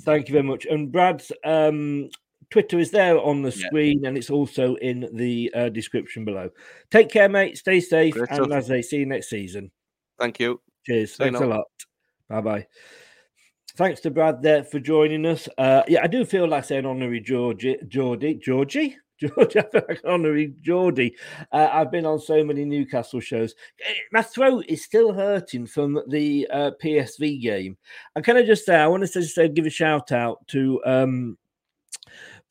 Thank 0.05 0.29
you 0.29 0.33
very 0.33 0.45
much. 0.45 0.65
And 0.65 0.91
Brad's 0.91 1.33
um, 1.45 2.09
Twitter 2.51 2.79
is 2.79 2.91
there 2.91 3.19
on 3.19 3.43
the 3.43 3.53
screen, 3.53 4.05
and 4.05 4.17
it's 4.17 4.31
also 4.31 4.75
in 4.77 5.09
the 5.13 5.53
uh, 5.55 5.69
description 5.69 6.25
below. 6.25 6.51
Take 6.91 7.09
care, 7.09 7.29
mate. 7.29 7.59
Stay 7.59 7.81
safe, 7.81 8.15
Great 8.15 8.31
and 8.31 8.53
as 8.53 8.67
they 8.67 8.83
see 8.83 8.99
you 8.99 9.07
next 9.07 9.31
season. 9.31 9.71
Thank 10.19 10.41
you. 10.41 10.61
Cheers. 10.85 11.17
Thanks 11.17 11.41
a 11.41 11.47
lot. 11.47 11.67
Bye 12.29 12.41
bye. 12.41 12.67
Thanks 13.77 14.01
to 14.01 14.11
Brad 14.11 14.43
there 14.43 14.65
for 14.65 14.81
joining 14.81 15.25
us. 15.27 15.49
Uh, 15.57 15.83
yeah, 15.89 16.01
I 16.03 16.07
do 16.07 16.25
feel 16.25 16.49
like 16.49 16.65
saying 16.65 16.87
honorary 16.87 17.21
Georgie, 17.21 17.79
Geordie, 17.89 18.35
Georgie, 18.43 18.97
George, 19.21 19.57
I 19.57 19.63
feel 19.63 19.83
like 19.89 20.01
honorary 20.05 20.55
Geordie. 20.61 21.15
Uh, 21.53 21.69
I've 21.71 21.91
been 21.91 22.07
on 22.07 22.19
so 22.19 22.43
many 22.43 22.65
Newcastle 22.65 23.21
shows. 23.21 23.55
Eh, 23.87 23.93
My 24.13 24.23
throat 24.23 24.65
is 24.69 24.85
still 24.85 25.13
hurting 25.13 25.67
from 25.67 26.01
the 26.09 26.49
uh, 26.51 26.71
PSV 26.83 27.41
game. 27.41 27.77
And 28.17 28.25
can 28.25 28.37
I 28.37 28.43
just 28.43 28.65
say, 28.65 28.77
I 28.77 28.87
want 28.87 29.07
to 29.07 29.21
just 29.21 29.35
say, 29.35 29.49
give 29.49 29.67
a 29.67 29.71
shout 29.71 30.11
out 30.11 30.47
to 30.49 30.81
um, 30.85 31.39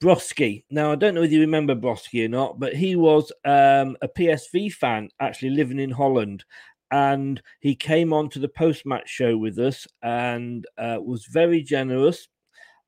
Broski. 0.01 0.63
Now, 0.69 0.91
I 0.91 0.95
don't 0.95 1.15
know 1.15 1.23
if 1.23 1.31
you 1.31 1.41
remember 1.41 1.75
Broski 1.75 2.25
or 2.25 2.29
not, 2.29 2.59
but 2.59 2.75
he 2.75 2.95
was 2.95 3.31
um, 3.45 3.97
a 4.01 4.07
PSV 4.07 4.73
fan 4.73 5.09
actually 5.19 5.51
living 5.51 5.79
in 5.79 5.91
Holland. 5.91 6.45
And 6.91 7.41
he 7.59 7.75
came 7.75 8.13
on 8.13 8.29
to 8.29 8.39
the 8.39 8.47
post 8.47 8.85
match 8.85 9.09
show 9.09 9.37
with 9.37 9.59
us 9.59 9.87
and 10.01 10.65
uh, 10.77 10.97
was 11.01 11.25
very 11.25 11.61
generous, 11.61 12.27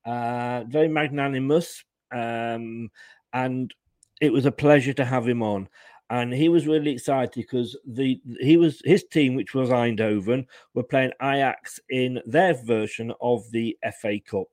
uh, 0.04 0.64
very 0.66 0.88
magnanimous. 0.88 1.84
Um, 2.12 2.90
and 3.32 3.72
it 4.20 4.32
was 4.32 4.46
a 4.46 4.52
pleasure 4.52 4.92
to 4.94 5.04
have 5.04 5.28
him 5.28 5.42
on. 5.42 5.68
And 6.10 6.32
he 6.32 6.48
was 6.48 6.66
really 6.66 6.90
excited 6.90 7.32
because 7.34 7.78
the 7.86 8.20
he 8.40 8.58
was 8.58 8.82
his 8.84 9.04
team, 9.04 9.34
which 9.34 9.54
was 9.54 9.70
Eindhoven, 9.70 10.46
were 10.74 10.82
playing 10.82 11.12
Ajax 11.22 11.80
in 11.88 12.20
their 12.26 12.52
version 12.52 13.14
of 13.20 13.50
the 13.50 13.78
FA 14.00 14.18
Cup 14.20 14.48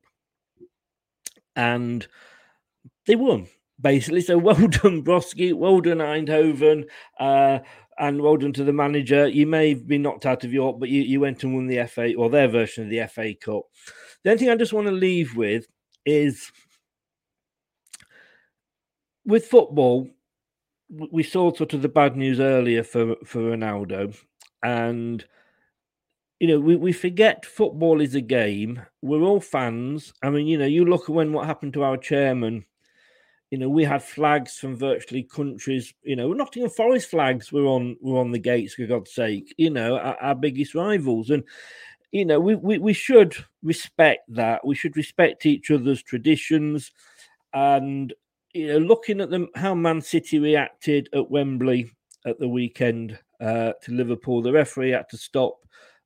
and 1.59 2.07
they 3.09 3.15
won 3.15 3.47
basically. 3.81 4.21
So 4.21 4.37
well 4.49 4.55
done, 4.55 5.03
Broski. 5.03 5.53
Well 5.53 5.81
done, 5.81 5.97
Eindhoven. 5.97 6.85
Uh, 7.19 7.59
and 7.97 8.21
well 8.21 8.37
done 8.37 8.53
to 8.53 8.63
the 8.63 8.71
manager. 8.71 9.27
You 9.27 9.45
may 9.45 9.69
have 9.69 9.87
been 9.87 10.03
knocked 10.03 10.25
out 10.25 10.45
of 10.45 10.53
York, 10.53 10.79
but 10.79 10.87
you, 10.87 11.01
you 11.01 11.19
went 11.19 11.43
and 11.43 11.53
won 11.53 11.67
the 11.67 11.85
FA 11.85 12.13
or 12.15 12.29
their 12.29 12.47
version 12.47 12.85
of 12.85 12.89
the 12.89 13.05
FA 13.07 13.33
Cup. 13.33 13.63
The 14.23 14.29
only 14.29 14.39
thing 14.39 14.49
I 14.49 14.55
just 14.55 14.71
want 14.71 14.87
to 14.87 14.93
leave 14.93 15.35
with 15.35 15.65
is 16.05 16.49
with 19.25 19.47
football, 19.47 20.07
we 21.11 21.23
saw 21.23 21.53
sort 21.53 21.73
of 21.73 21.81
the 21.81 21.89
bad 21.89 22.15
news 22.15 22.39
earlier 22.39 22.83
for, 22.83 23.15
for 23.25 23.41
Ronaldo. 23.41 24.15
And 24.63 25.25
you 26.39 26.47
know, 26.47 26.59
we, 26.59 26.77
we 26.77 26.93
forget 26.93 27.45
football 27.45 27.99
is 27.99 28.15
a 28.15 28.21
game. 28.21 28.81
We're 29.01 29.23
all 29.23 29.41
fans. 29.41 30.13
I 30.23 30.29
mean, 30.29 30.47
you 30.47 30.57
know, 30.57 30.65
you 30.65 30.85
look 30.85 31.03
at 31.03 31.09
when 31.09 31.33
what 31.33 31.45
happened 31.47 31.73
to 31.73 31.83
our 31.83 31.97
chairman. 31.97 32.65
You 33.51 33.57
know, 33.57 33.69
we 33.69 33.83
had 33.83 34.03
flags 34.03 34.57
from 34.57 34.75
virtually 34.75 35.23
countries. 35.23 35.93
You 36.03 36.15
know, 36.15 36.31
Nottingham 36.33 36.69
Forest 36.69 37.09
flags 37.09 37.51
were 37.51 37.65
on 37.65 37.97
were 37.99 38.19
on 38.19 38.31
the 38.31 38.39
gates 38.39 38.75
for 38.75 38.85
God's 38.85 39.13
sake. 39.13 39.53
You 39.57 39.71
know, 39.71 39.97
our, 39.97 40.15
our 40.21 40.35
biggest 40.35 40.75
rivals, 40.75 41.29
and 41.31 41.43
you 42.11 42.25
know, 42.25 42.39
we, 42.39 42.55
we 42.55 42.77
we 42.77 42.93
should 42.93 43.35
respect 43.63 44.23
that. 44.33 44.65
We 44.65 44.75
should 44.75 44.97
respect 44.97 45.45
each 45.45 45.71
other's 45.71 46.03
traditions, 46.03 46.91
and 47.53 48.13
you 48.53 48.67
know, 48.67 48.77
looking 48.77 49.19
at 49.21 49.29
them, 49.29 49.47
how 49.55 49.73
Man 49.73 50.01
City 50.01 50.39
reacted 50.39 51.09
at 51.13 51.31
Wembley 51.31 51.91
at 52.25 52.39
the 52.39 52.47
weekend 52.47 53.17
uh, 53.41 53.73
to 53.83 53.91
Liverpool, 53.93 54.41
the 54.41 54.51
referee 54.51 54.91
had 54.91 55.09
to 55.09 55.17
stop 55.17 55.59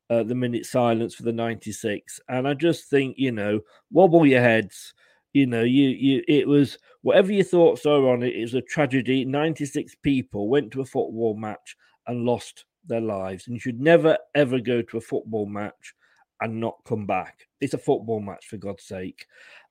uh, 0.09 0.23
the 0.23 0.35
minute 0.35 0.65
silence 0.65 1.15
for 1.15 1.23
the 1.23 1.31
96 1.31 2.19
and 2.27 2.47
i 2.47 2.53
just 2.53 2.89
think 2.89 3.15
you 3.17 3.31
know 3.31 3.59
wobble 3.89 4.25
your 4.25 4.41
heads 4.41 4.93
you 5.33 5.45
know 5.45 5.63
you 5.63 5.89
you 5.89 6.23
it 6.27 6.47
was 6.47 6.77
whatever 7.01 7.31
your 7.31 7.43
thoughts 7.43 7.85
are 7.85 8.09
on 8.09 8.23
it 8.23 8.35
it 8.35 8.41
was 8.41 8.53
a 8.53 8.61
tragedy. 8.61 9.25
96 9.25 9.95
people 10.03 10.47
went 10.47 10.71
to 10.71 10.81
a 10.81 10.85
football 10.85 11.35
match 11.35 11.75
and 12.07 12.25
lost 12.25 12.65
their 12.85 13.01
lives 13.01 13.47
and 13.47 13.55
you 13.55 13.59
should 13.59 13.79
never 13.79 14.17
ever 14.35 14.59
go 14.59 14.81
to 14.81 14.97
a 14.97 15.01
football 15.01 15.45
match 15.45 15.93
and 16.41 16.59
not 16.59 16.77
come 16.85 17.05
back. 17.05 17.47
It's 17.61 17.73
a 17.73 17.77
football 17.77 18.19
match 18.19 18.47
for 18.47 18.57
god's 18.57 18.83
sake. 18.83 19.25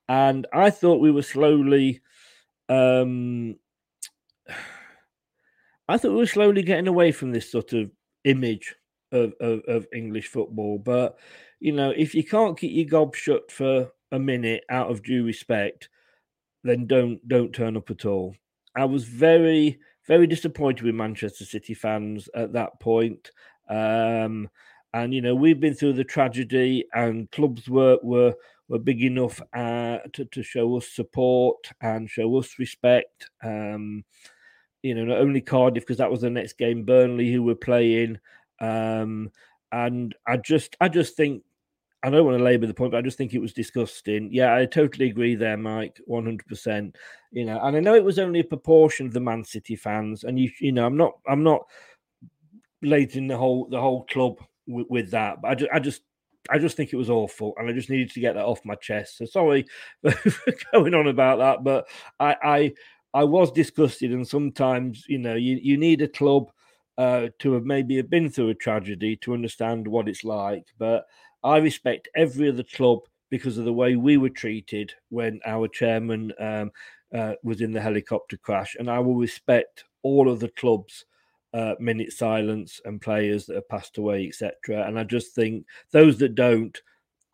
And 0.08 0.46
i 0.52 0.70
thought 0.70 1.00
we 1.00 1.10
were 1.10 1.22
slowly 1.22 2.00
um 2.68 3.56
i 5.88 5.96
thought 5.98 6.10
we 6.10 6.16
were 6.16 6.26
slowly 6.26 6.62
getting 6.62 6.88
away 6.88 7.12
from 7.12 7.32
this 7.32 7.50
sort 7.50 7.72
of 7.72 7.90
image 8.24 8.74
of, 9.12 9.34
of, 9.40 9.60
of 9.68 9.86
English 9.92 10.28
football. 10.28 10.78
But 10.78 11.18
you 11.60 11.72
know, 11.72 11.90
if 11.90 12.14
you 12.14 12.24
can't 12.24 12.58
keep 12.58 12.72
your 12.72 12.86
gob 12.86 13.14
shut 13.14 13.52
for 13.52 13.90
a 14.12 14.18
minute 14.18 14.62
out 14.70 14.90
of 14.90 15.02
due 15.02 15.24
respect, 15.24 15.88
then 16.62 16.86
don't 16.86 17.26
don't 17.26 17.52
turn 17.52 17.76
up 17.76 17.90
at 17.90 18.04
all. 18.04 18.36
I 18.76 18.84
was 18.84 19.04
very 19.04 19.80
very 20.06 20.26
disappointed 20.26 20.84
with 20.84 20.94
Manchester 20.94 21.44
City 21.44 21.74
fans 21.74 22.28
at 22.34 22.52
that 22.52 22.78
point. 22.80 23.30
Um, 23.68 24.48
and 24.94 25.14
you 25.14 25.22
know, 25.22 25.34
we've 25.34 25.60
been 25.60 25.74
through 25.74 25.94
the 25.94 26.04
tragedy, 26.04 26.84
and 26.94 27.30
clubs 27.30 27.68
were 27.68 27.98
were 28.02 28.34
were 28.68 28.78
big 28.78 29.02
enough 29.02 29.40
uh, 29.54 29.98
to 30.12 30.24
to 30.26 30.42
show 30.42 30.76
us 30.76 30.86
support 30.88 31.70
and 31.80 32.08
show 32.08 32.36
us 32.38 32.58
respect. 32.58 33.30
Um, 33.42 34.04
you 34.82 34.94
know, 34.94 35.04
not 35.04 35.18
only 35.18 35.40
Cardiff 35.40 35.84
because 35.84 35.98
that 35.98 36.10
was 36.10 36.20
the 36.20 36.30
next 36.30 36.58
game, 36.58 36.84
Burnley 36.84 37.32
who 37.32 37.42
were 37.42 37.54
playing. 37.54 38.18
Um, 38.60 39.30
and 39.70 40.14
I 40.26 40.36
just, 40.36 40.76
I 40.80 40.88
just 40.88 41.16
think, 41.16 41.42
I 42.04 42.10
don't 42.10 42.24
want 42.24 42.36
to 42.36 42.44
labour 42.44 42.66
the 42.66 42.74
point, 42.74 42.90
but 42.92 42.98
I 42.98 43.02
just 43.02 43.16
think 43.16 43.32
it 43.32 43.40
was 43.40 43.52
disgusting. 43.52 44.28
Yeah, 44.32 44.56
I 44.56 44.66
totally 44.66 45.08
agree 45.08 45.36
there, 45.36 45.56
Mike, 45.56 46.00
one 46.06 46.24
hundred 46.24 46.46
percent. 46.46 46.96
You 47.30 47.44
know, 47.44 47.60
and 47.62 47.76
I 47.76 47.80
know 47.80 47.94
it 47.94 48.04
was 48.04 48.18
only 48.18 48.40
a 48.40 48.44
proportion 48.44 49.06
of 49.06 49.12
the 49.12 49.20
Man 49.20 49.44
City 49.44 49.76
fans, 49.76 50.24
and 50.24 50.38
you, 50.38 50.50
you 50.60 50.72
know, 50.72 50.84
I'm 50.84 50.96
not, 50.96 51.12
I'm 51.28 51.42
not 51.44 51.62
lating 52.84 53.28
the 53.28 53.36
whole, 53.36 53.68
the 53.68 53.80
whole 53.80 54.04
club 54.06 54.38
with, 54.66 54.86
with 54.90 55.10
that, 55.12 55.40
but 55.40 55.48
I 55.50 55.54
just, 55.54 55.70
I 55.72 55.78
just, 55.78 56.02
I 56.50 56.58
just 56.58 56.76
think 56.76 56.92
it 56.92 56.96
was 56.96 57.10
awful, 57.10 57.54
and 57.56 57.68
I 57.70 57.72
just 57.72 57.88
needed 57.88 58.10
to 58.10 58.20
get 58.20 58.34
that 58.34 58.44
off 58.44 58.64
my 58.64 58.74
chest. 58.74 59.18
So 59.18 59.24
sorry 59.24 59.66
for 60.02 60.54
going 60.72 60.94
on 60.94 61.06
about 61.06 61.38
that, 61.38 61.62
but 61.62 61.88
I, 62.18 62.36
I, 62.42 62.72
I 63.14 63.24
was 63.24 63.52
disgusted, 63.52 64.12
and 64.12 64.26
sometimes, 64.26 65.04
you 65.08 65.18
know, 65.18 65.36
you, 65.36 65.58
you 65.62 65.76
need 65.76 66.02
a 66.02 66.08
club 66.08 66.50
uh, 66.98 67.28
to 67.38 67.52
have 67.52 67.64
maybe 67.64 67.96
have 67.96 68.10
been 68.10 68.28
through 68.28 68.50
a 68.50 68.54
tragedy 68.54 69.16
to 69.16 69.34
understand 69.34 69.86
what 69.86 70.08
it's 70.08 70.24
like. 70.24 70.66
But 70.78 71.06
I 71.44 71.58
respect 71.58 72.08
every 72.14 72.48
other 72.48 72.62
club 72.62 73.00
because 73.30 73.58
of 73.58 73.64
the 73.64 73.72
way 73.72 73.96
we 73.96 74.16
were 74.16 74.28
treated 74.28 74.92
when 75.08 75.40
our 75.46 75.68
chairman 75.68 76.32
um, 76.38 76.70
uh, 77.14 77.34
was 77.42 77.60
in 77.60 77.72
the 77.72 77.80
helicopter 77.80 78.36
crash, 78.36 78.76
and 78.78 78.90
I 78.90 78.98
will 78.98 79.16
respect 79.16 79.84
all 80.02 80.30
of 80.30 80.40
the 80.40 80.50
clubs. 80.50 81.04
Uh, 81.54 81.74
minute 81.78 82.10
silence 82.10 82.80
and 82.86 82.98
players 82.98 83.44
that 83.44 83.56
have 83.56 83.68
passed 83.68 83.98
away, 83.98 84.26
etc. 84.26 84.88
And 84.88 84.98
I 84.98 85.04
just 85.04 85.34
think 85.34 85.66
those 85.90 86.16
that 86.16 86.34
don't 86.34 86.80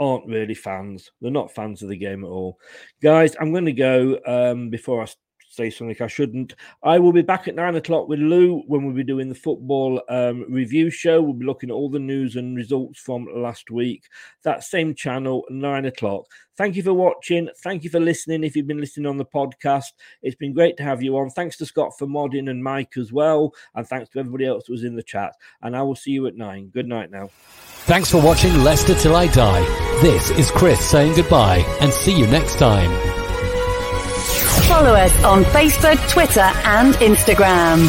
aren't 0.00 0.26
really 0.26 0.54
fans. 0.54 1.10
They're 1.20 1.30
not 1.30 1.54
fans 1.54 1.82
of 1.82 1.88
the 1.88 1.96
game 1.96 2.24
at 2.24 2.28
all. 2.28 2.58
Guys, 3.02 3.36
I'm 3.40 3.52
going 3.52 3.66
to 3.66 3.72
go 3.72 4.18
um, 4.26 4.70
before 4.70 5.02
I 5.02 5.06
say 5.48 5.70
something 5.70 5.96
I 6.00 6.06
shouldn't. 6.06 6.54
I 6.82 6.98
will 6.98 7.12
be 7.12 7.22
back 7.22 7.48
at 7.48 7.54
nine 7.54 7.76
o'clock 7.76 8.08
with 8.08 8.20
Lou 8.20 8.62
when 8.66 8.84
we'll 8.84 8.94
be 8.94 9.04
doing 9.04 9.28
the 9.28 9.34
football 9.34 10.02
um, 10.08 10.44
review 10.48 10.90
show. 10.90 11.20
We'll 11.20 11.32
be 11.32 11.46
looking 11.46 11.70
at 11.70 11.74
all 11.74 11.90
the 11.90 11.98
news 11.98 12.36
and 12.36 12.56
results 12.56 13.00
from 13.00 13.26
last 13.34 13.70
week. 13.70 14.04
That 14.44 14.64
same 14.64 14.94
channel, 14.94 15.44
nine 15.50 15.86
o'clock. 15.86 16.26
Thank 16.56 16.74
you 16.74 16.82
for 16.82 16.92
watching. 16.92 17.48
Thank 17.62 17.84
you 17.84 17.90
for 17.90 18.00
listening. 18.00 18.42
If 18.42 18.56
you've 18.56 18.66
been 18.66 18.80
listening 18.80 19.06
on 19.06 19.16
the 19.16 19.24
podcast, 19.24 19.92
it's 20.22 20.36
been 20.36 20.52
great 20.52 20.76
to 20.78 20.82
have 20.82 21.02
you 21.02 21.16
on. 21.16 21.30
Thanks 21.30 21.56
to 21.58 21.66
Scott 21.66 21.92
for 21.96 22.06
modding 22.06 22.50
and 22.50 22.62
Mike 22.62 22.96
as 22.96 23.12
well. 23.12 23.54
And 23.74 23.86
thanks 23.86 24.10
to 24.10 24.18
everybody 24.18 24.46
else 24.46 24.66
who 24.66 24.72
was 24.72 24.84
in 24.84 24.96
the 24.96 25.02
chat. 25.02 25.34
And 25.62 25.76
I 25.76 25.82
will 25.82 25.94
see 25.94 26.10
you 26.10 26.26
at 26.26 26.34
nine. 26.34 26.68
Good 26.68 26.88
night 26.88 27.10
now. 27.10 27.30
Thanks 27.86 28.10
for 28.10 28.20
watching 28.20 28.52
Leicester 28.64 28.94
Till 28.94 29.14
I 29.14 29.28
Die. 29.28 30.00
This 30.02 30.30
is 30.30 30.50
Chris 30.50 30.84
saying 30.90 31.14
goodbye 31.14 31.64
and 31.80 31.92
see 31.92 32.18
you 32.18 32.26
next 32.26 32.58
time. 32.58 33.27
Follow 34.68 34.92
us 34.92 35.24
on 35.24 35.44
Facebook, 35.44 35.98
Twitter, 36.10 36.40
and 36.40 36.94
Instagram. 36.96 37.88